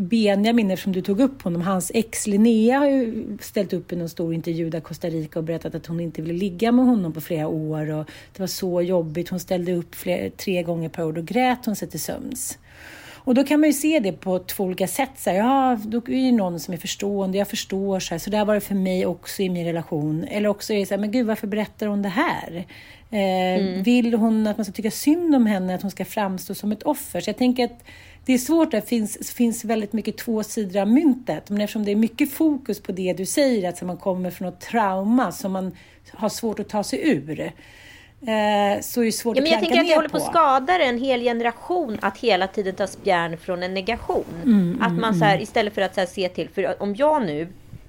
Benjamin, 0.00 0.70
eftersom 0.70 0.92
du 0.92 1.00
tog 1.00 1.20
upp 1.20 1.42
honom, 1.42 1.62
hans 1.62 1.90
ex 1.94 2.26
Linnea 2.26 2.78
har 2.78 2.86
ju 2.86 3.38
ställt 3.40 3.72
upp 3.72 3.92
i 3.92 3.96
någon 3.96 4.08
stor 4.08 4.34
intervju 4.34 4.70
där 4.70 4.80
Costa 4.80 5.08
Rica 5.08 5.38
och 5.38 5.44
berättat 5.44 5.74
att 5.74 5.86
hon 5.86 6.00
inte 6.00 6.22
ville 6.22 6.34
ligga 6.34 6.72
med 6.72 6.84
honom 6.84 7.12
på 7.12 7.20
flera 7.20 7.48
år 7.48 7.90
och 7.90 8.10
det 8.32 8.40
var 8.40 8.46
så 8.46 8.82
jobbigt. 8.82 9.28
Hon 9.28 9.40
ställde 9.40 9.72
upp 9.72 9.94
fler, 9.94 10.30
tre 10.30 10.62
gånger 10.62 10.88
per 10.88 11.04
år, 11.04 11.12
då 11.12 11.22
grät 11.22 11.66
hon 11.66 11.76
sig 11.76 11.88
till 11.88 12.00
sömns. 12.00 12.58
Och 13.28 13.34
då 13.34 13.44
kan 13.44 13.60
man 13.60 13.68
ju 13.68 13.72
se 13.72 14.00
det 14.00 14.12
på 14.12 14.38
två 14.38 14.64
olika 14.64 14.88
sätt. 14.88 15.10
Så 15.16 15.30
här, 15.30 15.36
ja, 15.36 15.78
då 15.84 15.98
är 15.98 16.30
det 16.30 16.32
någon 16.32 16.60
som 16.60 16.74
är 16.74 16.78
förstående, 16.78 17.38
jag 17.38 17.48
förstår, 17.48 18.00
så, 18.00 18.14
här, 18.14 18.18
så 18.18 18.30
där 18.30 18.44
var 18.44 18.54
det 18.54 18.60
för 18.60 18.74
mig 18.74 19.06
också 19.06 19.42
i 19.42 19.48
min 19.48 19.66
relation. 19.66 20.24
Eller 20.24 20.48
också 20.48 20.72
är 20.72 20.78
det 20.78 20.86
så 20.86 20.94
här, 20.94 21.00
men 21.00 21.10
gud, 21.10 21.26
varför 21.26 21.46
berättar 21.46 21.86
hon 21.86 22.02
det 22.02 22.08
här? 22.08 22.66
Eh, 23.10 23.82
Vill 23.82 24.14
hon 24.14 24.46
att 24.46 24.58
man 24.58 24.64
ska 24.64 24.72
tycka 24.72 24.90
synd 24.90 25.34
om 25.34 25.46
henne, 25.46 25.74
att 25.74 25.82
hon 25.82 25.90
ska 25.90 26.04
framstå 26.04 26.54
som 26.54 26.72
ett 26.72 26.82
offer? 26.82 27.20
Så 27.20 27.30
jag 27.30 27.36
tänker 27.38 27.64
att 27.64 27.84
det 28.28 28.34
är 28.34 28.38
svårt, 28.38 28.70
det 28.70 28.88
finns, 28.88 29.32
finns 29.32 29.64
väldigt 29.64 29.92
mycket 29.92 30.16
två 30.16 30.42
sidor 30.42 30.80
av 30.80 30.88
myntet. 30.88 31.50
Men 31.50 31.60
eftersom 31.60 31.84
det 31.84 31.90
är 31.90 31.96
mycket 31.96 32.32
fokus 32.32 32.80
på 32.80 32.92
det 32.92 33.12
du 33.12 33.26
säger, 33.26 33.68
att 33.68 33.82
man 33.82 33.96
kommer 33.96 34.30
från 34.30 34.46
något 34.46 34.60
trauma 34.60 35.32
som 35.32 35.52
man 35.52 35.72
har 36.10 36.28
svårt 36.28 36.60
att 36.60 36.68
ta 36.68 36.84
sig 36.84 37.10
ur. 37.10 37.40
Eh, 37.40 38.80
så 38.80 39.00
är 39.00 39.04
det 39.04 39.12
svårt 39.12 39.36
Ja, 39.36 39.42
men 39.42 39.46
att 39.46 39.50
jag 39.50 39.60
tänker 39.60 39.80
att 39.80 39.86
det 39.86 39.94
håller 39.94 40.08
på 40.08 40.16
att 40.16 40.26
skada 40.26 40.78
en 40.78 40.98
hel 40.98 41.20
generation 41.20 41.98
att 42.00 42.18
hela 42.18 42.46
tiden 42.46 42.74
ta 42.74 42.86
spjärn 42.86 43.38
från 43.38 43.62
en 43.62 43.74
negation. 43.74 44.24
Mm, 44.44 44.78
att 44.80 44.88
mm, 44.88 45.00
man 45.00 45.18
så 45.18 45.24
här, 45.24 45.32
mm. 45.32 45.42
istället 45.42 45.74
för 45.74 45.82
att 45.82 45.94
så 45.94 46.06
se 46.06 46.28
till, 46.28 46.48
för 46.48 46.82
om 46.82 46.94
jag 46.94 47.26
nu 47.26 47.48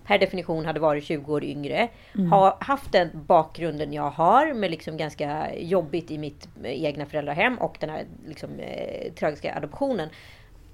per 0.09 0.19
definition 0.19 0.65
hade 0.65 0.79
varit 0.79 1.03
20 1.03 1.33
år 1.33 1.43
yngre, 1.43 1.87
Mm. 2.15 2.31
har 2.31 2.55
haft 2.59 2.91
den 2.91 3.09
bakgrunden 3.13 3.93
jag 3.93 4.09
har 4.09 4.53
med 4.53 4.71
liksom 4.71 4.97
ganska 4.97 5.55
jobbigt 5.57 6.11
i 6.11 6.17
mitt 6.17 6.47
eh, 6.63 6.83
egna 6.85 7.05
föräldrahem 7.05 7.57
och 7.57 7.77
den 7.79 7.89
här 7.89 8.03
liksom, 8.27 8.49
eh, 8.59 9.13
tragiska 9.13 9.55
adoptionen. 9.55 10.09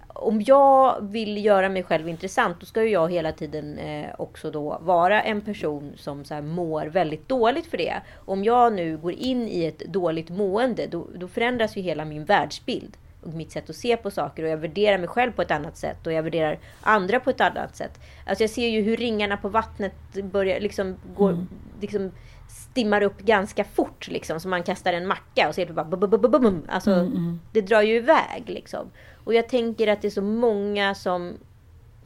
Om 0.08 0.42
jag 0.42 1.02
vill 1.02 1.46
göra 1.46 1.70
mig 1.70 1.84
själv 1.84 2.10
intressant, 2.10 2.60
då 2.60 2.66
ska 2.66 2.84
ju 2.84 2.90
jag 2.90 3.12
hela 3.12 3.32
tiden 3.32 3.78
eh, 3.78 4.06
också 4.18 4.52
då 4.52 4.78
vara 4.82 5.22
en 5.22 5.42
person 5.42 5.94
som 5.98 6.26
så 6.26 6.34
här, 6.34 6.42
mår 6.42 6.86
väldigt 6.86 7.30
dåligt 7.30 7.66
för 7.66 7.78
det. 7.78 8.02
Om 8.26 8.44
jag 8.44 8.74
nu 8.74 8.98
går 8.98 9.14
in 9.14 9.48
i 9.48 9.66
ett 9.66 9.80
dåligt 9.80 10.30
mående, 10.30 10.88
då, 10.88 11.08
då 11.16 11.28
förändras 11.28 11.78
ju 11.78 11.82
hela 11.82 12.06
min 12.06 12.26
världsbild 12.26 12.98
och 13.26 13.34
mitt 13.34 13.52
sätt 13.52 13.70
att 13.70 13.76
se 13.76 13.98
på 13.98 14.12
saker 14.12 14.44
och 14.44 14.50
jag 14.50 14.58
värderar 14.58 14.98
mig 14.98 15.08
själv 15.08 15.32
på 15.32 15.42
ett 15.42 15.52
annat 15.52 15.78
sätt 15.78 16.08
och 16.08 16.14
jag 16.14 16.24
värderar 16.24 16.60
andra 16.82 17.20
på 17.20 17.30
ett 17.30 17.42
annat 17.42 17.76
sätt. 17.76 18.00
Alltså 18.26 18.44
jag 18.44 18.50
ser 18.50 18.68
ju 18.68 18.82
hur 18.82 18.98
ringarna 18.98 19.38
på 19.38 19.50
vattnet 19.50 19.94
börjar 20.24 20.60
liksom 20.60 20.96
gå, 21.16 21.28
Mm. 21.28 21.48
liksom 21.82 22.12
stimmar 22.50 23.02
upp 23.04 23.20
ganska 23.22 23.64
fort 23.64 24.08
liksom. 24.08 24.40
Så 24.40 24.48
man 24.48 24.64
kastar 24.64 24.94
en 24.94 25.08
macka 25.08 25.48
och 25.50 25.56
ser 25.56 25.66
det 25.66 25.74
bara 25.74 25.86
bum, 25.86 26.00
bum, 26.00 26.10
bum, 26.10 26.22
bum, 26.32 26.42
bum. 26.42 26.66
Alltså 26.70 26.92
Mm, 26.92 27.08
mm. 27.08 27.40
det 27.52 27.62
drar 27.62 27.82
ju 27.82 27.96
iväg 27.96 28.44
liksom. 28.46 28.90
Och 29.24 29.34
jag 29.34 29.50
tänker 29.50 29.88
att 29.88 30.02
det 30.02 30.08
är 30.08 30.12
så 30.12 30.22
många 30.22 30.96
som 30.96 31.34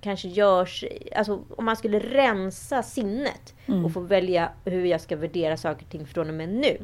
kanske 0.02 0.28
görs... 0.28 0.84
Alltså 1.16 1.40
om 1.56 1.66
man 1.66 1.76
skulle 1.76 2.00
rensa 2.00 2.84
sinnet 2.84 3.54
Mm. 3.68 3.86
och 3.86 3.92
få 3.94 4.00
välja 4.00 4.50
hur 4.66 4.86
jag 4.86 5.02
ska 5.02 5.16
värdera 5.16 5.58
saker 5.58 5.86
och 5.86 5.92
ting 5.92 6.06
från 6.08 6.28
och 6.30 6.34
med 6.36 6.50
nu. 6.50 6.78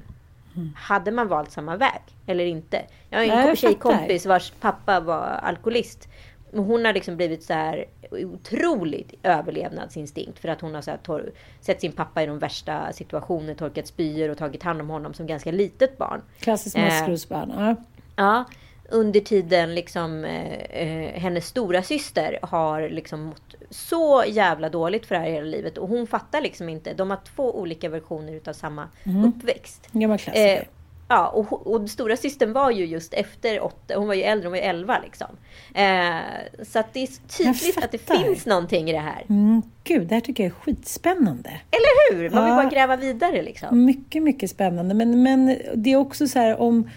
Mm. 0.56 0.74
Hade 0.76 1.12
man 1.12 1.28
valt 1.28 1.52
samma 1.52 1.78
väg 1.78 2.02
eller 2.26 2.46
inte? 2.46 2.82
Jag 3.10 3.20
har 3.20 3.24
en 3.26 3.48
jag 3.48 3.58
tjejkompis 3.58 4.26
vars 4.26 4.52
pappa 4.60 5.00
var 5.00 5.22
alkoholist. 5.22 6.10
Hon 6.52 6.86
har 6.86 6.94
liksom 6.94 7.18
blivit 7.18 7.44
så 7.44 7.54
här 7.54 7.86
otroligt 8.12 9.14
överlevnadsinstinkt 9.24 10.40
för 10.40 10.48
att 10.48 10.62
hon 10.62 10.76
har 10.76 10.82
så 10.82 10.92
här 10.92 11.34
sett 11.62 11.82
sin 11.82 11.92
pappa 11.92 12.24
i 12.24 12.26
de 12.26 12.40
värsta 12.40 12.94
situationer, 12.94 13.56
torkat 13.56 13.88
spyor 13.88 14.30
och 14.30 14.38
tagit 14.38 14.64
hand 14.64 14.82
om 14.82 14.90
honom 14.90 15.14
som 15.14 15.28
ganska 15.28 15.52
litet 15.52 15.98
barn. 15.98 16.22
Klassiskt 16.40 16.78
Eh, 16.78 16.84
maskrosbarn. 16.84 17.54
Ja. 17.58 17.76
Ja, 18.16 18.46
under 18.90 19.20
tiden 19.20 19.76
liksom 19.76 20.26
eh, 20.26 20.54
eh, 20.54 21.22
hennes 21.22 21.48
stora 21.48 21.84
syster 21.84 22.40
har 22.42 22.90
liksom 22.90 23.22
mått 23.22 23.55
så 23.70 24.24
jävla 24.28 24.70
dåligt 24.70 25.06
för 25.06 25.16
det 25.16 25.22
här 25.22 25.30
hela 25.30 25.46
livet 25.48 25.78
och 25.78 25.88
hon 25.90 26.08
fattar 26.08 26.42
liksom 26.42 26.70
inte. 26.70 26.94
De 26.94 27.10
har 27.10 27.20
två 27.36 27.60
olika 27.60 27.90
versioner 27.90 28.34
utav 28.34 28.54
samma 28.54 28.88
Mm. 29.04 29.24
uppväxt. 29.26 29.88
Gammal 29.92 30.18
klassiker. 30.18 30.58
Eh, 30.58 30.64
ja, 31.10 31.28
och, 31.28 31.68
och 31.68 31.90
stora 31.90 32.18
systern 32.18 32.54
var 32.54 32.72
ju 32.72 32.86
just 32.86 33.14
efter 33.14 33.64
åtta. 33.64 33.96
Hon 33.98 34.08
var 34.08 34.14
ju 34.14 34.22
äldre, 34.24 34.48
hon 34.48 34.52
var 34.52 34.58
ju 34.58 34.64
elva 34.64 35.00
liksom. 35.04 35.28
Eh, 35.74 36.64
så 36.64 36.80
att 36.80 36.94
det 36.94 37.00
är 37.04 37.28
tydligt 37.38 37.84
att 37.84 37.92
det 37.92 37.98
finns 37.98 38.46
någonting 38.46 38.90
i 38.90 38.94
det 38.94 39.00
här. 39.00 39.26
Mm, 39.30 39.62
gud, 39.84 40.08
det 40.08 40.14
här 40.16 40.22
tycker 40.22 40.44
jag 40.44 40.50
är 40.52 40.56
skitspännande. 40.56 41.50
Eller 41.50 42.16
hur? 42.16 42.30
Man 42.30 42.44
vill 42.44 42.52
Ja. 42.52 42.56
bara 42.64 42.70
gräva 42.70 42.96
vidare 42.96 43.42
liksom. 43.42 43.86
Mycket, 43.86 44.24
mycket 44.24 44.50
spännande. 44.50 44.94
Men, 44.96 45.24
men 45.24 45.58
det 45.76 45.92
är 45.94 45.98
också 45.98 46.28
så 46.28 46.40
här 46.40 46.62
om, 46.62 46.90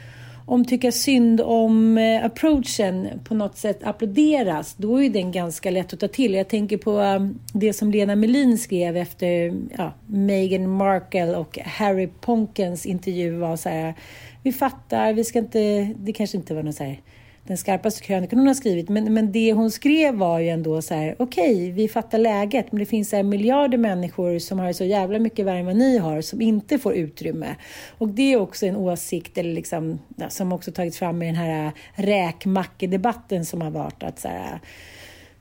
om 0.48 0.64
tycka 0.64 0.92
synd 0.92 1.40
om 1.40 1.98
eh, 1.98 2.24
approachen 2.24 3.08
på 3.24 3.34
något 3.34 3.56
sätt 3.56 3.84
applåderas, 3.84 4.74
då 4.74 5.02
är 5.02 5.10
den 5.10 5.32
ganska 5.32 5.70
lätt 5.70 5.92
att 5.92 6.00
ta 6.00 6.08
till. 6.08 6.34
Jag 6.34 6.48
tänker 6.48 6.76
på 6.76 6.98
um, 7.00 7.38
det 7.52 7.72
som 7.72 7.90
Lena 7.90 8.16
Melin 8.16 8.58
skrev 8.58 8.96
efter 8.96 9.54
ja, 9.78 9.92
Meghan 10.06 10.70
Markle 10.70 11.36
och 11.36 11.58
Harry 11.58 12.08
Ponkens 12.20 12.86
intervju 12.86 13.36
var 13.36 13.56
så 13.56 13.68
här, 13.68 13.94
vi 14.42 14.52
fattar, 14.52 15.12
vi 15.12 15.24
ska 15.24 15.38
inte, 15.38 15.94
det 15.98 16.12
kanske 16.12 16.36
inte 16.36 16.54
var 16.54 16.62
någon 16.62 16.72
så 16.72 16.84
här 16.84 17.00
den 17.48 17.56
skarpaste 17.56 18.02
krönikan 18.02 18.38
hon 18.38 18.46
har 18.46 18.54
skrivit. 18.54 18.88
Men, 18.88 19.14
men 19.14 19.32
det 19.32 19.52
hon 19.52 19.70
skrev 19.70 20.14
var 20.14 20.38
ju 20.38 20.48
ändå 20.48 20.82
så 20.82 20.94
här, 20.94 21.16
okej, 21.18 21.70
vi 21.70 21.88
fattar 21.88 22.18
läget, 22.18 22.72
men 22.72 22.78
det 22.78 22.86
finns 22.86 23.12
här 23.12 23.22
miljarder 23.22 23.78
människor 23.78 24.38
som 24.38 24.58
har 24.58 24.72
så 24.72 24.84
jävla 24.84 25.18
mycket 25.18 25.46
värre 25.46 25.58
än 25.58 25.66
vad 25.66 25.76
ni 25.76 25.98
har, 25.98 26.20
som 26.20 26.40
inte 26.40 26.78
får 26.78 26.94
utrymme. 26.94 27.56
Och 27.98 28.08
det 28.08 28.32
är 28.32 28.40
också 28.40 28.66
en 28.66 28.76
åsikt, 28.76 29.38
eller 29.38 29.52
liksom, 29.52 29.98
som 30.28 30.52
också 30.52 30.72
tagits 30.72 30.98
fram 30.98 31.22
i 31.22 31.26
den 31.26 31.34
här 31.34 31.66
äh, 31.66 31.72
räkmackedebatten 32.02 33.44
som 33.44 33.60
har 33.60 33.70
varit, 33.70 34.02
att 34.02 34.20
så 34.20 34.28
här, 34.28 34.60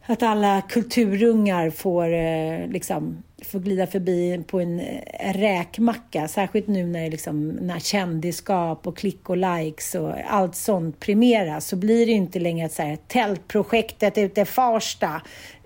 att 0.07 0.23
alla 0.23 0.61
kulturungar 0.61 1.69
får, 1.69 2.13
eh, 2.13 2.67
liksom, 2.67 3.23
får 3.45 3.59
glida 3.59 3.87
förbi 3.87 4.43
på 4.47 4.59
en 4.59 4.79
eh, 4.79 5.33
räkmacka. 5.33 6.27
Särskilt 6.27 6.67
nu 6.67 6.85
när, 6.85 7.03
det 7.03 7.09
liksom, 7.09 7.47
när 7.49 7.79
kändisskap 7.79 8.87
och 8.87 8.97
klick 8.97 9.29
och 9.29 9.37
likes 9.37 9.95
och 9.95 10.13
allt 10.27 10.55
sånt 10.55 10.99
premieras 10.99 11.67
så 11.67 11.75
blir 11.75 12.05
det 12.05 12.11
inte 12.11 12.39
längre 12.39 12.65
ett 12.65 12.73
så 12.73 12.81
här, 12.81 12.97
tältprojektet 13.07 14.17
ute 14.17 14.41
i 14.41 14.45
Farsta. 14.45 15.21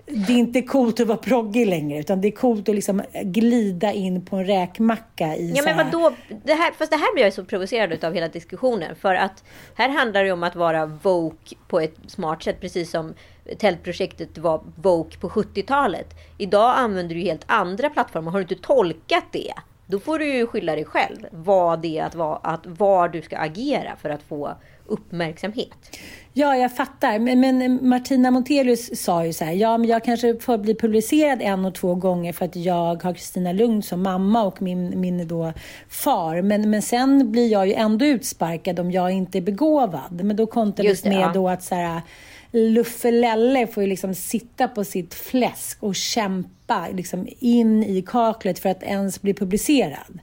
Det 0.06 0.32
är 0.32 0.38
inte 0.38 0.62
coolt 0.62 1.00
att 1.00 1.06
vara 1.06 1.18
proggig 1.18 1.66
längre 1.66 1.98
utan 1.98 2.20
det 2.20 2.28
är 2.28 2.32
coolt 2.32 2.68
att 2.68 2.74
liksom 2.74 3.02
glida 3.22 3.92
in 3.92 4.24
på 4.24 4.36
en 4.36 4.46
räkmacka 4.46 5.36
i 5.36 5.52
Ja 5.56 5.62
men 5.64 5.76
vadå? 5.76 6.12
Det 6.44 6.54
här, 6.54 6.72
fast 6.72 6.90
det 6.90 6.96
här 6.96 7.14
blir 7.14 7.24
jag 7.24 7.32
så 7.32 7.44
provocerad 7.44 8.04
av 8.04 8.14
hela 8.14 8.28
diskussionen. 8.28 8.96
För 8.96 9.14
att 9.14 9.44
här 9.74 9.88
handlar 9.88 10.24
det 10.24 10.32
om 10.32 10.42
att 10.42 10.56
vara 10.56 10.86
woke 10.86 11.56
på 11.68 11.80
ett 11.80 11.96
smart 12.06 12.42
sätt. 12.42 12.60
Precis 12.60 12.90
som 12.90 13.14
tältprojektet 13.58 14.38
var 14.38 14.62
Voke 14.76 15.18
på 15.18 15.28
70-talet. 15.28 16.14
Idag 16.38 16.74
använder 16.76 17.14
du 17.14 17.20
helt 17.20 17.44
andra 17.46 17.90
plattformar. 17.90 18.32
Har 18.32 18.38
du 18.38 18.42
inte 18.42 18.66
tolkat 18.66 19.24
det? 19.32 19.52
Då 19.86 19.98
får 19.98 20.18
du 20.18 20.34
ju 20.34 20.46
skylla 20.46 20.74
dig 20.74 20.84
själv. 20.84 21.26
Vad 21.30 21.82
det 21.82 21.98
är 21.98 22.04
att, 22.04 22.14
vara, 22.14 22.36
att 22.36 22.66
var 22.66 23.08
du 23.08 23.22
ska 23.22 23.38
agera 23.38 23.96
för 23.96 24.10
att 24.10 24.22
få 24.22 24.56
uppmärksamhet. 24.86 25.98
Ja, 26.32 26.56
jag 26.56 26.76
fattar. 26.76 27.18
Men, 27.18 27.40
men 27.40 27.88
Martina 27.88 28.30
Montelius 28.30 29.02
sa 29.02 29.26
ju 29.26 29.32
så 29.32 29.44
här, 29.44 29.52
ja 29.52 29.78
men 29.78 29.88
jag 29.88 30.04
kanske 30.04 30.36
får 30.40 30.58
bli 30.58 30.74
publicerad 30.74 31.42
en 31.42 31.64
och 31.64 31.74
två 31.74 31.94
gånger 31.94 32.32
för 32.32 32.44
att 32.44 32.56
jag 32.56 33.02
har 33.02 33.14
Kristina 33.14 33.52
Lugn 33.52 33.82
som 33.82 34.02
mamma 34.02 34.42
och 34.42 34.62
min, 34.62 35.00
min 35.00 35.28
då 35.28 35.52
far. 35.88 36.42
Men, 36.42 36.70
men 36.70 36.82
sen 36.82 37.32
blir 37.32 37.52
jag 37.52 37.66
ju 37.66 37.72
ändå 37.72 38.04
utsparkad 38.04 38.80
om 38.80 38.90
jag 38.90 39.10
inte 39.10 39.38
är 39.38 39.42
begåvad. 39.42 40.24
Men 40.24 40.36
då 40.36 40.46
kontrades 40.46 41.04
med 41.04 41.20
ja. 41.20 41.30
då 41.34 41.48
att 41.48 41.62
så 41.62 41.74
här, 41.74 42.00
Luffe 42.52 43.10
Lelle 43.10 43.66
får 43.66 43.82
ju 43.82 43.88
liksom 43.88 44.14
sitta 44.14 44.68
på 44.68 44.84
sitt 44.84 45.14
fläsk 45.14 45.82
och 45.82 45.94
kämpa 45.94 46.88
liksom 46.92 47.28
in 47.38 47.84
i 47.84 48.02
kaklet 48.02 48.58
för 48.58 48.68
att 48.68 48.82
ens 48.82 49.22
bli 49.22 49.34
publicerad. 49.34 50.18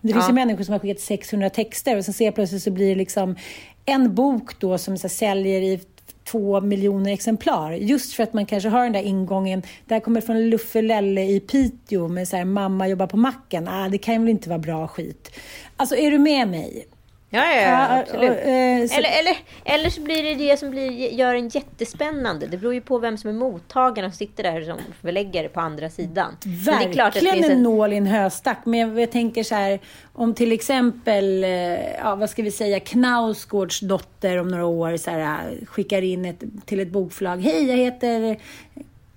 Det 0.00 0.12
finns 0.12 0.24
Ja. 0.24 0.28
ju 0.28 0.34
människor 0.34 0.64
som 0.64 0.72
har 0.72 0.78
skickat 0.78 1.00
600 1.00 1.50
texter 1.50 1.96
och 1.96 2.04
sen 2.04 2.14
ser 2.14 2.24
jag 2.24 2.34
plötsligt 2.34 2.62
så 2.62 2.70
blir 2.70 2.88
det 2.88 2.94
liksom 2.94 3.36
en 3.84 4.14
bok 4.14 4.60
då 4.60 4.78
som 4.78 4.98
så 4.98 5.02
här, 5.02 5.08
säljer 5.08 5.62
i 5.62 5.80
två 6.24 6.60
miljoner 6.60 7.12
exemplar. 7.12 7.72
Just 7.72 8.14
för 8.14 8.22
att 8.22 8.32
man 8.32 8.46
kanske 8.46 8.68
har 8.68 8.84
den 8.84 8.92
där 8.92 9.02
ingången. 9.02 9.62
Det 9.86 9.94
här 9.94 10.00
kommer 10.00 10.20
från 10.20 10.50
Luffe 10.50 10.82
Lelle 10.82 11.22
i 11.22 11.40
Piteå 11.40 12.08
med 12.08 12.28
så 12.28 12.36
här, 12.36 12.44
mamma 12.44 12.88
jobbar 12.88 13.06
på 13.06 13.16
macken. 13.16 13.68
Ah, 13.68 13.88
det 13.88 13.98
kan 13.98 14.20
väl 14.20 14.30
inte 14.30 14.48
vara 14.48 14.58
bra 14.58 14.88
skit. 14.88 15.30
Alltså, 15.76 15.96
är 15.96 16.10
du 16.10 16.18
med 16.18 16.48
mig? 16.48 16.86
Ja, 17.34 17.44
ja, 17.54 17.60
ja 17.62 18.00
absolut. 18.00 18.30
och, 18.30 18.36
eh, 18.36 18.86
så- 18.86 18.94
eller, 18.98 19.10
eller, 19.20 19.36
eller 19.64 19.90
så 19.90 20.00
blir 20.00 20.22
det 20.22 20.34
det 20.34 20.56
som 20.58 20.70
blir, 20.70 20.90
gör 21.12 21.34
en 21.34 21.48
jättespännande. 21.48 22.46
Det 22.46 22.56
beror 22.56 22.74
ju 22.74 22.80
på 22.80 22.98
vem 22.98 23.18
som 23.18 23.30
är 23.30 23.34
mottagaren 23.34 24.08
och 24.08 24.14
sitter 24.14 24.42
där 24.42 24.62
som 24.62 24.78
förläggare 25.02 25.48
på 25.48 25.60
andra 25.60 25.90
sidan. 25.90 26.36
Men 26.44 26.52
det 26.54 26.60
är 26.60 26.64
Verkligen 26.72 26.92
klart 26.92 27.16
att 27.16 27.22
det 27.22 27.32
finns 27.32 27.46
en 27.46 27.52
en- 27.52 27.62
nål 27.62 27.92
i 27.92 27.96
en 27.96 28.06
höstack. 28.06 28.58
Men 28.64 28.80
jag, 28.80 29.00
jag 29.00 29.10
tänker 29.10 29.42
så 29.42 29.54
här, 29.54 29.80
om 30.12 30.34
till 30.34 30.52
exempel, 30.52 31.44
eh, 31.44 31.50
ja, 31.94 32.14
vad 32.14 32.30
ska 32.30 32.42
vi 32.42 32.50
säga, 32.50 32.80
Knausgårds 32.80 33.80
dotter 33.80 34.38
om 34.38 34.48
några 34.48 34.66
år 34.66 34.96
så 34.96 35.10
här, 35.10 35.58
skickar 35.66 36.02
in 36.02 36.24
ett, 36.24 36.42
till 36.66 36.80
ett 36.80 36.88
bokförlag. 36.90 37.36
Hej, 37.42 37.68
jag 37.68 37.76
heter, 37.76 38.36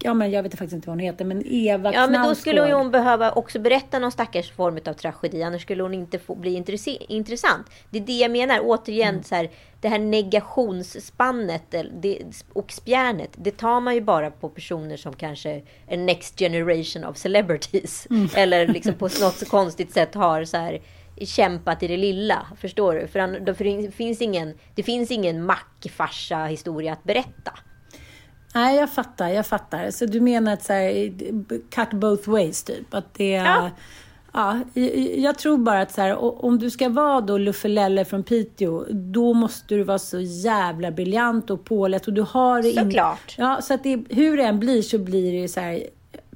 ja 0.05 0.13
men 0.13 0.31
jag 0.31 0.43
vet 0.43 0.51
faktiskt 0.51 0.73
inte 0.73 0.87
vad 0.87 0.91
hon 0.97 0.99
heter, 0.99 1.25
men 1.25 1.43
Eva 1.45 1.93
Ja, 1.93 2.07
men 2.07 2.27
då 2.27 2.35
skulle 2.35 2.73
hon 2.73 2.91
behöva 2.91 3.31
också 3.31 3.59
berätta 3.59 3.99
någon 3.99 4.11
stackars 4.11 4.51
form 4.51 4.79
av 4.85 4.93
tragedi. 4.93 5.43
Annars 5.43 5.61
skulle 5.61 5.83
hon 5.83 5.93
inte 5.93 6.19
få 6.19 6.35
bli 6.35 6.53
intressant. 7.07 7.67
Det 7.89 7.97
är 7.97 8.01
det 8.01 8.13
jag 8.17 8.31
menar. 8.31 8.59
Återigen, 8.63 9.09
Mm. 9.09 9.23
så 9.23 9.35
här, 9.35 9.49
det 9.81 9.87
här 9.89 9.99
negationsspannet 9.99 11.63
det, 12.01 12.21
och 12.53 12.71
spjärnet. 12.71 13.29
Det 13.35 13.51
tar 13.57 13.79
man 13.79 13.95
ju 13.95 14.01
bara 14.01 14.31
på 14.31 14.49
personer 14.49 14.97
som 14.97 15.13
kanske 15.13 15.61
är 15.87 15.97
next 15.97 16.39
generation 16.39 17.03
of 17.05 17.17
celebrities. 17.17 18.07
Mm. 18.09 18.29
Eller 18.35 18.67
liksom 18.67 18.93
på 18.93 19.05
något 19.05 19.35
så 19.35 19.45
konstigt 19.45 19.93
sätt 19.93 20.15
har 20.15 20.45
så 20.45 20.57
här 20.57 20.81
kämpat 21.21 21.83
i 21.83 21.87
det 21.87 21.97
lilla. 21.97 22.47
Förstår 22.59 22.93
du? 22.93 23.07
För, 23.07 23.19
an- 23.19 23.45
då- 23.45 23.53
för 23.53 23.63
det, 23.63 23.91
finns 23.91 24.21
ingen, 24.21 24.53
det 24.75 24.83
finns 24.83 25.11
ingen 25.11 25.45
mackfarsa 25.45 26.45
historia 26.45 26.93
att 26.93 27.03
berätta. 27.03 27.51
Nej, 28.55 28.75
jag 28.77 28.89
fattar, 28.89 29.29
jag 29.29 29.45
fattar. 29.45 29.91
Så 29.91 30.05
du 30.05 30.21
menar 30.21 30.53
att 30.53 30.63
så 30.63 30.73
här, 30.73 31.11
cut 31.69 31.99
both 31.99 32.29
ways, 32.29 32.63
typ? 32.63 32.93
Att 32.93 33.13
det. 33.13 33.29
Ja. 33.31 33.69
Ja, 34.33 34.59
jag- 35.17 35.37
tror 35.37 35.57
bara 35.57 35.81
att 35.81 35.91
så 35.91 36.01
här, 36.01 36.45
om 36.45 36.59
du 36.59 36.69
ska 36.69 36.89
vara 36.89 37.21
då 37.21 37.37
Luffe 37.37 37.67
Lelle 37.67 38.05
från 38.05 38.23
Piteå, 38.23 38.85
då 38.91 39.33
måste 39.33 39.75
du 39.75 39.83
vara 39.83 39.99
så 39.99 40.19
jävla 40.19 40.91
briljant 40.91 41.49
och 41.49 41.63
påläst 41.65 42.07
och 42.07 42.13
du 42.13 42.21
har 42.21 42.61
det 42.61 42.69
in- 42.71 42.75
Såklart. 42.83 43.35
Ja, 43.37 43.59
så 43.61 43.73
att 43.73 43.83
det, 43.83 44.03
hur 44.09 44.37
det 44.37 44.43
än 44.43 44.59
blir 44.59 44.81
så 44.81 44.97
blir 44.97 45.31
det 45.31 45.37
ju 45.37 45.47
så 45.47 45.59
här, 45.59 45.83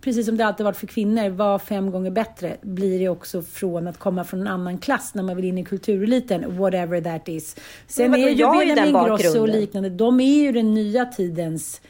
precis 0.01 0.25
som 0.25 0.37
det 0.37 0.45
alltid 0.45 0.63
varit 0.63 0.77
för 0.77 0.87
kvinnor, 0.87 1.29
var 1.29 1.59
fem 1.59 1.91
gånger 1.91 2.11
bättre 2.11 2.57
blir 2.61 2.99
det 2.99 3.09
också 3.09 3.41
från 3.41 3.87
att 3.87 3.97
komma 3.99 4.23
från 4.23 4.41
en 4.41 4.47
annan 4.47 4.77
klass 4.77 5.13
när 5.15 5.23
man 5.23 5.35
vill 5.35 5.45
in 5.45 5.57
i 5.57 5.65
kultureliten, 5.65 6.57
whatever 6.57 7.01
that 7.01 7.27
is. 7.27 7.55
Sen 7.87 8.13
är 8.13 8.17
ju 8.17 8.35
Benjamin 8.59 8.95
Ingrosso 9.11 9.39
och 9.41 9.47
liknande, 9.59 9.89
de 9.89 10.19
är 10.19 10.43
ju 10.43 10.51
den 10.51 10.73
nya 10.73 11.05
tidens 11.05 11.81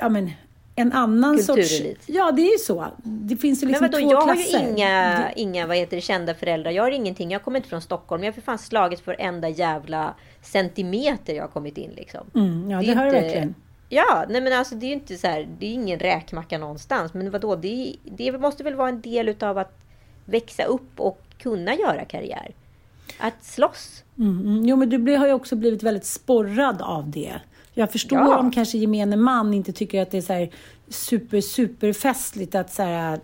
ja, 0.00 0.08
men, 0.08 0.30
en 0.76 0.92
annan 0.92 1.38
sorts... 1.38 1.68
Kulturelit. 1.68 2.02
Ja, 2.06 2.32
det 2.32 2.42
är 2.42 2.52
ju 2.52 2.58
så. 2.58 2.86
Det 3.02 3.36
finns 3.36 3.62
ju 3.62 3.66
liksom 3.66 3.84
men 3.84 3.90
vadå, 3.90 4.04
två 4.04 4.12
jag 4.12 4.22
klasser. 4.22 4.58
har 4.58 4.64
ju 4.66 4.70
inga, 4.72 5.32
inga 5.32 5.66
vad 5.66 5.76
heter 5.76 5.96
det, 5.96 6.00
kända 6.00 6.34
föräldrar. 6.34 6.70
Jag 6.70 6.82
har 6.82 6.90
ingenting. 6.90 7.30
Jag 7.30 7.42
kommer 7.42 7.56
inte 7.58 7.68
från 7.68 7.80
Stockholm. 7.80 8.24
Jag 8.24 8.28
har 8.32 8.34
för 8.34 8.42
fan 8.42 8.58
slagit 8.58 9.00
för 9.00 9.16
enda 9.18 9.48
jävla 9.48 10.14
centimeter 10.42 11.34
jag 11.34 11.42
har 11.42 11.48
kommit 11.48 11.78
in. 11.78 11.90
Liksom. 11.90 12.20
Mm, 12.34 12.70
ja, 12.70 12.80
det, 12.80 12.90
är 12.90 12.94
har 12.94 13.02
du 13.04 13.08
inte- 13.08 13.20
verkligen. 13.20 13.54
Ja, 13.88 14.24
nej 14.28 14.40
men 14.40 14.52
alltså 14.52 14.74
det 14.74 14.86
är 14.86 14.88
ju 14.88 14.94
inte 14.94 15.16
så 15.16 15.26
här, 15.26 15.48
det 15.58 15.66
är 15.66 15.72
ingen 15.72 15.98
räkmacka 15.98 16.58
någonstans. 16.58 17.14
Men 17.14 17.30
vadå, 17.30 17.56
det, 17.56 17.96
det 18.04 18.32
måste 18.32 18.64
väl 18.64 18.74
vara 18.74 18.88
en 18.88 19.00
del 19.00 19.28
utav 19.28 19.58
att 19.58 19.78
växa 20.24 20.64
upp 20.64 21.00
och 21.00 21.20
kunna 21.38 21.74
göra 21.74 22.04
karriär. 22.04 22.54
Att 23.18 23.44
slåss 23.44 24.04
Mm, 24.18 24.40
mm. 24.40 24.66
Jo, 24.66 24.76
men 24.76 24.90
du 24.90 25.16
har 25.16 25.26
ju 25.26 25.32
också 25.32 25.56
blivit 25.56 25.82
väldigt 25.82 26.04
sporrad 26.04 26.82
av 26.82 27.10
det. 27.10 27.32
Jag 27.78 27.92
förstår 27.92 28.18
Ja. 28.18 28.38
om 28.38 28.50
kanske 28.50 28.78
gemene 28.78 29.16
man 29.16 29.54
inte 29.54 29.72
tycker 29.72 30.02
att 30.02 30.10
det 30.10 30.16
är 30.16 30.22
så 30.22 30.32
här 30.32 30.50
super, 30.88 31.40
superfestligt 31.40 32.54
att 32.54 32.72
så 32.72 32.82
här, 32.82 33.20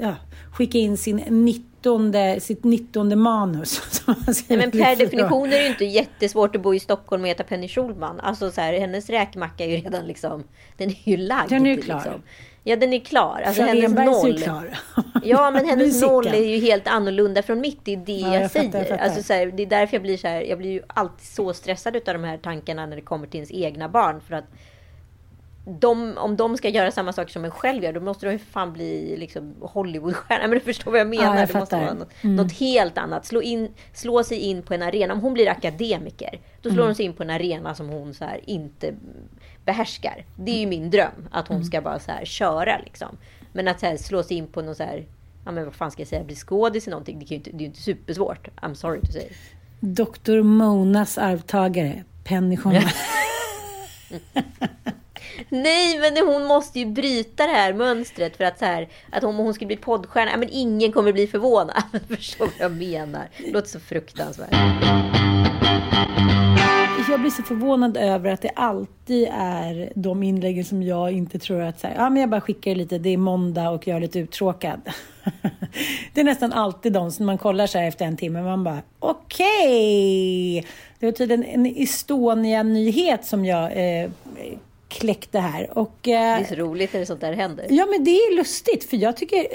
ja, 0.00 0.14
skicka 0.52 0.78
in 0.78 0.96
sin 0.96 1.16
19, 1.16 2.12
sitt 2.40 2.64
19 2.64 3.18
manus. 3.20 3.82
Nej, 4.48 4.58
men 4.58 4.70
per 4.70 4.96
för- 4.96 5.04
definition 5.04 5.46
är 5.46 5.50
det 5.50 5.62
ju 5.62 5.68
inte 5.68 5.84
jättesvårt 5.84 6.56
att 6.56 6.62
bo 6.62 6.74
i 6.74 6.80
Stockholm 6.80 7.22
och 7.22 7.28
äta 7.28 7.44
Penny 7.44 7.68
Schulman. 7.68 8.20
Alltså 8.20 8.50
så 8.50 8.60
här, 8.60 8.72
hennes 8.80 9.10
räkmacka 9.10 9.64
är 9.64 9.68
ju 9.68 9.76
redan 9.76 10.06
liksom, 10.06 10.44
den 10.76 10.88
är 10.90 10.96
ju 11.08 11.16
lagd. 11.16 11.48
Den 11.50 11.66
är 11.66 11.70
ju 11.76 11.82
klar. 11.82 11.96
Liksom. 11.96 12.22
Ja, 12.64 12.76
den 12.76 12.92
är 12.92 12.98
klar. 13.00 13.42
Alltså 13.46 13.62
Från 13.62 13.68
hennes 13.68 13.84
Enbergs 13.84 14.24
är 14.24 14.28
noll. 14.28 14.38
klar. 14.38 14.78
Ja, 15.24 15.50
men 15.50 15.66
hennes 15.66 16.02
noll 16.06 16.26
är 16.26 16.44
ju 16.44 16.58
helt 16.60 16.88
annorlunda 16.88 17.42
från 17.42 17.60
mitt. 17.60 17.78
Det 17.84 17.92
är 17.92 17.96
det 17.96 18.12
Ja, 18.12 18.34
jag, 18.34 18.42
jag 18.42 18.52
fattar, 18.52 18.62
säger. 18.70 18.78
jag 18.78 18.88
fattar. 18.88 19.04
Alltså, 19.04 19.22
så 19.22 19.32
här, 19.32 19.46
det 19.46 19.62
är 19.62 19.66
därför 19.66 19.94
jag 19.96 20.02
blir 20.02 20.16
så 20.16 20.28
här. 20.28 20.40
Jag 20.42 20.58
blir 20.58 20.70
ju 20.70 20.82
alltid 20.86 21.26
så 21.26 21.52
stressad 21.54 21.96
utav 21.96 22.14
de 22.14 22.24
här 22.24 22.36
tankarna 22.38 22.86
när 22.86 22.96
det 22.96 23.02
kommer 23.02 23.26
till 23.26 23.36
ens 23.38 23.50
egna 23.52 23.88
barn. 23.88 24.20
För 24.20 24.34
att 24.34 24.44
de, 25.80 26.18
om 26.18 26.36
de 26.36 26.56
ska 26.56 26.68
göra 26.68 26.90
samma 26.90 27.12
saker 27.12 27.32
som 27.32 27.44
en 27.44 27.50
själv 27.50 27.84
gör, 27.84 27.92
då 27.92 28.00
måste 28.00 28.26
de 28.26 28.32
ju 28.32 28.38
för 28.38 28.46
fan 28.50 28.72
bli 28.72 29.16
liksom 29.16 29.54
Hollywoodstjärna. 29.60 30.42
Men 30.48 30.50
du 30.58 30.60
förstår 30.60 30.90
vad 30.90 31.00
jag 31.00 31.06
menar. 31.06 31.24
Ja, 31.24 31.38
jag 31.40 31.48
det 31.48 31.58
måste 31.58 31.76
vara 31.76 31.94
något, 31.94 32.08
Mm. 32.24 32.36
något 32.36 32.52
helt 32.52 32.98
annat. 32.98 33.26
Slå, 33.26 33.42
in, 33.42 33.68
slå 33.94 34.22
sig 34.24 34.38
in 34.38 34.62
på 34.62 34.74
en 34.74 34.82
arena. 34.82 35.14
Om 35.14 35.20
hon 35.20 35.34
blir 35.34 35.48
akademiker, 35.48 36.40
då 36.62 36.68
slår 36.70 36.72
Mm. 36.78 36.86
hon 36.86 36.94
sig 36.94 37.04
in 37.04 37.12
på 37.12 37.22
en 37.22 37.30
arena 37.30 37.74
som 37.74 37.88
hon 37.88 38.14
så 38.14 38.24
här 38.24 38.40
inte 38.44 38.94
behärskar. 39.64 40.24
Det 40.36 40.50
är 40.50 40.58
ju 40.60 40.66
min 40.66 40.90
dröm, 40.90 41.28
att 41.30 41.48
hon 41.48 41.56
Mm. 41.56 41.66
ska 41.66 41.80
bara 41.80 41.98
så 41.98 42.10
här 42.12 42.24
köra 42.24 42.78
liksom. 42.84 43.16
Men 43.52 43.68
att 43.68 43.80
så 43.80 43.86
här, 43.86 43.96
slå 43.96 44.22
sig 44.22 44.36
in 44.36 44.46
på 44.46 44.62
någon 44.62 44.74
så 44.74 44.82
här, 44.82 45.06
ja 45.44 45.50
men 45.52 45.64
vad 45.64 45.74
fan 45.74 45.90
ska 45.90 46.00
jag 46.00 46.08
säga, 46.08 46.24
bli 46.24 46.34
skådis 46.34 46.86
i 46.86 46.90
någonting, 46.90 47.18
det, 47.18 47.24
kan 47.24 47.28
ju 47.30 47.36
inte, 47.36 47.50
det 47.50 47.56
är 47.56 47.60
ju 47.60 47.66
inte 47.66 47.82
supersvårt. 47.82 48.48
I'm 48.62 48.74
sorry 48.74 49.00
to 49.00 49.12
say. 49.12 49.28
Dr. 49.80 50.42
Monas 50.42 51.18
arvtagare, 51.18 52.04
Penny 52.24 52.56
Schulman. 52.56 52.82
Nej, 55.48 55.98
men 55.98 56.26
hon 56.26 56.44
måste 56.44 56.78
ju 56.78 56.86
bryta 56.86 57.46
det 57.46 57.52
här 57.52 57.72
mönstret 57.72 58.36
för 58.36 58.44
att 58.44 58.58
så 58.58 58.64
här, 58.64 58.88
att 59.12 59.24
om 59.24 59.36
hon 59.36 59.54
skulle 59.54 59.66
bli 59.66 59.76
poddstjärna, 59.76 60.36
men 60.36 60.48
ingen 60.52 60.92
kommer 60.92 61.12
bli 61.12 61.26
förvånad. 61.26 61.82
Förstår 62.08 62.46
vad 62.46 62.54
jag 62.58 62.72
menar? 62.72 63.28
Det 63.38 63.50
låter 63.52 63.68
så 63.68 63.80
fruktansvärt. 63.80 64.54
Alltså, 67.08 67.14
jag 67.14 67.20
blir 67.20 67.30
så 67.30 67.42
förvånad 67.42 67.96
över 67.96 68.30
att 68.30 68.42
det 68.42 68.50
alltid 68.56 69.28
är 69.32 69.92
de 69.94 70.22
inläggen 70.22 70.64
som 70.64 70.82
jag 70.82 71.12
inte 71.12 71.38
tror 71.38 71.62
att 71.62 71.80
så 71.80 71.86
här, 71.86 71.94
ja, 71.94 72.10
men 72.10 72.20
jag 72.20 72.30
bara 72.30 72.40
skickar 72.40 72.74
lite, 72.74 72.98
det 72.98 73.10
är 73.10 73.16
måndag 73.16 73.70
och 73.70 73.86
jag 73.86 73.96
är 73.96 74.00
lite 74.00 74.18
uttråkad. 74.18 74.80
det 76.14 76.20
är 76.20 76.24
nästan 76.24 76.52
alltid 76.52 76.92
de 76.92 77.12
som 77.12 77.26
man 77.26 77.38
kollar 77.38 77.66
så 77.66 77.78
här 77.78 77.88
efter 77.88 78.04
en 78.04 78.16
timme, 78.16 78.42
man 78.42 78.64
bara 78.64 78.82
okej. 78.98 80.66
Det 80.98 81.06
var 81.06 81.12
tydligen 81.12 81.44
en 81.44 81.66
Estonia-nyhet 81.66 83.24
som 83.24 83.44
jag 83.44 83.64
eh, 83.72 84.10
kläckte 84.88 85.38
här. 85.38 85.78
Och, 85.78 85.96
Det 86.00 86.12
eh, 86.12 86.20
är 86.20 86.44
så 86.44 86.54
roligt 86.54 86.92
när 86.92 87.04
sånt 87.04 87.20
där 87.20 87.32
händer. 87.32 87.66
Ja, 87.70 87.86
men 87.86 88.04
det 88.04 88.10
är 88.10 88.36
lustigt, 88.36 88.84
för 88.84 88.96
jag 88.96 89.16
tycker... 89.16 89.46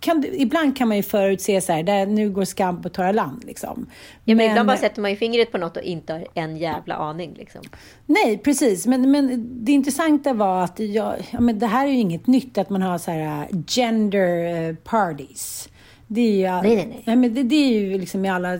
Kan, 0.00 0.24
ibland 0.32 0.76
kan 0.76 0.88
man 0.88 0.96
ju 0.96 1.02
förutse 1.02 1.60
så 1.60 1.72
här, 1.72 1.82
där, 1.82 2.06
nu 2.06 2.30
går 2.30 2.44
skam 2.44 2.82
på 2.82 2.88
torra 2.88 3.12
land. 3.12 3.44
Liksom. 3.44 3.86
Ja, 4.24 4.34
men 4.34 4.50
ibland 4.50 4.66
bara 4.66 4.76
sätter 4.76 5.00
man 5.00 5.10
ju 5.10 5.16
fingret 5.16 5.52
på 5.52 5.58
något 5.58 5.76
och 5.76 5.82
inte 5.82 6.12
har 6.12 6.26
en 6.34 6.56
jävla 6.56 6.94
aning. 6.94 7.34
Liksom. 7.38 7.60
Nej, 8.06 8.38
precis. 8.38 8.86
Men, 8.86 9.10
men 9.10 9.48
det 9.64 9.72
intressanta 9.72 10.32
var 10.32 10.64
att 10.64 10.78
jag, 10.78 11.14
ja, 11.30 11.40
men 11.40 11.58
det 11.58 11.66
här 11.66 11.86
är 11.86 11.90
ju 11.90 11.98
inget 11.98 12.26
nytt, 12.26 12.58
att 12.58 12.70
man 12.70 12.82
har 12.82 12.98
så 12.98 13.10
här 13.10 13.48
uh, 13.52 13.60
gender 13.66 14.68
uh, 14.68 14.74
parties. 14.76 15.68
Det 16.06 16.20
är 16.20 16.32
ju, 16.32 16.46
all- 16.46 16.62
Nej, 16.64 16.76
nej, 16.76 17.02
nej. 17.04 17.16
men 17.16 17.34
det, 17.34 17.42
det 17.42 17.56
är 17.56 17.80
ju 17.80 17.98
liksom 17.98 18.24
i 18.24 18.28
alla 18.28 18.58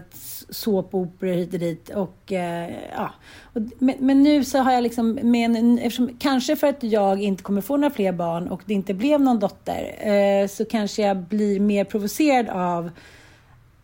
såpoperor 0.54 1.32
hit 1.32 1.52
och 1.54 1.58
dit. 1.60 1.90
Och, 1.90 2.32
eh, 2.32 2.70
ja. 2.96 3.10
och, 3.52 3.60
men, 3.78 3.94
men 3.98 4.22
nu 4.22 4.44
så 4.44 4.58
har 4.58 4.72
jag 4.72 4.82
liksom, 4.82 5.18
med 5.22 5.56
en, 5.56 5.78
eftersom, 5.78 6.16
kanske 6.18 6.56
för 6.56 6.66
att 6.66 6.82
jag 6.82 7.22
inte 7.22 7.42
kommer 7.42 7.60
få 7.60 7.76
några 7.76 7.94
fler 7.94 8.12
barn 8.12 8.48
och 8.48 8.62
det 8.66 8.74
inte 8.74 8.94
blev 8.94 9.20
någon 9.20 9.38
dotter, 9.38 10.08
eh, 10.08 10.48
så 10.48 10.64
kanske 10.64 11.02
jag 11.02 11.16
blir 11.16 11.60
mer 11.60 11.84
provocerad 11.84 12.48
av 12.48 12.90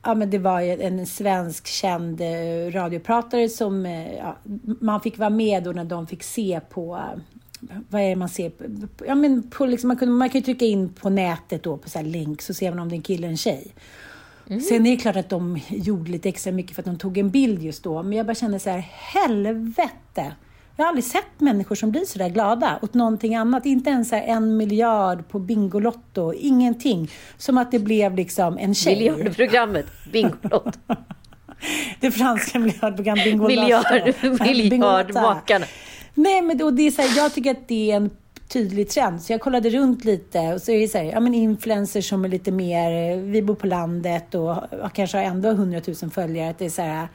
Ja, 0.02 0.14
men 0.14 0.30
det 0.30 0.38
var 0.38 0.60
ju 0.60 0.82
en 0.82 1.06
svensk 1.06 1.66
känd 1.66 2.20
eh, 2.20 2.70
radiopratare 2.72 3.48
som 3.48 3.86
eh, 3.86 4.14
ja, 4.14 4.36
man 4.80 5.00
fick 5.00 5.18
vara 5.18 5.30
med 5.30 5.62
då 5.62 5.72
när 5.72 5.84
de 5.84 6.06
fick 6.06 6.22
se 6.22 6.60
på 6.70 7.00
vad 7.88 8.02
är 8.02 8.08
det 8.08 8.16
man 8.16 8.28
ser? 8.28 8.50
på- 8.50 9.04
Ja, 9.06 9.14
men 9.14 9.50
på 9.50 9.66
liksom, 9.66 9.88
man, 9.88 9.96
kunde, 9.96 10.14
man 10.14 10.28
kan 10.30 10.38
ju 10.40 10.44
trycka 10.44 10.64
in 10.64 10.88
på 10.88 11.10
nätet 11.10 11.62
då 11.62 11.76
på 11.76 11.90
så 11.90 11.98
här 11.98 12.06
länk 12.06 12.42
så 12.42 12.54
ser 12.54 12.70
man 12.70 12.78
om 12.78 12.88
det 12.88 12.94
är 12.94 12.96
en 12.96 13.02
kille 13.02 13.18
eller 13.18 13.28
en 13.28 13.36
tjej. 13.36 13.74
Sen 14.59 14.86
är 14.86 14.90
det 14.90 14.96
klart 14.96 15.16
att 15.16 15.28
de 15.28 15.61
gjorde 15.68 16.11
lite 16.11 16.28
extra 16.28 16.53
mycket 16.53 16.74
för 16.74 16.82
att 16.82 16.86
de 16.86 16.98
tog 16.98 17.18
en 17.18 17.30
bild 17.30 17.62
just 17.62 17.82
då. 17.82 18.03
Men 18.03 18.18
jag 18.18 18.26
bara 18.26 18.34
kände 18.34 18.59
så 18.59 18.70
här, 18.70 18.78
helvete! 18.90 20.32
Jag 20.76 20.84
har 20.84 20.88
aldrig 20.88 21.05
sett 21.05 21.40
människor 21.40 21.74
som 21.74 21.90
blir 21.90 22.05
så 22.05 22.18
där 22.18 22.28
glada 22.28 22.78
åt 22.82 22.94
någonting 22.94 23.34
annat. 23.34 23.66
Inte 23.66 23.90
ens 23.90 24.12
en 24.12 24.57
miljard 24.57 25.28
på 25.28 25.38
Bingolotto, 25.38 26.32
ingenting. 26.32 27.11
Som 27.36 27.59
att 27.59 27.70
det 27.70 27.78
blev 27.78 28.14
liksom 28.14 28.59
en 28.59 28.74
tjej. 28.74 29.11
Miljardprogrammet, 29.11 29.86
Bingolotto. 30.12 30.72
Det 32.01 32.11
franska 32.11 32.59
miljardprogrammet 32.59 33.24
Bingolotto. 33.24 33.61
Miljard, 33.61 34.40
miljardmakarna. 34.40 35.66
Nej, 36.14 36.42
men 36.42 36.62
och 36.62 36.74
det 36.74 36.82
är 36.82 36.90
så 36.90 37.03
här, 37.03 37.16
jag 37.16 37.34
tycker 37.34 37.51
att 37.51 37.68
det 37.68 37.90
är 37.90 37.96
en 37.96 38.11
tydlig 38.53 38.88
trend. 38.88 39.22
Så 39.22 39.32
jag 39.32 39.40
kollade 39.40 39.70
runt 39.70 40.05
lite 40.05 40.55
och 40.55 40.62
så 40.62 40.72
är 40.72 40.80
det 40.80 40.88
så 40.88 40.98
här, 40.98 41.05
ja 41.05 41.20
men 41.20 41.34
influencers 41.34 42.09
som 42.09 42.24
är 42.24 42.28
lite 42.28 42.53
mer, 42.53 43.12
eh, 43.12 43.18
vi 43.18 43.42
bor 43.42 43.55
på 43.55 43.66
landet 43.66 44.34
och 44.34 44.55
kanske 44.92 45.16
har 45.16 45.24
ändå 45.24 45.48
100 45.48 45.80
000 46.03 46.11
följare. 46.11 46.51
Att 46.51 46.59
det 46.59 46.64
är 46.64 46.70
så 46.70 46.82
här, 46.82 47.09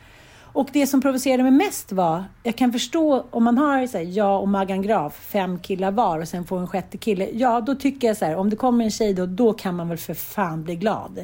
och 0.56 0.70
det 0.74 0.88
som 0.88 1.02
provocerade 1.02 1.44
mig 1.44 1.52
mest 1.52 1.92
var, 1.92 2.24
jag 2.44 2.56
kan 2.56 2.72
förstå 2.72 3.26
om 3.30 3.44
man 3.44 3.58
har 3.58 3.88
så 3.88 3.98
här, 3.98 4.06
jag 4.06 4.42
och 4.42 4.48
Maggan 4.48 4.82
Graf, 4.82 5.16
fem 5.16 5.60
killar 5.60 5.92
var 5.92 6.20
och 6.20 6.28
sen 6.28 6.46
får 6.46 6.60
en 6.60 6.68
sjätte 6.68 6.98
kille. 6.98 7.30
Ja, 7.34 7.62
då 7.62 7.76
tycker 7.76 8.08
jag 8.08 8.18
så 8.18 8.26
här, 8.26 8.36
om 8.36 8.50
det 8.50 8.56
kommer 8.56 8.86
en 8.86 8.92
tjej 8.92 9.14
då, 9.14 9.26
då 9.26 9.54
kan 9.54 9.76
man 9.76 9.90
väl 9.90 9.98
för 9.98 10.14
fan 10.14 10.64
bli 10.64 10.76
glad. 10.76 11.20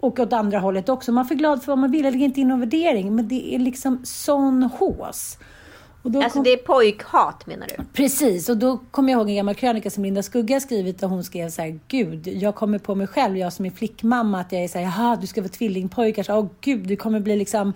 Och 0.00 0.18
åt 0.18 0.32
andra 0.32 0.58
hållet 0.58 0.88
också. 0.88 1.12
Man 1.12 1.28
får 1.28 1.34
glad 1.34 1.62
för 1.62 1.72
vad 1.72 1.78
man 1.78 1.90
vill. 1.90 2.04
Jag 2.04 2.12
lägger 2.12 2.24
inte 2.24 2.40
in 2.40 2.48
någon 2.48 2.60
värdering. 2.60 3.14
Men 3.14 3.28
det 3.28 3.54
är 3.54 3.58
liksom 3.58 4.00
sån 4.04 4.62
hås. 4.62 5.38
Alltså 6.04 6.28
kom- 6.30 6.44
det 6.44 6.52
är 6.52 6.56
pojkhat 6.56 7.46
menar 7.46 7.66
du? 7.76 7.84
Precis, 7.92 8.48
och 8.48 8.56
då 8.56 8.78
kommer 8.90 9.12
jag 9.12 9.18
ihåg 9.18 9.28
en 9.28 9.36
gammal 9.36 9.54
krönika 9.54 9.90
som 9.90 10.04
Linda 10.04 10.22
Skugga 10.22 10.60
skrivit 10.60 11.00
där 11.00 11.06
hon 11.08 11.24
skrev 11.24 11.50
så 11.50 11.62
här, 11.62 11.80
Gud, 11.88 12.26
jag 12.26 12.54
kommer 12.54 12.78
på 12.78 12.94
mig 12.94 13.06
själv, 13.06 13.36
jag 13.36 13.52
som 13.52 13.66
är 13.66 13.70
flickmamma, 13.70 14.40
att 14.40 14.52
jag 14.52 14.64
är 14.64 14.68
så 14.68 14.78
här, 14.78 14.84
jaha, 14.84 15.16
du 15.16 15.26
ska 15.26 15.40
vara 15.40 15.48
tvillingpojkar, 15.48 16.26
åh 16.28 16.46
gud, 16.60 16.86
det 16.86 16.96
kommer 16.96 17.20
bli 17.20 17.36
liksom 17.36 17.72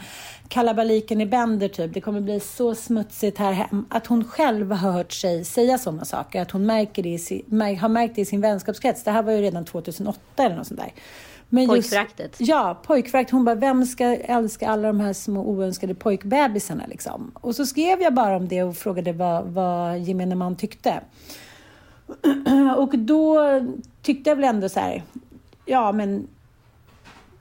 kalabaliken 0.49 1.21
i 1.21 1.27
bänder 1.27 1.69
typ, 1.69 1.95
det 1.95 2.01
kommer 2.01 2.21
bli 2.21 2.41
så 2.41 2.75
smutsigt 2.75 3.39
här 3.39 3.53
hem. 3.53 3.87
Att 3.91 4.07
hon 4.07 4.25
själv 4.25 4.73
har 4.73 4.93
hört 4.93 5.13
sig 5.13 5.45
säga 5.45 5.79
sådana 5.79 6.05
saker, 6.05 6.43
att 6.43 6.51
hon 6.51 6.67
märker 6.67 7.03
det 7.03 7.09
i 7.09 7.77
har 7.81 7.89
märkt 7.89 8.15
det 8.15 8.21
i 8.21 8.25
sin 8.25 8.41
vänskapskrets. 8.41 9.03
Det 9.03 9.11
här 9.11 9.23
var 9.23 9.33
ju 9.33 9.41
redan 9.41 9.65
2008 9.65 10.21
eller 10.39 10.57
något 10.57 10.67
sånt 10.67 10.81
där. 10.81 10.93
Men 11.49 11.69
Pojkföraktet. 11.69 12.37
Ja, 12.39 12.81
pojkförakt. 12.83 13.31
Hon 13.31 13.45
bara, 13.45 13.55
vem 13.55 13.87
ska 13.87 14.05
älska 14.05 14.69
alla 14.69 14.89
de 14.89 15.01
här 15.01 15.13
små 15.13 15.41
oönskade 15.41 15.95
pojkbebisarna 15.95 16.87
liksom? 16.87 17.31
Och 17.35 17.57
så 17.57 17.67
skrev 17.67 18.03
jag 18.03 18.15
bara 18.15 18.37
om 18.37 18.49
det 18.49 18.63
och 18.63 18.77
frågade 18.77 19.13
vad, 19.13 19.45
vad 19.45 19.99
gemene 19.99 20.35
man 20.35 20.57
tyckte. 20.57 21.01
Och 22.77 22.99
då 22.99 23.41
tyckte 24.03 24.31
jag 24.31 24.37
väl 24.37 24.45
ändå 24.45 24.69
så 24.69 24.81
här, 24.81 25.03
ja 25.65 25.93
men 25.93 26.29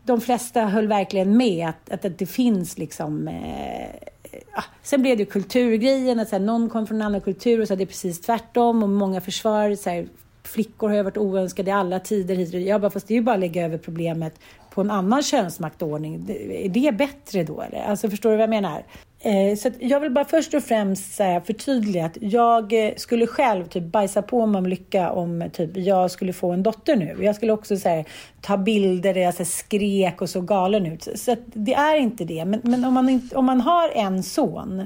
de 0.03 0.21
flesta 0.21 0.61
höll 0.61 0.87
verkligen 0.87 1.37
med 1.37 1.69
att, 1.69 1.89
att, 1.89 2.05
att 2.05 2.17
det 2.17 2.25
finns 2.25 2.77
liksom 2.77 3.27
eh, 3.27 4.09
ja. 4.55 4.63
Sen 4.83 5.01
blev 5.01 5.17
det 5.17 5.23
ju 5.23 5.29
kulturgrejen, 5.29 6.19
att 6.19 6.29
så 6.29 6.35
här, 6.35 6.43
någon 6.43 6.69
kom 6.69 6.87
från 6.87 7.01
en 7.01 7.07
annan 7.07 7.21
kultur 7.21 7.61
och 7.61 7.67
sa 7.67 7.75
det 7.75 7.83
är 7.83 7.85
precis 7.85 8.21
tvärtom 8.21 8.83
och 8.83 8.89
många 8.89 9.21
försvarar 9.21 9.75
så 9.75 9.89
här, 9.89 10.07
flickor 10.55 10.89
har 10.89 10.95
ju 10.95 11.03
varit 11.03 11.17
oönskade 11.17 11.69
i 11.69 11.73
alla 11.73 11.99
tider. 11.99 12.35
hit. 12.35 12.53
Jag 12.53 12.81
bara, 12.81 12.91
fast 12.91 13.07
det 13.07 13.13
är 13.13 13.15
ju 13.15 13.21
bara 13.21 13.33
att 13.33 13.39
lägga 13.39 13.65
över 13.65 13.77
problemet 13.77 14.39
på 14.69 14.81
en 14.81 14.91
annan 14.91 15.23
könsmaktordning. 15.23 16.25
Är 16.49 16.69
det 16.69 16.97
bättre 16.97 17.43
då 17.43 17.61
eller? 17.61 17.83
Alltså 17.83 18.09
förstår 18.09 18.29
du 18.29 18.35
vad 18.35 18.43
jag 18.43 18.49
menar? 18.49 18.83
Eh, 19.19 19.55
så 19.57 19.67
att 19.67 19.73
jag 19.79 19.99
vill 19.99 20.11
bara 20.11 20.25
först 20.25 20.53
och 20.53 20.63
främst 20.63 21.13
säga, 21.13 21.41
förtydliga 21.41 22.05
att 22.05 22.17
jag 22.21 22.87
eh, 22.87 22.93
skulle 22.97 23.27
själv 23.27 23.65
typ 23.65 23.83
bajsa 23.83 24.21
på 24.21 24.45
mig 24.45 24.59
om 24.59 24.65
lycka 24.65 25.11
om 25.11 25.49
typ 25.53 25.77
jag 25.77 26.11
skulle 26.11 26.33
få 26.33 26.51
en 26.51 26.63
dotter 26.63 26.95
nu. 26.95 27.17
Jag 27.19 27.35
skulle 27.35 27.53
också 27.53 27.77
så 27.77 27.89
här, 27.89 28.05
ta 28.41 28.57
bilder 28.57 29.13
där 29.13 29.21
jag 29.21 29.33
så 29.33 29.37
här, 29.37 29.45
skrek 29.45 30.21
och 30.21 30.29
så 30.29 30.41
galen 30.41 30.85
ut. 30.85 31.07
Så 31.15 31.31
att 31.31 31.39
det 31.53 31.73
är 31.73 31.97
inte 31.97 32.25
det. 32.25 32.45
Men, 32.45 32.61
men 32.63 32.85
om, 32.85 32.93
man 32.93 33.09
inte, 33.09 33.35
om 33.35 33.45
man 33.45 33.61
har 33.61 33.89
en 33.89 34.23
son 34.23 34.83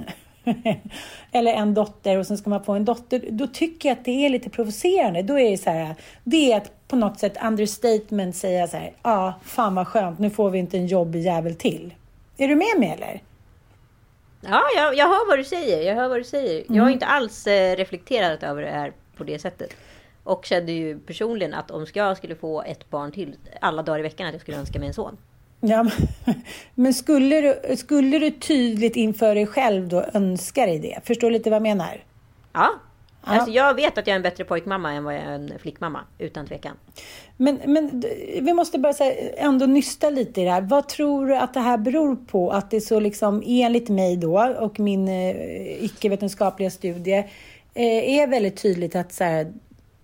eller 1.32 1.54
en 1.54 1.74
dotter 1.74 2.18
och 2.18 2.28
sen 2.28 2.38
ska 2.38 2.50
man 2.50 2.64
få 2.64 2.74
en 2.74 2.86
dotter, 2.86 3.22
då 3.30 3.47
tycker 3.47 3.89
jag 3.89 3.97
att 3.97 4.06
det 4.06 4.26
är 4.26 4.30
lite 4.30 4.50
provocerande. 4.50 5.22
Då 5.22 5.39
är 5.39 5.52
det 5.52 5.58
så 5.58 5.70
här, 5.70 5.95
det 6.24 6.52
är 6.54 6.58
att 6.58 6.88
på 6.88 6.95
något 6.95 7.20
sätt 7.20 7.38
understatement 7.43 8.36
säga 8.36 8.68
så 8.68 8.78
här, 8.78 8.93
ja, 9.04 9.28
ah, 9.28 9.34
fan 9.43 9.76
vad 9.76 9.88
skönt, 9.88 10.20
nu 10.20 10.30
får 10.30 10.50
vi 10.50 10.60
inte 10.60 10.78
en 10.78 10.88
jobbig 10.88 11.22
jävel 11.22 11.56
till. 11.56 11.93
Är 12.38 12.47
du 12.47 12.56
med 12.56 12.80
mig 12.80 12.89
eller? 12.89 13.22
Ja, 14.41 14.62
jag, 14.76 14.95
jag 14.95 15.06
hör 15.08 15.30
vad 15.30 15.39
du 15.39 15.43
säger. 15.43 15.82
Jag 15.88 15.95
hör 15.95 16.08
vad 16.10 16.20
du 16.20 16.24
säger. 16.24 16.64
Jag 16.68 16.76
har 16.76 16.82
Mm. 16.82 16.93
inte 16.93 17.06
alls 17.06 17.47
eh, 17.47 17.76
reflekterat 17.76 18.43
över 18.43 18.62
det 18.62 18.72
här 18.72 18.93
på 19.18 19.24
det 19.24 19.39
sättet. 19.39 19.76
Och 20.24 20.45
kände 20.45 20.72
ju 20.72 21.00
personligen 21.00 21.54
att 21.54 21.72
om 21.72 21.86
jag 21.93 22.18
skulle 22.18 22.36
få 22.36 22.62
ett 22.62 22.89
barn 22.89 23.12
till 23.12 23.36
alla 23.62 23.84
dagar 23.84 24.00
i 24.00 24.02
veckan 24.02 24.28
att 24.28 24.34
jag 24.34 24.41
skulle 24.41 24.58
önska 24.58 24.80
mig 24.80 24.88
en 24.88 24.93
son. 24.93 25.18
Ja, 25.60 25.86
men- 26.76 26.93
skulle 26.93 27.41
du, 27.41 27.76
skulle 27.76 28.20
du 28.20 28.32
tydligt 28.32 28.95
inför 28.95 29.36
dig 29.36 29.45
själv 29.47 29.88
då 29.88 30.05
önska 30.14 30.66
dig 30.66 30.80
det? 30.80 30.99
Förstår 31.03 31.28
du 31.28 31.34
lite 31.34 31.49
vad 31.49 31.55
jag 31.55 31.64
menar? 31.64 32.03
Ja. 32.53 32.70
Alltså 33.22 33.51
jag 33.51 33.74
vet 33.74 33.97
att 33.97 34.07
jag 34.07 34.14
är 34.14 34.16
en 34.16 34.22
bättre 34.22 34.43
pojkmamma 34.43 34.93
än 34.93 35.03
vad 35.03 35.14
jag 35.14 35.22
är 35.22 35.32
en 35.32 35.53
flickmamma. 35.60 35.99
Utan 36.18 36.47
tvekan. 36.47 36.76
Men, 37.38 37.60
men 37.66 38.03
vi 38.41 38.53
måste 38.53 38.80
bara 38.80 38.93
här, 38.99 39.34
ändå 39.38 39.66
nysta 39.66 40.10
lite 40.10 40.41
i 40.41 40.43
det 40.43 40.51
här. 40.51 40.62
Vad 40.62 40.88
tror 40.88 41.28
du 41.28 41.36
att 41.36 41.53
det 41.53 41.60
här 41.60 41.78
beror 41.78 42.16
på? 42.16 42.51
Att 42.51 42.72
det 42.72 42.82
så 42.82 42.99
liksom 42.99 43.43
enligt 43.45 43.89
mig 43.89 44.18
då 44.18 44.55
och 44.60 44.80
min 44.80 45.07
eh, 45.07 45.84
icke-vetenskapliga 45.84 46.70
studie 46.70 47.18
eh, 47.74 48.20
är 48.20 48.28
väldigt 48.28 48.62
tydligt 48.62 48.95
att 48.95 49.14
så 49.14 49.24
här, 49.24 49.53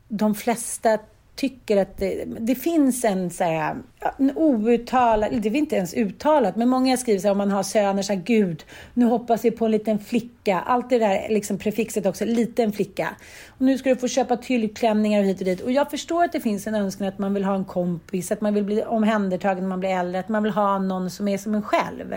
de 0.08 0.36
flesta 0.36 1.00
tycker 1.36 1.78
att 1.78 1.98
det, 1.98 2.26
det 2.26 2.56
finns 2.56 3.06
en, 3.06 3.30
så 3.30 3.44
här, 3.44 3.76
en 4.18 4.38
outtalad, 4.38 5.42
det 5.42 5.50
är 5.50 5.56
inte 5.56 5.76
ens 5.76 5.94
uttalat, 5.94 6.56
men 6.56 6.70
många 6.70 6.98
skriver 6.98 7.20
så 7.20 7.28
här 7.28 7.32
om 7.32 7.38
man 7.38 7.52
har 7.52 7.64
söner, 7.64 8.02
så 8.02 8.14
här, 8.14 8.22
gud, 8.26 8.64
nu 8.94 9.06
hoppas 9.06 9.46
vi 9.46 9.52
på 9.52 9.66
en 9.66 9.72
liten 9.72 10.00
flicka. 10.00 10.60
Allt 10.60 10.90
det 10.90 11.00
där 11.00 11.30
liksom 11.30 11.58
prefixet 11.58 12.06
också, 12.06 12.26
liten 12.26 12.72
flicka. 12.72 13.16
Och 13.48 13.62
nu 13.62 13.78
ska 13.78 13.90
du 13.90 13.96
få 13.96 14.08
köpa 14.08 14.38
tyllklänningar 14.38 15.20
och 15.20 15.26
hit 15.26 15.40
och 15.40 15.46
dit. 15.46 15.62
Och 15.62 15.72
jag 15.72 15.92
förstår 15.92 16.24
att 16.24 16.32
det 16.32 16.40
finns 16.40 16.68
en 16.68 16.76
önskan 16.76 17.08
att 17.08 17.20
man 17.20 17.34
vill 17.34 17.44
ha 17.44 17.56
en 17.56 17.66
kompis, 17.66 18.32
att 18.32 18.42
man 18.42 18.54
vill 18.54 18.64
bli 18.64 18.84
omhändertagen 18.84 19.64
när 19.64 19.70
man 19.70 19.80
blir 19.80 19.90
äldre, 19.90 20.20
att 20.20 20.30
man 20.30 20.44
vill 20.44 20.52
ha 20.52 20.80
någon 20.80 21.10
som 21.10 21.28
är 21.28 21.38
som 21.38 21.56
en 21.56 21.62
själv. 21.62 22.16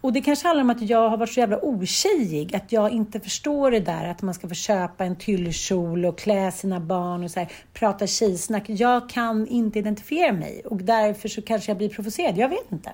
Och 0.00 0.12
det 0.12 0.20
kanske 0.20 0.48
handlar 0.48 0.62
om 0.64 0.70
att 0.70 0.82
jag 0.82 1.08
har 1.10 1.16
varit 1.16 1.32
så 1.32 1.40
jävla 1.40 1.64
otjejig, 1.64 2.56
att 2.56 2.72
jag 2.72 2.90
inte 2.90 3.20
förstår 3.20 3.70
det 3.70 3.80
där 3.80 4.08
att 4.08 4.22
man 4.22 4.34
ska 4.34 4.48
få 4.48 4.54
köpa 4.54 5.04
en 5.04 5.16
tyllkjol 5.16 6.04
och 6.04 6.18
klä 6.18 6.52
sina 6.52 6.80
barn 6.80 7.24
och 7.24 7.30
så 7.30 7.40
här, 7.40 7.52
prata 7.72 8.06
tjejsnack. 8.06 8.62
Jag 8.66 9.08
kan 9.10 9.46
inte 9.46 9.78
identifiera 9.78 10.32
mig 10.32 10.62
och 10.64 10.76
därför 10.76 11.28
så 11.28 11.42
kanske 11.42 11.70
jag 11.70 11.76
blir 11.78 11.88
provocerad. 11.88 12.36
Jag 12.38 12.48
vet 12.48 12.72
inte. 12.72 12.92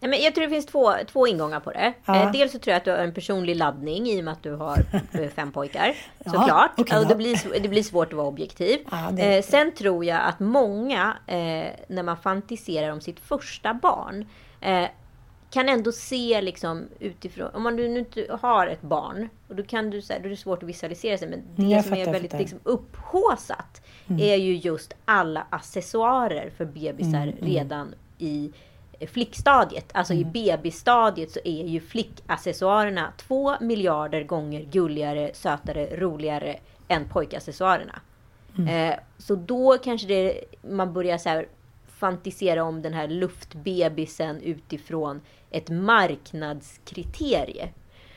Nej, 0.00 0.10
men 0.10 0.22
jag 0.22 0.34
tror 0.34 0.44
det 0.44 0.50
finns 0.50 0.66
två, 0.66 0.92
två 1.12 1.26
ingångar 1.26 1.60
på 1.60 1.70
det. 1.70 1.92
Ja. 2.06 2.22
Eh, 2.22 2.32
dels 2.32 2.52
så 2.52 2.58
tror 2.58 2.72
jag 2.72 2.76
att 2.76 2.84
du 2.84 2.90
har 2.90 2.98
en 2.98 3.14
personlig 3.14 3.56
laddning 3.56 4.06
i 4.06 4.20
och 4.20 4.24
med 4.24 4.32
att 4.32 4.42
du 4.42 4.54
har 4.54 4.78
eh, 5.12 5.28
fem 5.34 5.52
pojkar. 5.52 5.94
Ja, 6.24 6.32
Såklart. 6.32 6.70
okej, 6.76 6.96
och 6.98 7.04
ja. 7.04 7.08
det, 7.08 7.14
blir, 7.14 7.60
det 7.60 7.68
blir 7.68 7.82
svårt 7.82 8.08
att 8.08 8.16
vara 8.16 8.26
objektiv. 8.26 8.78
Ja, 8.90 9.08
det- 9.12 9.36
eh, 9.36 9.42
sen 9.42 9.72
tror 9.74 10.04
jag 10.04 10.20
att 10.22 10.40
många, 10.40 11.16
när 11.88 12.02
man 12.02 12.16
fantiserar 12.16 12.90
om 12.92 13.00
sitt 13.00 13.20
första 13.20 13.74
barn, 13.74 14.26
kan 15.56 15.68
ändå 15.68 15.92
se 15.92 16.40
liksom 16.40 16.88
utifrån, 17.00 17.50
om 17.54 17.62
man 17.62 17.76
nu 17.76 17.98
inte 17.98 18.26
har 18.40 18.66
ett 18.66 18.82
barn, 18.82 19.28
och 19.48 19.56
då 19.56 19.62
kan 19.62 19.90
du 19.90 20.02
säga, 20.02 20.18
då 20.20 20.26
är 20.26 20.30
det 20.30 20.36
svårt 20.36 20.62
att 20.62 20.68
visualisera 20.68 21.18
sig, 21.18 21.28
men 21.28 21.42
det 21.56 21.62
jag 21.62 21.84
som 21.84 21.90
fattar, 21.96 22.06
är 22.08 22.12
väldigt 22.12 22.32
liksom 22.32 22.58
upphåsat 22.62 23.82
Mm. 24.08 24.22
är 24.22 24.36
ju 24.36 24.56
just 24.56 24.94
alla 25.04 25.46
accessoarer 25.50 26.50
för 26.56 26.64
bebisar 26.64 27.22
Mm, 27.22 27.28
mm. 27.38 27.44
redan 27.50 27.94
i 28.18 28.52
flickstadiet. 29.06 29.90
Alltså 29.92 30.12
Mm. 30.12 30.28
i 30.28 30.30
bebisstadiet 30.32 31.30
så 31.30 31.40
är 31.44 31.66
ju 31.66 31.80
flickaccessoarerna 31.80 33.12
två 33.16 33.54
miljarder 33.60 34.22
gånger 34.22 34.60
gulligare, 34.64 35.30
sötare, 35.34 35.96
roligare 35.96 36.56
än 36.88 37.08
pojkaccessoarerna. 37.08 38.00
Mm. 38.58 38.90
Eh, 38.92 38.98
så 39.18 39.34
då 39.34 39.78
kanske 39.84 40.06
det, 40.06 40.40
man 40.62 40.92
börjar 40.92 41.18
så 41.18 41.28
här 41.28 41.46
fantisera 41.98 42.64
om 42.64 42.82
den 42.82 42.94
här 42.94 43.08
luftbebisen 43.08 44.40
utifrån 44.42 45.20
ett 45.50 45.70
marknadskriterie. 45.70 47.68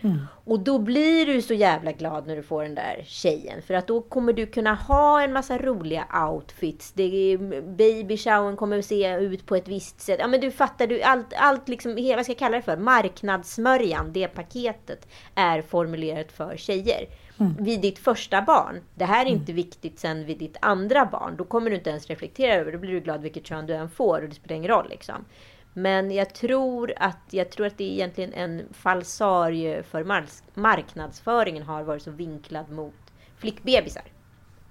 Mm. 0.02 0.20
Och 0.46 0.60
då 0.60 0.80
blir 0.80 1.26
du 1.26 1.42
så 1.42 1.54
jävla 1.54 1.92
glad 1.92 2.28
när 2.28 2.36
du 2.36 2.44
får 2.44 2.64
den 2.64 2.76
där 2.76 3.04
tjejen. 3.06 3.62
För 3.62 3.74
att 3.74 3.88
då 3.88 4.02
kommer 4.02 4.34
du 4.34 4.46
kunna 4.46 4.74
ha 4.74 5.22
en 5.22 5.34
massa 5.34 5.58
roliga 5.58 6.30
outfits. 6.32 6.92
Det 6.92 7.04
är, 7.04 7.62
baby 7.62 8.18
showern 8.18 8.56
kommer 8.56 8.80
att 8.80 8.86
se 8.86 9.16
ut 9.16 9.46
på 9.46 9.56
ett 9.56 9.68
visst 9.68 10.02
sätt. 10.02 10.20
Ja 10.20 10.28
men 10.28 10.42
du 10.42 10.52
fattar, 10.52 10.88
du, 10.88 11.02
allt, 11.02 11.34
allt 11.38 11.70
liksom, 11.70 11.96
vad 12.16 12.24
ska 12.24 12.32
jag 12.32 12.40
kalla 12.40 12.58
det 12.58 12.64
för? 12.64 12.78
Marknadssmörjan, 12.78 14.14
det 14.14 14.28
paketet, 14.28 15.08
är 15.36 15.62
formulerat 15.62 16.32
för 16.32 16.58
tjejer. 16.58 17.06
Mm. 17.40 17.56
Vid 17.60 17.82
ditt 17.82 18.00
första 18.00 18.42
barn. 18.42 18.82
Det 18.96 19.06
här 19.06 19.26
är 19.26 19.30
inte 19.30 19.54
viktigt 19.54 20.00
sen 20.00 20.26
vid 20.26 20.38
ditt 20.38 20.58
andra 20.62 21.06
barn. 21.06 21.36
Då 21.38 21.44
kommer 21.44 21.70
du 21.70 21.76
inte 21.76 21.90
ens 21.90 22.08
reflektera 22.08 22.54
över 22.56 22.66
det. 22.72 22.78
Då 22.78 22.82
blir 22.82 22.92
du 22.92 23.00
glad 23.00 23.22
vilket 23.22 23.46
kön 23.48 23.66
du 23.66 23.74
än 23.74 23.90
får 23.90 24.22
och 24.22 24.30
det 24.30 24.36
spelar 24.36 24.56
ingen 24.56 24.70
roll 24.72 24.90
liksom. 24.90 25.26
Men 25.74 26.12
jag 26.12 26.34
tror 26.34 26.94
att, 26.98 27.18
jag 27.30 27.50
tror 27.52 27.66
att 27.66 27.78
det 27.78 27.84
är 27.84 27.92
egentligen 27.94 28.34
en 28.34 28.64
falsarie 28.72 29.84
för 29.84 30.04
mark- 30.04 30.44
marknadsföringen 30.54 31.64
har 31.64 31.84
varit 31.84 32.04
så 32.04 32.12
vinklad 32.12 32.70
mot 32.72 32.94
flickbebisar. 33.38 34.04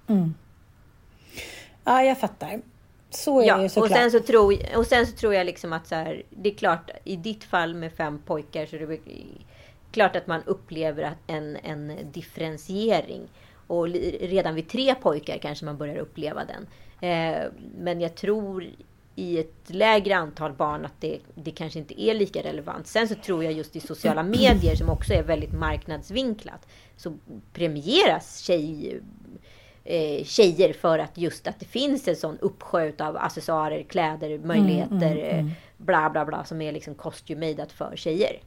Mm. 0.07 0.35
Ja, 1.85 2.03
jag 2.03 2.19
fattar. 2.21 2.61
Så 3.11 3.41
är 3.41 3.43
det 3.43 3.47
ju 3.47 3.49
Ja, 3.59 3.65
och 3.65 3.71
såklart. 3.71 3.99
sen 3.99 4.11
så, 4.11 4.21
tror, 4.21 4.57
och 4.77 4.87
sen 4.87 5.07
så 5.07 5.17
tror 5.17 5.35
jag 5.35 5.47
liksom 5.47 5.73
att 5.73 5.87
så 5.87 5.95
här, 5.95 6.23
det 6.31 6.49
är 6.51 6.55
klart, 6.55 6.91
i 7.05 7.17
ditt 7.17 7.45
fall 7.45 7.75
med 7.75 7.93
fem 7.93 8.19
pojkar 8.27 8.67
så 8.67 8.77
det 8.77 8.87
klart 9.91 10.17
att 10.17 10.27
man 10.27 10.43
upplever 10.47 11.03
att 11.03 11.19
en, 11.27 11.57
en 11.57 12.13
differentiering. 12.13 13.29
Och 13.67 13.89
redan 14.21 14.55
vid 14.55 14.69
tre 14.69 14.95
pojkar 14.95 15.39
kanske 15.39 15.65
man 15.65 15.79
börjar 15.79 15.97
uppleva 15.97 16.43
den. 16.45 16.67
Eh, 17.11 17.51
men 17.79 18.01
jag 18.01 18.15
tror 18.15 18.65
i 19.19 19.39
ett 19.39 19.55
lägre 19.67 20.17
antal 20.17 20.53
barn 20.53 20.85
att 20.85 21.01
det, 21.01 21.19
det 21.35 21.51
kanske 21.51 21.79
inte 21.79 22.03
är 22.03 22.15
lika 22.15 22.43
relevant. 22.43 22.87
Sen 22.87 23.09
så 23.09 23.15
tror 23.15 23.45
jag 23.45 23.53
just 23.53 23.77
i 23.77 23.81
sociala 23.81 24.23
medier 24.23 24.75
som 24.75 24.91
också 24.91 25.13
är 25.13 25.23
väldigt 25.23 25.53
marknadsvinklat 25.53 26.67
så 26.97 27.15
premieras 27.53 28.39
tjej, 28.39 29.01
eh, 29.85 30.25
tjejer 30.25 30.73
för 30.73 30.99
att 30.99 31.19
just 31.19 31.47
att 31.47 31.61
det 31.61 31.67
finns 31.67 32.09
en 32.09 32.17
sån 32.17 32.39
uppsjö 32.39 32.93
av 32.99 33.17
accessoarer, 33.17 33.83
kläder, 33.83 34.39
möjligheter, 34.39 35.13
mm, 35.13 35.19
eh, 35.19 35.39
mm. 35.39 35.51
bla 35.77 36.11
bla 36.11 36.25
bla 36.25 36.45
som 36.45 36.63
är 36.63 36.73
liksom 36.73 36.95
costume-madat 36.95 37.73
för 37.73 37.97
tjejer. 37.97 38.41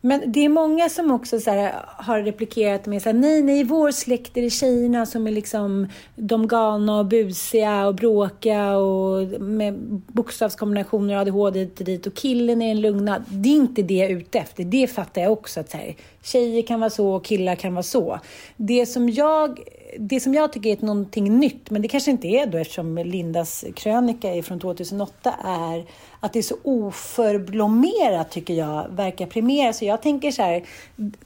Men 0.00 0.32
det 0.32 0.44
är 0.44 0.48
många 0.48 0.88
som 0.88 1.10
också 1.10 1.40
så 1.40 1.50
här, 1.50 1.74
har 1.86 2.22
replikerat 2.22 2.86
med 2.86 3.02
så 3.02 3.08
här, 3.08 3.18
nej, 3.18 3.42
nej, 3.42 3.60
i 3.60 3.64
vår 3.64 3.90
släkt 3.90 4.36
är 4.36 4.42
det 4.42 4.50
tjejerna 4.50 5.06
som 5.06 5.26
är 5.26 5.30
liksom 5.30 5.86
de 6.16 6.48
galna 6.48 6.98
och 6.98 7.06
busiga 7.06 7.86
och 7.86 7.94
bråkiga 7.94 8.76
och 8.76 9.40
med 9.40 9.74
bokstavskombinationer 10.06 11.14
och 11.14 11.20
ADHD 11.20 11.60
hit 11.60 11.78
och 11.80 11.86
dit 11.86 12.06
och 12.06 12.14
killen 12.14 12.62
är 12.62 12.70
en 12.70 12.80
lugna. 12.80 13.24
Det 13.28 13.48
är 13.48 13.54
inte 13.54 13.82
det 13.82 13.94
jag 13.94 14.10
är 14.10 14.16
ute 14.16 14.38
efter. 14.38 14.64
Det 14.64 14.86
fattar 14.86 15.22
jag 15.22 15.32
också 15.32 15.60
att 15.60 15.70
så 15.70 15.76
här, 15.76 15.94
tjejer 16.22 16.62
kan 16.62 16.80
vara 16.80 16.90
så 16.90 17.08
och 17.08 17.24
killar 17.24 17.54
kan 17.54 17.74
vara 17.74 17.82
så. 17.82 18.20
Det 18.56 18.86
som 18.86 19.08
jag 19.08 19.60
det 19.98 20.20
som 20.20 20.34
jag 20.34 20.52
tycker 20.52 20.70
är 20.70 20.86
någonting 20.86 21.38
nytt, 21.38 21.70
men 21.70 21.82
det 21.82 21.88
kanske 21.88 22.10
inte 22.10 22.28
är 22.28 22.46
då 22.46 22.58
eftersom 22.58 22.98
Lindas 22.98 23.64
krönika 23.74 24.34
är 24.34 24.42
från 24.42 24.60
2008, 24.60 25.34
är 25.44 25.84
att 26.20 26.32
det 26.32 26.38
är 26.38 26.42
så 26.42 26.56
oförblommerat 26.62 28.30
tycker 28.30 28.54
jag, 28.54 28.86
verkar 28.90 29.26
primera. 29.26 29.72
Så 29.72 29.84
jag 29.84 30.02
tänker 30.02 30.30
så 30.30 30.42
här, 30.42 30.64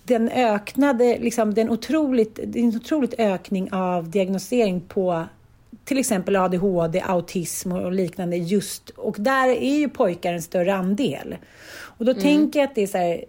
den 0.05 0.29
öknade, 0.29 1.19
liksom 1.19 1.55
den 1.55 1.71
otroligt, 1.71 2.39
det 2.47 2.59
är 2.59 2.63
en 2.65 2.77
otroligt 2.77 3.15
ökning 3.19 3.73
av 3.73 4.11
diagnostisering 4.11 4.81
på 4.81 5.25
till 5.85 5.99
exempel 5.99 6.37
ADHD, 6.37 7.01
autism 7.01 7.73
och 7.73 7.93
liknande 7.93 8.37
just, 8.37 8.91
och 8.91 9.17
där 9.19 9.49
är 9.49 9.79
ju 9.79 9.89
pojkar 9.89 10.33
en 10.33 10.43
större 10.43 10.75
andel. 10.75 11.37
Och 11.75 12.05
då 12.05 12.11
Mm. 12.11 12.23
tänker 12.23 12.61
jag 12.61 12.69
att 12.69 12.75
det 12.75 12.83
är 12.83 12.87
så 12.87 12.99
här, 12.99 13.25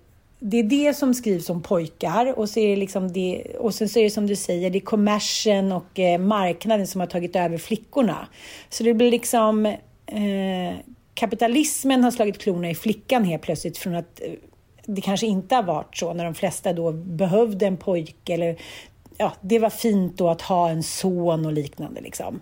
det 0.45 0.57
är 0.57 0.63
det 0.63 0.93
som 0.93 1.13
skrivs 1.13 1.49
om 1.49 1.61
pojkar 1.61 2.39
och, 2.39 2.49
så 2.49 2.59
är 2.59 2.67
det 2.67 2.75
liksom 2.75 3.11
det, 3.11 3.43
och 3.59 3.73
sen 3.73 3.89
så 3.89 3.99
är 3.99 4.03
det 4.03 4.09
som 4.09 4.27
du 4.27 4.35
säger, 4.35 4.69
det 4.69 4.77
är 4.77 4.79
kommersen 4.79 5.71
och 5.71 5.99
eh, 5.99 6.19
marknaden 6.19 6.87
som 6.87 7.01
har 7.01 7.07
tagit 7.07 7.35
över 7.35 7.57
flickorna. 7.57 8.27
Så 8.69 8.83
det 8.83 8.93
blir 8.93 9.11
liksom 9.11 9.65
eh, 10.05 10.75
kapitalismen 11.13 12.03
har 12.03 12.11
slagit 12.11 12.37
klorna 12.37 12.69
i 12.69 12.75
flickan 12.75 13.23
helt 13.23 13.41
plötsligt 13.41 13.77
från 13.77 13.95
att 13.95 14.21
eh, 14.21 14.31
det 14.85 15.01
kanske 15.01 15.25
inte 15.27 15.55
har 15.55 15.63
varit 15.63 15.97
så 15.97 16.13
när 16.13 16.25
de 16.25 16.35
flesta 16.35 16.73
då 16.73 16.91
behövde 16.91 17.67
en 17.67 17.77
pojke 17.77 18.33
eller 18.33 18.57
ja, 19.17 19.33
det 19.41 19.59
var 19.59 19.69
fint 19.69 20.17
då 20.17 20.29
att 20.29 20.41
ha 20.41 20.69
en 20.69 20.83
son 20.83 21.45
och 21.45 21.53
liknande 21.53 22.01
liksom. 22.01 22.39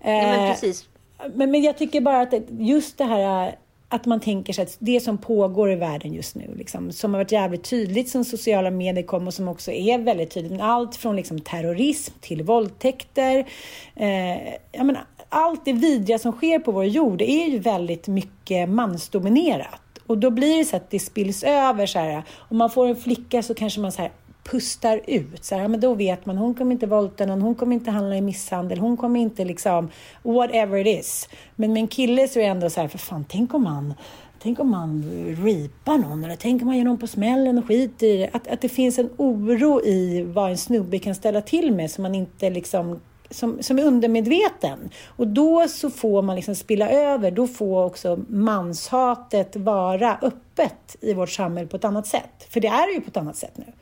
Ja, 0.00 0.08
men 0.10 0.44
Eh, 0.44 0.52
precis. 0.52 0.88
men, 1.34 1.50
men 1.50 1.62
jag 1.62 1.78
tycker 1.78 2.00
bara 2.00 2.20
att 2.20 2.34
just 2.58 2.98
det 2.98 3.04
här 3.04 3.56
att 3.88 4.06
man 4.06 4.20
tänker 4.20 4.52
sig 4.52 4.62
att 4.62 4.76
det 4.78 5.00
som 5.00 5.18
pågår 5.18 5.72
i 5.72 5.74
världen 5.74 6.14
just 6.14 6.34
nu, 6.34 6.54
liksom, 6.56 6.92
som 6.92 7.14
har 7.14 7.20
varit 7.20 7.32
jävligt 7.32 7.64
tydligt 7.64 8.08
sen 8.08 8.24
sociala 8.24 8.70
medier 8.70 9.04
kom 9.04 9.26
och 9.26 9.34
som 9.34 9.48
också 9.48 9.72
är 9.72 9.98
väldigt 9.98 10.30
tydligt. 10.30 10.60
Allt 10.60 10.96
från 10.96 11.16
liksom 11.16 11.40
terrorism 11.40 12.14
till 12.20 12.42
våldtäkter. 12.42 13.48
Eh, 13.96 14.52
jag 14.72 14.86
menar, 14.86 15.04
allt 15.28 15.64
det 15.64 15.72
vidriga 15.72 16.18
som 16.18 16.32
sker 16.32 16.58
på 16.58 16.72
vår 16.72 16.84
jord 16.84 17.22
är 17.22 17.46
ju 17.46 17.58
väldigt 17.58 18.08
mycket 18.08 18.68
mansdominerat. 18.68 19.80
Och 20.06 20.18
då 20.18 20.30
blir 20.30 20.58
det 20.58 20.64
så 20.64 20.76
att 20.76 20.90
det 20.90 20.98
spills 20.98 21.42
över 21.42 21.86
så 21.86 21.98
här. 21.98 22.22
Om 22.36 22.56
man 22.56 22.70
får 22.70 22.86
en 22.86 22.96
flicka 22.96 23.42
så 23.42 23.54
kanske 23.54 23.80
man 23.80 23.92
så 23.92 24.02
här 24.02 24.10
pustar 24.50 25.00
ut. 25.06 25.44
Så 25.44 25.54
här, 25.54 25.68
men 25.68 25.80
då 25.80 25.94
vet 25.94 26.26
man, 26.26 26.36
hon 26.36 26.54
kommer 26.54 26.72
inte 26.72 26.86
våldta 26.86 27.26
någon, 27.26 27.42
hon 27.42 27.54
kommer 27.54 27.74
inte 27.74 27.90
handla 27.90 28.16
i 28.16 28.20
misshandel, 28.20 28.78
hon 28.78 28.96
kommer 28.96 29.20
inte 29.20 29.44
liksom, 29.44 29.90
whatever 30.22 30.86
it 30.86 31.00
is. 31.00 31.28
Men 31.56 31.72
med 31.72 31.80
en 31.80 31.88
kille 31.88 32.28
så 32.28 32.38
är 32.38 32.42
det 32.42 32.48
ändå 32.48 32.70
så 32.70 32.80
här, 32.80 32.88
för 32.88 32.98
fan, 32.98 33.24
tänk 33.28 33.54
om 33.54 33.62
man 33.62 33.94
Tänk 34.42 34.60
om 34.60 34.70
man 34.70 35.04
ripar 35.44 35.98
någon 35.98 36.24
eller 36.24 36.36
tänk 36.36 36.62
om 36.62 36.66
man 36.66 36.76
ger 36.76 36.84
någon 36.84 36.98
på 36.98 37.06
smällen 37.06 37.58
och 37.58 37.66
skiter 37.66 38.06
i 38.06 38.16
det. 38.16 38.30
Att, 38.32 38.48
att 38.48 38.60
det 38.60 38.68
finns 38.68 38.98
en 38.98 39.10
oro 39.16 39.84
i 39.84 40.22
vad 40.22 40.50
en 40.50 40.58
snubbe 40.58 40.98
kan 40.98 41.14
ställa 41.14 41.40
till 41.40 41.72
med 41.72 41.90
som 41.90 42.02
man 42.02 42.14
inte 42.14 42.50
liksom 42.50 43.00
som, 43.30 43.62
som 43.62 43.78
är 43.78 43.84
undermedveten. 43.84 44.90
Och 45.06 45.26
då 45.26 45.68
så 45.68 45.90
får 45.90 46.22
man 46.22 46.36
liksom 46.36 46.54
spilla 46.54 46.90
över, 46.90 47.30
då 47.30 47.46
får 47.46 47.84
också 47.84 48.20
manshatet 48.28 49.56
vara 49.56 50.18
öppet 50.22 50.96
i 51.00 51.14
vårt 51.14 51.30
samhälle 51.30 51.68
på 51.68 51.76
ett 51.76 51.84
annat 51.84 52.06
sätt. 52.06 52.46
För 52.50 52.60
det 52.60 52.68
är 52.68 52.86
det 52.86 52.92
ju 52.92 53.00
på 53.00 53.08
ett 53.08 53.16
annat 53.16 53.36
sätt 53.36 53.52
nu. 53.54 53.72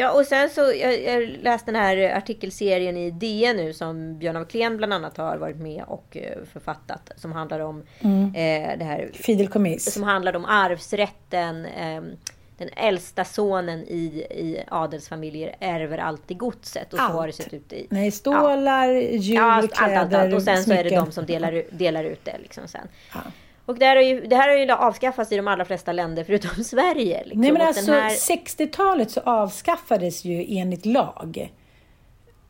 Ja, 0.00 0.12
och 0.12 0.26
sen 0.26 0.50
så, 0.50 0.60
jag, 0.60 1.02
jag 1.02 1.22
läste 1.42 1.70
den 1.72 1.80
här 1.80 2.16
artikelserien 2.16 2.96
i 2.96 3.10
DN 3.10 3.56
nu 3.56 3.72
som 3.72 4.18
Björn 4.18 4.36
af 4.36 4.48
Kleen 4.48 4.76
bland 4.76 4.92
annat 4.92 5.16
har 5.16 5.36
varit 5.36 5.56
med 5.56 5.84
och 5.86 6.16
eh, 6.16 6.38
författat. 6.52 7.10
Som 7.16 7.32
handlar 7.32 7.60
om 7.60 7.82
Mm. 8.00 8.24
eh, 8.24 8.78
det 8.78 8.84
här... 8.84 9.10
Fidelkomiss. 9.14 9.92
Som 9.94 10.02
handlar 10.02 10.36
om 10.36 10.44
arvsrätten. 10.44 11.64
Eh, 11.66 12.02
den 12.58 12.68
äldsta 12.76 13.24
sonen 13.24 13.80
i, 13.80 14.26
i 14.30 14.62
adelsfamiljer 14.68 15.56
ärver 15.60 15.98
alltid 15.98 16.38
godset. 16.38 16.92
Och 16.92 16.98
så 16.98 17.04
har 17.04 17.26
det 17.26 17.32
sett 17.32 17.54
ut 17.54 17.72
i... 17.72 17.86
Nej, 17.90 18.10
stålar, 18.10 18.88
djur, 18.92 19.36
Ja, 19.36 19.42
allt, 19.52 19.72
allt, 19.76 19.96
allt, 19.96 20.14
allt. 20.14 20.34
Och 20.34 20.42
sen 20.42 20.64
så 20.64 20.72
är 20.72 20.76
det 20.76 20.80
smycken. 20.82 21.04
de 21.04 21.12
som 21.12 21.26
delar, 21.26 21.52
ut- 21.52 21.68
delar 21.70 22.04
ut 22.04 22.24
det 22.24 22.38
liksom 22.42 22.68
sen. 22.68 22.88
Och 23.66 23.78
det 23.78 23.86
här, 23.86 23.96
har 23.96 24.02
ju, 24.02 24.20
det 24.26 24.36
här 24.36 24.48
har 24.48 24.56
ju 24.56 24.70
avskaffats 24.72 25.32
i 25.32 25.36
de 25.36 25.48
allra 25.48 25.64
flesta 25.64 25.92
länder 25.92 26.24
förutom 26.24 26.64
Sverige. 26.64 27.22
Liksom. 27.24 27.40
Nej 27.40 27.52
men 27.52 27.62
alltså 27.62 27.92
här- 27.92 28.10
60-talet 28.10 29.10
så 29.10 29.20
avskaffades 29.20 30.24
ju 30.24 30.58
enligt 30.58 30.86
lag. 30.86 31.52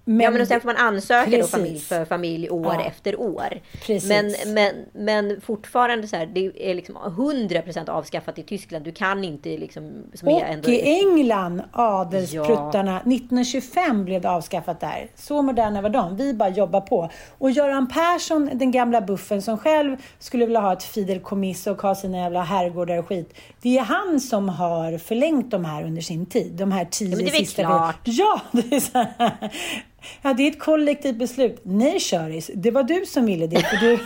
Ja, 0.04 0.30
men 0.30 0.40
och 0.40 0.48
sen 0.48 0.60
får 0.60 0.66
man 0.66 0.76
ansöka 0.76 1.38
då 1.38 1.46
familj 1.46 1.80
för 1.80 2.04
familj 2.04 2.50
år 2.50 2.74
Ja. 2.74 2.84
efter 2.84 3.20
år. 3.20 3.60
Precis. 3.86 4.08
Men, 4.08 4.34
men, 4.54 4.74
men 4.92 5.40
fortfarande 5.40 6.08
så 6.08 6.16
här, 6.16 6.26
det 6.26 6.70
är 6.70 6.74
liksom 6.74 6.96
100% 6.96 7.90
avskaffat 7.90 8.38
i 8.38 8.42
Tyskland. 8.42 8.84
Du 8.84 8.92
kan 8.92 9.24
inte 9.24 9.48
liksom... 9.48 10.04
Och 10.22 10.40
ändå, 10.42 10.70
i 10.70 10.98
England, 11.00 11.62
adelspruttarna, 11.72 12.96
1925 12.96 14.04
blev 14.04 14.20
det 14.20 14.30
avskaffat 14.30 14.80
där. 14.80 15.10
Så 15.16 15.42
moderna 15.42 15.82
var 15.82 15.90
de. 15.90 16.16
Vi 16.16 16.34
bara 16.34 16.48
jobbar 16.48 16.80
på. 16.80 17.10
Och 17.38 17.50
Göran 17.50 17.88
Persson, 17.88 18.50
den 18.52 18.70
gamla 18.70 19.00
buffen 19.00 19.42
som 19.42 19.58
själv 19.58 19.96
skulle 20.18 20.46
vilja 20.46 20.60
ha 20.60 20.72
ett 20.72 20.82
fidelkomiss 20.82 21.66
och 21.66 21.82
ha 21.82 21.94
sina 21.94 22.18
jävla 22.18 22.42
herrgårdar 22.42 22.96
och 22.98 23.06
skit. 23.08 23.34
Det 23.62 23.78
är 23.78 23.82
han 23.82 24.20
som 24.20 24.48
har 24.48 24.98
förlängt 24.98 25.50
de 25.50 25.64
här 25.64 25.84
under 25.84 26.02
sin 26.02 26.26
tid. 26.26 26.52
De 26.52 26.72
här 26.72 26.84
tio 26.84 27.08
Ja, 27.10 27.16
men 27.16 27.24
det 27.24 27.30
är 27.30 27.34
sista... 27.38 27.62
klart. 27.62 28.00
Ja, 28.04 28.40
det 28.52 28.76
är 28.76 28.80
så 28.80 28.98
här. 28.98 29.50
Ja, 30.22 30.34
det 30.34 30.42
är 30.42 30.50
ett 30.50 30.58
kollektivt 30.58 31.16
beslut. 31.16 31.60
Nej, 31.62 32.00
Köris, 32.00 32.50
det 32.54 32.70
var 32.70 32.82
du 32.82 33.06
som 33.06 33.26
ville 33.26 33.46
det. 33.46 33.60
För 33.60 33.76
du... 33.76 33.98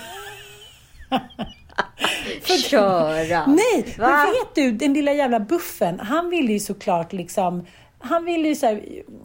Köra! 2.70 3.46
Nej, 3.46 3.94
Va? 3.98 4.08
men 4.08 4.26
vet 4.26 4.54
du, 4.54 4.72
den 4.72 4.94
lilla 4.94 5.12
jävla 5.12 5.40
buffen, 5.40 6.00
han 6.00 6.30
ville 6.30 6.52
ju 6.52 6.60
såklart 6.60 7.12
liksom 7.12 7.66
han 8.04 8.24
ville 8.24 8.48
ju 8.48 8.54
så 8.54 8.66
här, 8.66 8.82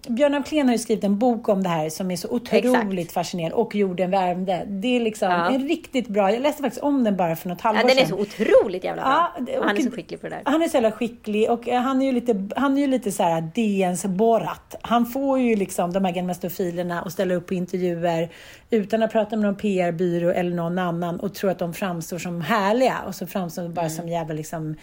Björn 0.10 0.34
af 0.36 0.46
Kleen 0.46 0.68
har 0.68 0.74
ju 0.74 0.80
skrivit 0.80 1.04
en 1.04 1.18
bok 1.20 1.50
om 1.50 1.64
det 1.64 1.70
här 1.70 1.90
som 1.90 2.12
är 2.12 2.16
så 2.16 2.30
otroligt 2.30 3.12
fascinerande. 3.12 3.56
Och 3.56 3.76
jorden 3.76 4.12
värmde. 4.12 4.64
Det 4.68 4.96
är 4.96 5.00
liksom 5.00 5.32
Ja. 5.32 5.50
en 5.50 5.68
riktigt 5.68 6.08
bra, 6.08 6.32
jag 6.32 6.42
läste 6.42 6.62
faktiskt 6.64 6.84
om 6.84 7.04
den 7.04 7.18
bara 7.18 7.36
för 7.36 7.50
något 7.50 7.62
halvår 7.62 7.82
Ja, 7.82 7.88
den 7.88 7.98
är 8.04 8.08
sedan. 8.08 8.18
så 8.18 8.44
otroligt 8.44 8.84
jävla 8.84 9.02
bra. 9.02 9.32
Ja, 9.38 9.44
det- 9.46 9.56
han 9.60 9.70
är 9.70 9.74
och- 9.78 9.84
så 9.84 9.92
skicklig 9.92 10.22
på 10.22 10.28
det 10.30 10.36
där. 10.36 10.42
Han 10.46 10.62
är 10.62 10.68
så 10.68 10.74
jävla 10.78 10.92
skicklig 10.92 11.50
och 11.52 11.68
eh, 11.70 11.82
han 11.82 12.02
är 12.02 12.06
ju 12.06 12.12
lite, 12.12 12.50
han 12.56 12.78
är 12.78 12.82
ju 12.82 12.88
lite 12.88 13.12
så 13.12 13.24
här 13.24 13.42
DNs 13.56 14.06
Borat. 14.06 14.76
Han 14.82 15.06
får 15.06 15.40
ju 15.40 15.56
liksom 15.56 15.94
de 15.94 16.06
här 16.06 16.12
gamla 16.12 16.34
stofilerna 16.34 17.02
och 17.02 17.12
ställa 17.12 17.34
upp 17.36 17.48
på 17.48 17.54
intervjuer 17.54 18.30
utan 18.70 19.04
att 19.04 19.12
prata 19.12 19.36
med 19.36 19.46
någon 19.46 19.56
PR-byrå 19.56 20.30
eller 20.30 20.56
någon 20.56 20.78
annan 20.80 21.20
och 21.20 21.34
tro 21.36 21.50
att 21.50 21.60
de 21.60 21.74
framstår 21.74 22.18
som 22.18 22.42
härliga 22.42 22.98
och 23.08 23.16
så 23.16 23.28
framstår 23.28 23.62
de 23.64 23.74
bara 23.74 23.82
Mm. 23.86 23.98
som 23.98 24.10
jävla 24.10 24.34
liksom, 24.34 24.76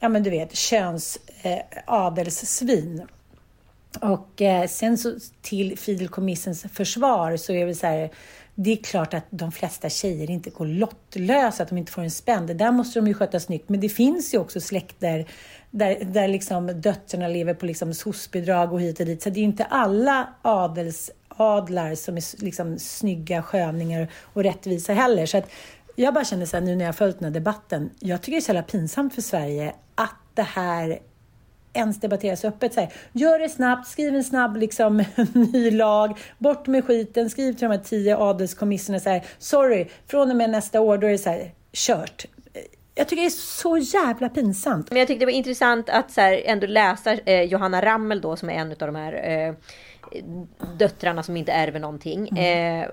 ja 0.00 0.08
men 0.08 0.22
du 0.22 0.30
vet, 0.30 0.56
köns 0.56 1.18
eh. 1.42 1.58
Och 4.00 4.42
eh, 4.42 4.68
sen 4.68 4.98
så 4.98 5.14
till 5.42 5.78
fidelkommissens 5.78 6.62
försvar 6.62 7.36
så 7.36 7.52
är 7.52 7.66
det 7.66 7.74
så 7.74 7.86
här, 7.86 8.10
det 8.54 8.72
är 8.72 8.76
klart 8.76 9.14
att 9.14 9.24
de 9.30 9.52
flesta 9.52 9.88
tjejer 9.90 10.30
inte 10.30 10.50
går 10.50 10.66
lottlösa, 10.66 11.62
att 11.62 11.68
de 11.68 11.78
inte 11.78 11.92
får 11.92 12.02
en 12.02 12.10
spänn. 12.10 12.46
Det 12.46 12.54
där 12.54 12.72
måste 12.72 12.98
de 12.98 13.06
ju 13.06 13.14
sköta 13.14 13.40
snyggt. 13.40 13.68
Men 13.68 13.80
det 13.80 13.88
finns 13.88 14.34
ju 14.34 14.38
också 14.38 14.60
släkter 14.60 15.26
där, 15.70 16.04
där 16.04 16.28
liksom 16.28 16.80
döttrarna 16.80 17.28
lever 17.28 17.54
på 17.54 17.66
liksom 17.66 17.94
sosbidrag 17.94 18.72
och 18.72 18.80
hit 18.80 19.00
och 19.00 19.06
dit. 19.06 19.22
Så 19.22 19.30
det 19.30 19.40
är 19.40 19.44
inte 19.44 19.64
alla 19.64 20.28
adelsadlar 20.42 21.94
som 21.94 22.16
är 22.16 22.42
liksom 22.42 22.78
snygga 22.78 23.42
sköningar 23.42 24.08
och 24.22 24.42
rättvisa 24.42 24.92
heller. 24.92 25.26
Så 25.26 25.38
att 25.38 25.50
jag 25.96 26.14
bara 26.14 26.24
känner 26.24 26.46
så 26.46 26.56
här 26.56 26.64
nu 26.64 26.76
när 26.76 26.84
jag 26.84 26.88
har 26.88 26.92
följt 26.92 27.18
den 27.18 27.24
här 27.24 27.34
debatten. 27.34 27.90
Jag 28.00 28.22
tycker 28.22 28.32
det 28.32 28.38
är 28.38 28.40
så 28.40 28.48
jävla 28.48 28.62
pinsamt 28.62 29.14
för 29.14 29.22
Sverige 29.22 29.74
att 29.94 30.16
det 30.34 30.42
här 30.42 30.98
ens 31.74 32.00
debatteras 32.00 32.44
öppet. 32.44 32.74
Så 32.74 32.80
här, 32.80 32.92
gör 33.12 33.38
det 33.38 33.48
snabbt, 33.48 33.88
skriv 33.88 34.14
en 34.14 34.24
snabb 34.24 34.56
liksom, 34.56 35.04
ny 35.32 35.70
lag, 35.70 36.18
bort 36.38 36.66
med 36.66 36.84
skiten, 36.84 37.30
skriv 37.30 37.52
till 37.52 37.68
de 37.68 37.76
här 37.76 37.84
tio 37.84 38.16
adelskommissionerna 38.16 39.00
så 39.00 39.10
här, 39.10 39.24
sorry, 39.38 39.88
från 40.06 40.30
och 40.30 40.36
med 40.36 40.50
nästa 40.50 40.80
år 40.80 40.98
då 40.98 41.06
är 41.06 41.10
det 41.10 41.18
så 41.18 41.30
här, 41.30 41.52
kört. 41.72 42.26
Jag 42.94 43.08
tycker 43.08 43.22
det 43.22 43.28
är 43.28 43.30
så 43.30 43.76
jävla 43.76 44.28
pinsamt. 44.28 44.90
Men 44.90 44.98
jag 44.98 45.08
tyckte 45.08 45.22
det 45.22 45.26
var 45.26 45.38
intressant 45.38 45.88
att 45.88 46.10
så 46.10 46.20
här, 46.20 46.42
ändå 46.44 46.66
läsa 46.66 47.12
eh, 47.12 47.42
Johanna 47.42 47.82
Rammel 47.82 48.20
då 48.20 48.36
som 48.36 48.50
är 48.50 48.54
en 48.54 48.70
av 48.70 48.76
de 48.78 48.94
här 48.94 49.12
eh, 49.12 49.54
döttrarna 50.78 51.22
som 51.22 51.36
inte 51.36 51.52
ärver 51.52 51.80
någonting. 51.80 52.28
Mm. 52.28 52.82
Eh, 52.82 52.88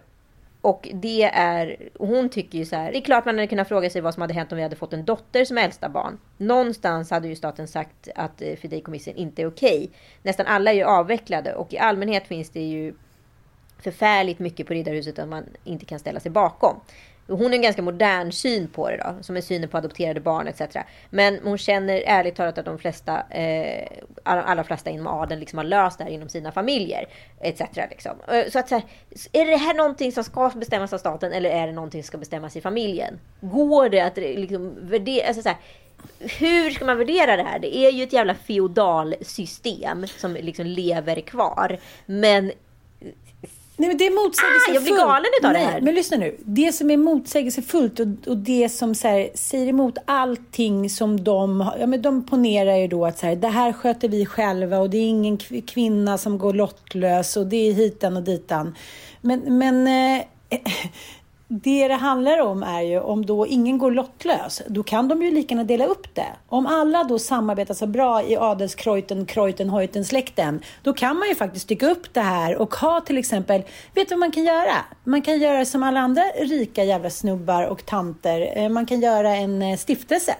och 0.61 0.89
det 0.93 1.23
är, 1.23 1.89
hon 1.99 2.29
tycker 2.29 2.57
ju 2.57 2.65
så 2.65 2.75
här, 2.75 2.91
det 2.91 2.97
är 2.97 3.01
klart 3.01 3.25
man 3.25 3.35
hade 3.35 3.47
kunnat 3.47 3.67
fråga 3.67 3.89
sig 3.89 4.01
vad 4.01 4.13
som 4.13 4.21
hade 4.21 4.33
hänt 4.33 4.51
om 4.51 4.55
vi 4.55 4.63
hade 4.63 4.75
fått 4.75 4.93
en 4.93 5.05
dotter 5.05 5.45
som 5.45 5.57
äldsta 5.57 5.89
barn. 5.89 6.19
Någonstans 6.37 7.11
hade 7.11 7.27
ju 7.27 7.35
staten 7.35 7.67
sagt 7.67 8.09
att 8.15 8.41
eh, 8.41 8.55
fideikommissen 8.55 9.15
inte 9.15 9.41
är 9.41 9.47
okej. 9.47 9.89
Nästan 10.23 10.45
alla 10.45 10.71
är 10.71 10.75
ju 10.75 10.83
avvecklade 10.83 11.53
och 11.53 11.73
i 11.73 11.77
allmänhet 11.77 12.27
finns 12.27 12.49
det 12.49 12.63
ju 12.63 12.93
förfärligt 13.79 14.39
mycket 14.39 14.67
på 14.67 14.73
Riddarhuset 14.73 15.19
att 15.19 15.27
man 15.27 15.43
inte 15.63 15.85
kan 15.85 15.99
ställa 15.99 16.19
sig 16.19 16.31
bakom. 16.31 16.79
Hon 17.31 17.45
har 17.45 17.51
en 17.51 17.61
ganska 17.61 17.81
modern 17.81 18.31
syn 18.31 18.67
på 18.67 18.89
det 18.89 18.97
då, 18.97 19.23
som 19.23 19.37
är 19.37 19.41
synen 19.41 19.69
på 19.69 19.77
adopterade 19.77 20.19
barn 20.19 20.47
etc. 20.47 20.61
Men 21.09 21.39
hon 21.43 21.57
känner 21.57 22.03
ärligt 22.05 22.35
talat 22.35 22.57
att 22.57 22.65
de 22.65 22.77
flesta, 22.79 23.23
eh, 23.29 23.87
alla, 24.23 24.63
flesta 24.63 24.89
inom 24.89 25.07
adeln 25.07 25.39
liksom 25.39 25.57
har 25.57 25.65
löst 25.65 25.97
det 25.97 26.03
här 26.03 26.11
inom 26.11 26.29
sina 26.29 26.51
familjer 26.51 27.05
etc. 27.39 27.61
Liksom. 27.89 28.11
Eh, 28.27 28.49
så 28.49 28.59
att 28.59 28.69
så 28.69 28.75
här, 28.75 28.83
är 29.31 29.45
det 29.45 29.57
här 29.57 29.73
någonting 29.73 30.11
som 30.11 30.23
ska 30.23 30.49
bestämmas 30.55 30.93
av 30.93 30.97
staten 30.97 31.33
eller 31.33 31.49
är 31.49 31.67
det 31.67 31.73
någonting 31.73 32.03
som 32.03 32.07
ska 32.07 32.17
bestämmas 32.17 32.55
i 32.55 32.61
familjen? 32.61 33.19
Går 33.41 33.89
det 33.89 34.01
att 34.01 34.17
eh, 34.17 34.23
liksom 34.23 34.75
värdera, 34.81 35.27
alltså 35.27 35.43
så 35.43 35.49
här, 35.49 35.57
hur 36.39 36.71
ska 36.71 36.85
man 36.85 36.97
värdera 36.97 37.35
det 37.35 37.43
här? 37.43 37.59
Det 37.59 37.77
är 37.77 37.91
ju 37.91 38.03
ett 38.03 38.13
jävla 38.13 38.35
feodalsystem 38.35 40.07
som 40.07 40.33
liksom 40.33 40.65
lever 40.65 41.21
kvar. 41.21 41.79
Men 42.05 42.51
Nej, 43.81 43.87
men 43.89 43.97
det 43.97 44.05
är 44.07 44.11
motsägelsefullt. 44.25 44.69
Ah, 44.69 44.73
jag 44.73 44.83
blir 44.83 44.95
galen 44.95 45.31
utav 45.39 45.53
det 45.53 45.59
här. 45.59 45.81
Men 45.81 45.95
lyssna 45.95 46.17
nu. 46.17 46.37
Det 46.39 46.71
som 46.75 46.91
är 46.91 46.97
motsägelsefullt 46.97 47.99
och, 47.99 48.07
och 48.27 48.37
det 48.37 48.69
som 48.69 48.95
så 48.95 49.07
här, 49.07 49.29
säger 49.35 49.67
emot 49.67 49.97
allting 50.05 50.89
som 50.89 51.23
de 51.23 51.71
ja, 51.79 51.87
men 51.87 52.01
De 52.01 52.25
ponerar 52.25 52.75
ju 52.77 52.87
då 52.87 53.05
att 53.05 53.19
så 53.19 53.25
här, 53.25 53.35
det 53.35 53.47
här 53.47 53.73
sköter 53.73 54.07
vi 54.09 54.25
själva 54.25 54.79
och 54.79 54.89
det 54.89 54.97
är 54.97 55.07
ingen 55.09 55.37
kv- 55.37 55.65
kvinna 55.65 56.17
som 56.17 56.37
går 56.37 56.53
lottlös 56.53 57.37
och 57.37 57.47
det 57.47 57.69
är 57.69 57.73
hitan 57.73 58.17
och 58.17 58.23
ditan. 58.23 58.75
Men, 59.21 59.57
men 59.57 59.87
eh, 59.87 60.23
det 61.53 61.87
det 61.87 61.93
handlar 61.93 62.41
om 62.41 62.63
är 62.63 62.81
ju 62.81 62.99
om 62.99 63.25
då 63.25 63.47
ingen 63.47 63.77
går 63.77 63.91
lottlös, 63.91 64.61
då 64.67 64.83
kan 64.83 65.07
de 65.07 65.23
ju 65.23 65.31
lika 65.31 65.55
gärna 65.55 65.63
dela 65.63 65.85
upp 65.85 66.15
det. 66.15 66.27
Om 66.47 66.67
alla 66.67 67.03
då 67.03 67.19
samarbetar 67.19 67.73
så 67.73 67.87
bra 67.87 68.23
i 68.23 68.37
adelskrojten, 68.37 69.25
krojten, 69.25 69.69
hojten, 69.69 70.05
släkten, 70.05 70.61
då 70.83 70.93
kan 70.93 71.17
man 71.17 71.27
ju 71.27 71.35
faktiskt 71.35 71.63
stycka 71.63 71.89
upp 71.89 72.13
det 72.13 72.21
här 72.21 72.55
och 72.55 72.75
ha 72.75 73.01
till 73.01 73.17
exempel, 73.17 73.63
vet 73.95 74.09
du 74.09 74.15
vad 74.15 74.19
man 74.19 74.31
kan 74.31 74.43
göra? 74.43 74.75
Man 75.03 75.21
kan 75.21 75.39
göra 75.39 75.65
som 75.65 75.83
alla 75.83 75.99
andra 75.99 76.21
rika 76.21 76.83
jävla 76.83 77.09
snubbar 77.09 77.63
och 77.63 77.85
tanter, 77.85 78.51
Eh, 78.55 78.69
man 78.69 78.85
kan 78.85 79.01
göra 79.01 79.35
en 79.35 79.61
eh, 79.61 79.77
stiftelse. 79.77 80.35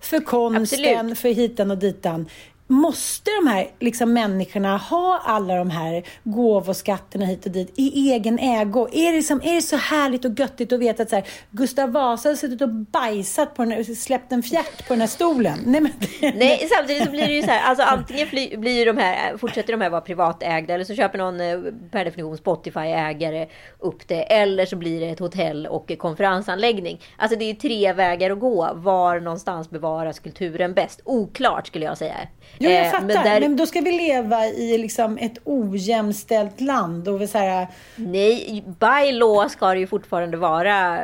För 0.00 0.20
konsten, 0.20 0.96
Absolut. 0.96 1.18
för 1.18 1.28
hitan 1.28 1.70
och 1.70 1.78
ditan. 1.78 2.26
Måste 2.74 3.30
de 3.42 3.50
här 3.50 3.70
liksom, 3.80 4.12
människorna 4.12 4.76
ha 4.76 5.22
alla 5.24 5.54
de 5.54 5.70
här 5.70 6.02
gåvoskatterna 6.24 7.24
hit 7.24 7.46
och 7.46 7.52
dit 7.52 7.72
i 7.76 8.12
egen 8.12 8.38
ägo? 8.38 8.88
Är 8.92 9.10
det, 9.10 9.16
liksom, 9.16 9.40
är 9.44 9.54
det 9.54 9.62
så 9.62 9.76
härligt 9.76 10.24
och 10.24 10.38
göttigt 10.38 10.72
att 10.72 10.80
veta 10.80 11.02
att 11.02 11.10
så 11.10 11.16
här, 11.16 11.24
Gustav 11.50 11.92
Vasa 11.92 12.28
har 12.28 12.36
suttit 12.36 12.62
och 12.62 12.68
bajsat 12.68 13.54
på 13.54 13.62
den 13.62 13.72
här, 13.72 13.94
släppt 13.94 14.32
en 14.32 14.42
fjärt 14.42 14.88
på 14.88 14.94
den 14.94 15.00
här 15.00 15.08
stolen? 15.08 15.58
Nej, 15.66 15.80
men, 15.80 15.92
Nej, 16.20 16.68
samtidigt 16.76 17.04
så 17.04 17.10
blir 17.10 17.26
det 17.26 17.32
ju 17.32 17.42
så 17.42 17.50
här, 17.50 17.62
alltså 17.62 17.84
antingen 17.84 18.26
fly, 18.26 18.56
blir 18.56 18.86
de 18.86 18.96
här, 18.98 19.36
fortsätter 19.36 19.72
de 19.72 19.80
här 19.80 19.90
vara 19.90 20.00
privatägda 20.00 20.74
eller 20.74 20.84
så 20.84 20.94
köper 20.94 21.18
någon 21.18 21.40
eh, 21.40 21.58
per 21.90 22.04
definition 22.04 22.36
Spotify-ägare 22.36 23.48
upp 23.78 24.08
det. 24.08 24.22
Eller 24.22 24.66
så 24.66 24.76
blir 24.76 25.00
det 25.00 25.08
ett 25.08 25.18
hotell 25.18 25.66
och 25.66 25.92
konferensanläggning. 25.98 27.00
Alltså 27.16 27.38
det 27.38 27.44
är 27.50 27.54
tre 27.54 27.92
vägar 27.92 28.30
att 28.30 28.40
gå. 28.40 28.70
Var 28.74 29.20
någonstans 29.20 29.70
bevaras 29.70 30.18
kulturen 30.18 30.74
bäst? 30.74 31.00
Oklart 31.04 31.66
skulle 31.66 31.84
jag 31.84 31.98
säga. 31.98 32.16
Jo, 32.64 32.70
jag 32.70 32.86
Eh, 32.86 32.90
fattar. 32.90 33.06
Men, 33.06 33.42
där- 33.42 33.48
då 33.56 33.66
ska 33.66 33.80
vi 33.80 33.92
leva 33.92 34.46
i 34.46 34.78
liksom 34.78 35.18
ett 35.18 35.38
ojämställt 35.44 36.60
land. 36.60 37.08
Och 37.08 37.20
vi 37.20 37.26
så 37.26 37.38
här, 37.38 37.66
Nej, 37.96 38.64
by 38.66 39.12
law 39.12 39.48
ska 39.48 39.66
det 39.74 39.78
ju 39.80 39.86
fortfarande 39.86 40.36
vara 40.36 40.98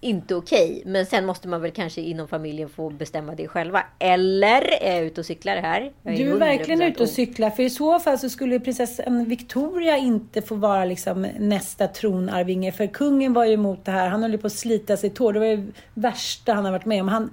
inte 0.00 0.34
okej. 0.34 0.82
Men 0.86 1.06
sen 1.06 1.26
måste 1.26 1.48
man 1.48 1.60
väl 1.62 1.70
kanske 1.70 2.00
inom 2.00 2.28
familjen 2.28 2.68
få 2.68 2.90
bestämma 2.90 3.34
det 3.34 3.48
själva. 3.48 3.82
Eller 3.98 4.82
är 4.82 4.94
jag 4.96 5.04
ute 5.04 5.20
och 5.20 5.26
cyklar 5.26 5.56
här? 5.56 5.92
Jag 6.02 6.16
Du 6.16 6.30
är 6.32 6.36
verkligen 6.36 6.80
100% 6.82 6.86
ute 6.90 7.02
och 7.02 7.08
cyklar. 7.08 7.50
För 7.50 7.62
i 7.62 7.70
så 7.70 8.00
fall 8.00 8.18
så 8.18 8.28
skulle 8.28 8.60
prinsessan 8.60 9.24
Victoria 9.24 9.96
inte 9.96 10.42
få 10.42 10.54
vara 10.54 10.84
liksom 10.84 11.22
nästa 11.38 11.86
tronarvinge. 11.86 12.72
För 12.72 12.86
kungen 12.86 13.32
var 13.32 13.44
ju 13.44 13.52
emot 13.52 13.84
det 13.84 13.90
här. 13.90 14.08
Han 14.08 14.22
höll 14.22 14.38
på 14.38 14.46
att 14.46 14.52
slita 14.52 14.96
sig 14.96 15.10
tår. 15.10 15.32
Det 15.32 15.38
var 15.38 15.46
ju 15.46 15.72
värsta 15.94 16.52
han 16.52 16.64
har 16.64 16.72
varit 16.72 16.84
med 16.86 17.00
om. 17.00 17.08
Han, 17.08 17.30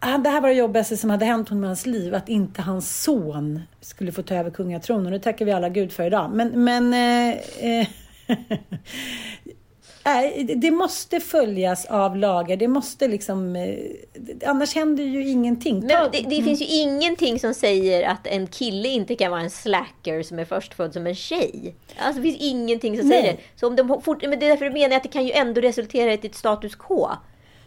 det 0.00 0.30
här 0.30 0.40
var 0.40 0.48
det 0.48 0.54
jobbigaste 0.54 0.96
som 0.96 1.10
hade 1.10 1.24
hänt 1.24 1.48
honom 1.48 1.64
i 1.64 1.66
hans 1.66 1.86
liv. 1.86 2.14
Att 2.14 2.28
inte 2.28 2.62
hans 2.62 3.02
son 3.02 3.62
skulle 3.80 4.12
få 4.12 4.22
ta 4.22 4.34
över 4.34 4.50
kungatronen. 4.50 5.12
Det 5.12 5.18
tackar 5.18 5.44
vi 5.44 5.52
alla 5.52 5.68
Gud 5.68 5.92
för 5.92 6.06
idag. 6.06 6.30
Men, 6.30 6.64
men 6.64 6.94
eh, 6.94 7.80
eh, 7.80 7.88
Nej, 10.04 10.44
det 10.56 10.70
måste 10.70 11.20
följas 11.20 11.86
av 11.86 12.16
lagar. 12.16 12.56
Det 12.56 12.68
måste 12.68 13.08
liksom... 13.08 13.56
eh, 13.56 13.78
Annars 14.46 14.74
händer 14.74 15.04
ju 15.04 15.28
ingenting. 15.28 15.80
Men 15.80 16.10
det, 16.12 16.20
det 16.20 16.42
finns 16.42 16.60
ju 16.60 16.66
ingenting 16.66 17.40
som 17.40 17.54
säger 17.54 18.08
att 18.08 18.26
en 18.26 18.46
kille 18.46 18.88
inte 18.88 19.14
kan 19.14 19.30
vara 19.30 19.40
en 19.40 19.50
slacker 19.50 20.22
som 20.22 20.38
är 20.38 20.44
förstfödd 20.44 20.92
som 20.92 21.06
en 21.06 21.14
tjej. 21.14 21.74
Alltså 21.98 22.22
det 22.22 22.30
finns 22.30 22.42
ingenting 22.42 22.98
som 22.98 23.08
Nej. 23.08 23.20
säger 23.20 23.32
det. 23.32 23.42
Så 23.56 23.66
om 23.66 23.76
de 23.76 24.02
fort, 24.02 24.22
men 24.22 24.38
det 24.38 24.46
är 24.46 24.50
därför 24.50 24.64
jag 24.64 24.74
menar 24.74 24.96
att 24.96 25.02
det 25.02 25.08
kan 25.08 25.26
ju 25.26 25.32
ändå 25.32 25.60
resultera 25.60 26.12
i 26.12 26.14
ett 26.14 26.34
status 26.34 26.74
quo. 26.74 27.08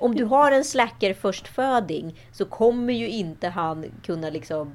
Om 0.02 0.16
du 0.16 0.24
har 0.26 0.52
en 0.52 0.64
slacker 0.64 1.14
förstföding 1.14 2.20
så 2.32 2.46
kommer 2.46 2.94
ju 2.94 3.10
inte 3.10 3.48
han 3.48 3.86
kunna 4.06 4.30
liksom 4.30 4.72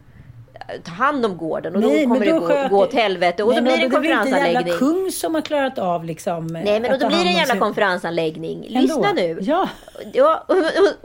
eh, 0.54 0.80
ta 0.84 0.90
hand 0.90 1.26
om 1.26 1.36
gården 1.36 1.74
och 1.76 1.80
Nej, 1.82 2.06
då 2.06 2.14
kommer 2.14 2.26
det 2.26 2.32
gå, 2.32 2.40
sköter- 2.40 2.68
gå 2.68 2.78
åt 2.82 2.94
helvete 2.94 3.42
och 3.42 3.48
Nej, 3.48 3.58
då 3.58 3.62
blir 3.62 3.72
det 3.76 3.82
en 3.84 3.90
men 3.90 3.90
Det 3.90 3.96
inte 3.96 3.96
konferensanläggning. 3.96 4.66
jävla 4.72 4.78
kung 4.78 5.12
som 5.12 5.34
har 5.34 5.42
klarat 5.42 5.78
av 5.78 6.04
liksom... 6.04 6.46
Nej, 6.46 6.80
men 6.80 6.92
att 6.94 7.00
då 7.00 7.08
blir 7.08 7.18
det 7.24 7.28
en 7.30 7.36
jävla 7.36 7.56
konferensanläggning. 7.56 8.66
Ändå. 8.66 8.80
Lyssna 8.80 9.12
nu. 9.12 9.38
Ja. 9.40 9.68
Ja, 10.12 10.44
och, 10.48 10.56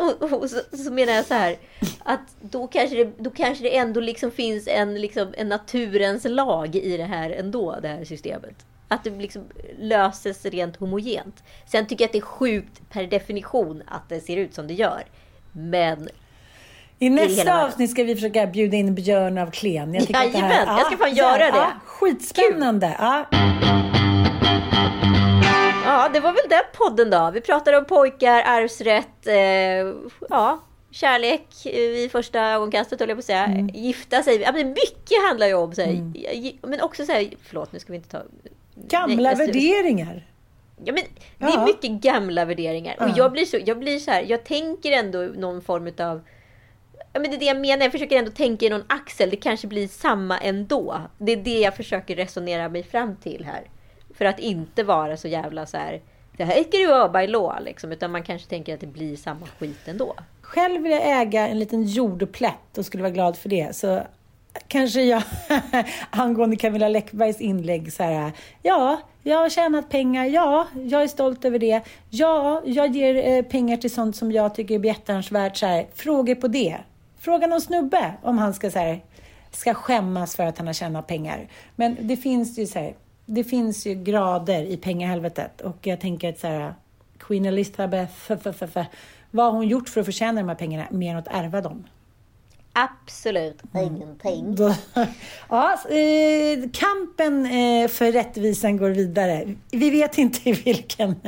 och, 0.05 0.32
och, 0.34 0.41
och 0.43 0.49
så, 0.49 0.78
så 0.78 0.91
menar 0.91 1.13
jag 1.13 1.26
så 1.26 1.34
här. 1.34 1.55
Att 2.03 2.19
då 2.41 2.67
kanske 2.67 2.95
det, 3.03 3.11
då 3.17 3.30
kanske 3.30 3.63
det 3.63 3.78
ändå 3.78 3.99
liksom 3.99 4.32
finns 4.32 4.67
en, 4.67 5.01
liksom, 5.01 5.34
en 5.38 5.49
naturens 5.49 6.26
lag 6.30 6.76
i 6.76 6.97
det 6.97 7.03
här 7.03 7.30
ändå, 7.30 7.76
det 7.82 7.88
här 7.88 8.05
systemet. 8.05 8.55
Att 8.92 9.04
det 9.04 9.10
liksom 9.10 9.44
löses 9.80 10.46
rent 10.46 10.78
homogent. 10.78 11.44
Sen 11.68 11.88
tycker 11.88 12.04
jag 12.04 12.08
att 12.08 12.14
det 12.14 12.18
är 12.18 12.22
sjukt 12.22 12.82
per 12.92 13.04
definition 13.04 13.84
att 13.88 14.10
det 14.10 14.20
ser 14.20 14.38
ut 14.38 14.54
som 14.54 14.68
det 14.68 14.74
gör. 14.74 15.04
Men 15.52 16.10
I 17.00 17.06
i 17.06 17.10
nästa 17.10 17.66
avsnitt 17.66 17.92
ska 17.92 18.04
vi 18.04 18.16
försöka 18.16 18.48
bjuda 18.48 18.78
in 18.78 18.96
Björn 18.96 19.38
av 19.38 19.52
Klen. 19.52 19.94
Jag 19.94 20.08
det 20.08 20.18
här- 20.18 20.26
Jajamän, 20.26 20.68
jag 20.68 20.86
ska 20.86 20.98
fan 20.98 21.08
här, 21.10 21.16
göra 21.16 21.38
det. 21.52 21.58
Ja, 21.58 21.72
skitspännande. 21.86 22.96
Ja. 23.00 23.26
Ja, 25.86 26.10
det 26.14 26.20
var 26.20 26.32
väl 26.32 26.50
den 26.50 26.64
podden 26.74 27.10
då. 27.10 27.32
Vi 27.34 27.42
pratade 27.42 27.78
om 27.78 27.86
pojkar, 27.86 28.44
arvsrätt, 28.46 29.28
eh, 29.28 29.36
ja, 30.30 30.60
kärlek 30.92 31.48
eh, 31.66 31.72
vid 31.74 32.12
första 32.12 32.39
ögonkastet 32.42 33.00
höll 33.00 33.10
jag 33.10 33.18
på 33.18 33.20
att 33.20 33.26
säga. 33.26 33.46
Mm. 33.46 33.68
Gifta 33.68 34.24
sig. 34.24 34.42
Ja, 34.42 34.52
men 34.52 34.68
mycket 34.70 35.24
handlar 35.28 35.48
ju 35.48 35.54
om 35.54 35.74
så 35.76 35.82
här, 35.82 35.92
gi- 36.14 36.58
men 36.62 36.82
också 36.82 37.06
så 37.06 37.12
här, 37.12 37.30
förlåt 37.44 37.72
nu 37.74 37.80
ska 37.80 37.92
vi 37.94 37.98
inte 37.98 38.10
ta... 38.10 38.22
Gamla 38.90 39.34
Nej, 39.34 39.48
värderingar. 39.48 40.28
Ja, 40.86 40.94
men 40.94 41.04
det 41.38 41.46
är 41.46 41.58
Ja. 41.60 41.66
mycket 41.66 41.92
gamla 41.92 42.46
värderingar. 42.46 42.96
Och 43.00 43.10
Ja. 43.10 43.14
jag 43.18 43.32
blir 43.32 43.46
så, 43.46 43.58
jag 43.66 43.80
blir 43.80 44.00
så 44.00 44.12
här, 44.12 44.26
jag 44.28 44.44
tänker 44.44 44.92
ändå 44.92 45.20
någon 45.20 45.62
form 45.62 45.88
av 46.00 46.22
Ja, 47.14 47.20
men 47.20 47.32
det 47.32 47.38
är 47.38 47.40
det 47.40 47.46
jag 47.46 47.60
menar. 47.62 47.84
Jag 47.84 47.92
försöker 47.92 48.18
ändå 48.18 48.32
tänka 48.32 48.66
i 48.66 48.70
någon 48.70 48.84
axel. 48.88 49.30
Det 49.30 49.36
kanske 49.36 49.68
blir 49.68 49.88
samma 49.88 50.38
ändå. 50.38 51.02
Det 51.18 51.32
är 51.32 51.38
det 51.38 51.60
jag 51.60 51.76
försöker 51.76 52.16
resonera 52.16 52.70
mig 52.70 52.84
fram 52.84 53.16
till 53.16 53.46
här. 53.46 53.62
För 54.18 54.26
att 54.26 54.40
inte 54.40 54.84
vara 54.84 55.18
så 55.18 55.28
jävla 55.28 55.66
så 55.66 55.78
här. 55.78 56.02
Det 56.38 56.44
här 56.44 56.54
ska 56.64 56.78
du 56.78 56.88
vara 56.88 57.10
by 57.10 57.28
law 57.28 57.54
liksom. 57.62 57.92
Utan 57.92 58.12
man 58.12 58.24
kanske 58.24 58.50
tänker 58.50 58.74
att 58.74 58.80
det 58.80 58.88
blir 58.88 59.16
samma 59.16 59.46
skit 59.60 59.88
ändå. 59.88 60.16
Själv 60.42 60.82
vill 60.82 60.92
jag 60.92 61.22
äga 61.22 61.48
en 61.48 61.60
liten 61.60 61.84
jordplätt 61.84 62.78
och 62.78 62.86
skulle 62.86 63.04
vara 63.04 63.14
glad 63.14 63.38
för 63.38 63.50
det. 63.50 63.76
Så 63.76 64.02
kanske 64.68 65.02
jag, 65.04 65.24
angående 66.10 66.56
Camilla 66.56 66.88
Läckbergs 66.88 67.41
inlägg, 67.41 67.93
så 67.93 68.04
här, 68.04 68.32
ja, 68.62 69.02
jag 69.24 69.38
har 69.38 69.49
tjänat 69.49 69.89
pengar, 69.89 70.26
ja, 70.26 70.68
jag 70.74 71.04
är 71.04 71.08
stolt 71.08 71.45
över 71.45 71.60
det, 71.60 71.82
ja, 72.10 72.62
jag 72.66 72.95
ger 72.95 73.28
eh, 73.38 73.41
pengar 73.43 73.78
till 73.78 73.93
sånt 73.93 74.16
som 74.16 74.32
jag 74.32 74.56
tycker 74.56 74.76
är 74.76 74.80
behjärtansvärt, 74.80 75.58
så 75.58 75.66
här, 75.66 75.86
frågor 75.95 76.36
på 76.36 76.47
det. 76.47 76.78
Fråga 77.20 77.47
någon 77.47 77.62
snubbe 77.62 78.14
om 78.24 78.38
han 78.38 78.54
ska, 78.54 78.72
så 78.72 78.80
här, 78.80 78.99
ska 79.52 79.74
skämmas 79.74 80.36
för 80.36 80.43
att 80.45 80.58
han 80.58 80.68
har 80.68 80.74
tjänat 80.74 81.08
pengar. 81.08 81.47
Men 81.76 81.97
det 82.02 82.18
finns 82.18 82.60
ju 82.60 82.68
så 82.68 82.80
här, 82.80 82.93
det 83.26 83.43
finns 83.43 83.86
ju 83.86 83.93
grader 83.93 84.64
i 84.64 84.78
pengahelvetet 84.78 85.62
och 85.62 85.78
jag 85.82 85.99
tänker 85.99 86.30
att 86.30 86.39
så 86.39 86.47
här, 86.47 86.74
Queen 87.18 87.45
Elizabeth, 87.45 88.14
f- 88.30 88.39
f- 88.45 88.56
f- 88.62 88.72
f- 88.76 88.88
vad 89.32 89.45
har 89.45 89.52
hon 89.52 89.68
gjort 89.68 89.89
för 89.89 89.99
att 89.99 90.06
förtjäna 90.06 90.41
de 90.41 90.49
här 90.49 90.56
pengarna 90.56 90.88
mer 90.91 91.12
än 91.12 91.18
att 91.18 91.28
ärva 91.28 91.62
dem? 91.62 91.84
Absolut 92.74 93.61
ingenting. 93.76 94.55
Då, 94.55 94.74
ja, 95.49 95.78
eh, 95.89 96.69
kampen 96.74 97.45
eh, 97.45 97.88
för 97.88 98.11
rättvisan 98.11 98.78
går 98.78 98.89
vidare. 98.89 99.55
Vi 99.72 99.89
vet 99.89 100.17
inte 100.17 100.49
i 100.49 100.53
vilken... 100.53 101.15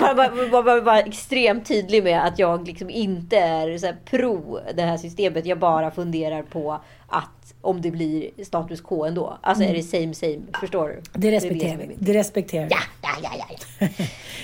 bara, 0.00 0.14
bara, 0.14 0.48
bara, 0.50 0.62
bara, 0.62 0.82
bara 0.82 1.00
extremt 1.00 1.68
tydlig 1.68 2.04
med 2.04 2.24
att 2.24 2.38
jag 2.38 2.66
liksom 2.66 2.90
inte 2.90 3.36
är 3.36 3.78
så 3.78 3.86
här 3.86 3.96
pro 4.04 4.60
det 4.74 4.82
här 4.82 4.96
systemet. 4.96 5.46
Jag 5.46 5.58
bara 5.58 5.90
funderar 5.90 6.42
på 6.42 6.80
att 7.06 7.54
om 7.60 7.80
det 7.80 7.90
blir 7.90 8.44
status 8.44 8.80
quo 8.80 9.04
ändå. 9.04 9.38
Alltså 9.40 9.64
är 9.64 9.74
det 9.74 9.82
same 9.82 10.14
same. 10.14 10.42
Förstår 10.60 10.88
du? 10.88 11.02
Det 11.12 11.30
respekterar 11.30 11.74
är 11.74 11.86
vi. 11.86 11.96
Det 11.98 12.14
respekterar 12.14 12.64
vi. 12.64 12.70
Ja, 12.70 12.80
ja, 13.02 13.10
ja, 13.22 13.30
ja. 13.38 13.56
ja. 13.78 13.88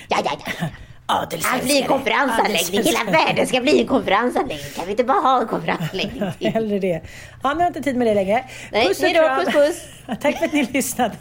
ja, 0.09 0.23
ja, 0.25 0.53
ja. 0.61 0.67
Adelsälskare. 1.11 1.55
Allt 1.55 1.65
blir 1.65 1.83
en 1.83 1.89
konferensanläggning. 1.89 2.83
Hela 2.83 3.05
världen 3.11 3.47
ska 3.47 3.61
bli 3.61 3.81
en 3.81 3.87
konferensanläggning. 3.87 4.67
Kan 4.77 4.85
vi 4.85 4.91
inte 4.91 5.05
bara 5.05 5.21
ha 5.21 5.41
en 5.41 5.47
konferensanläggning 5.49 6.23
till? 6.39 6.49
Hellre 6.53 6.79
det. 6.79 7.01
Ja, 7.43 7.49
nu 7.49 7.55
har 7.55 7.61
jag 7.61 7.69
inte 7.71 7.83
tid 7.83 7.97
med 7.97 8.07
det 8.07 8.15
längre. 8.15 8.45
Nej, 8.73 8.87
Puss 8.89 8.99
och 8.99 9.05
hej 9.05 9.15
kram. 9.15 9.45
puss, 9.45 9.55
puss. 9.55 9.77
Tack 10.23 10.39
för 10.39 10.45
att 10.47 10.53
ni 10.53 10.63
lyssnade. 10.73 11.15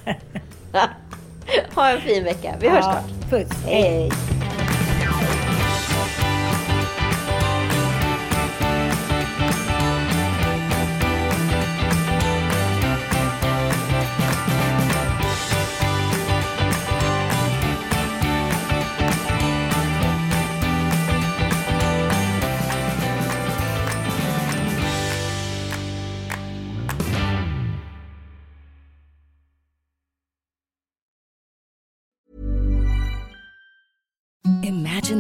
Ha 1.76 1.90
en 1.90 2.02
fin 2.02 2.24
vecka. 2.24 2.54
Vi 2.60 2.68
hörs 2.70 2.86
Ja, 2.86 2.92
snart. 2.92 3.30
Puss. 3.30 3.58
Hej. 3.66 4.04
Imagine 4.06 4.49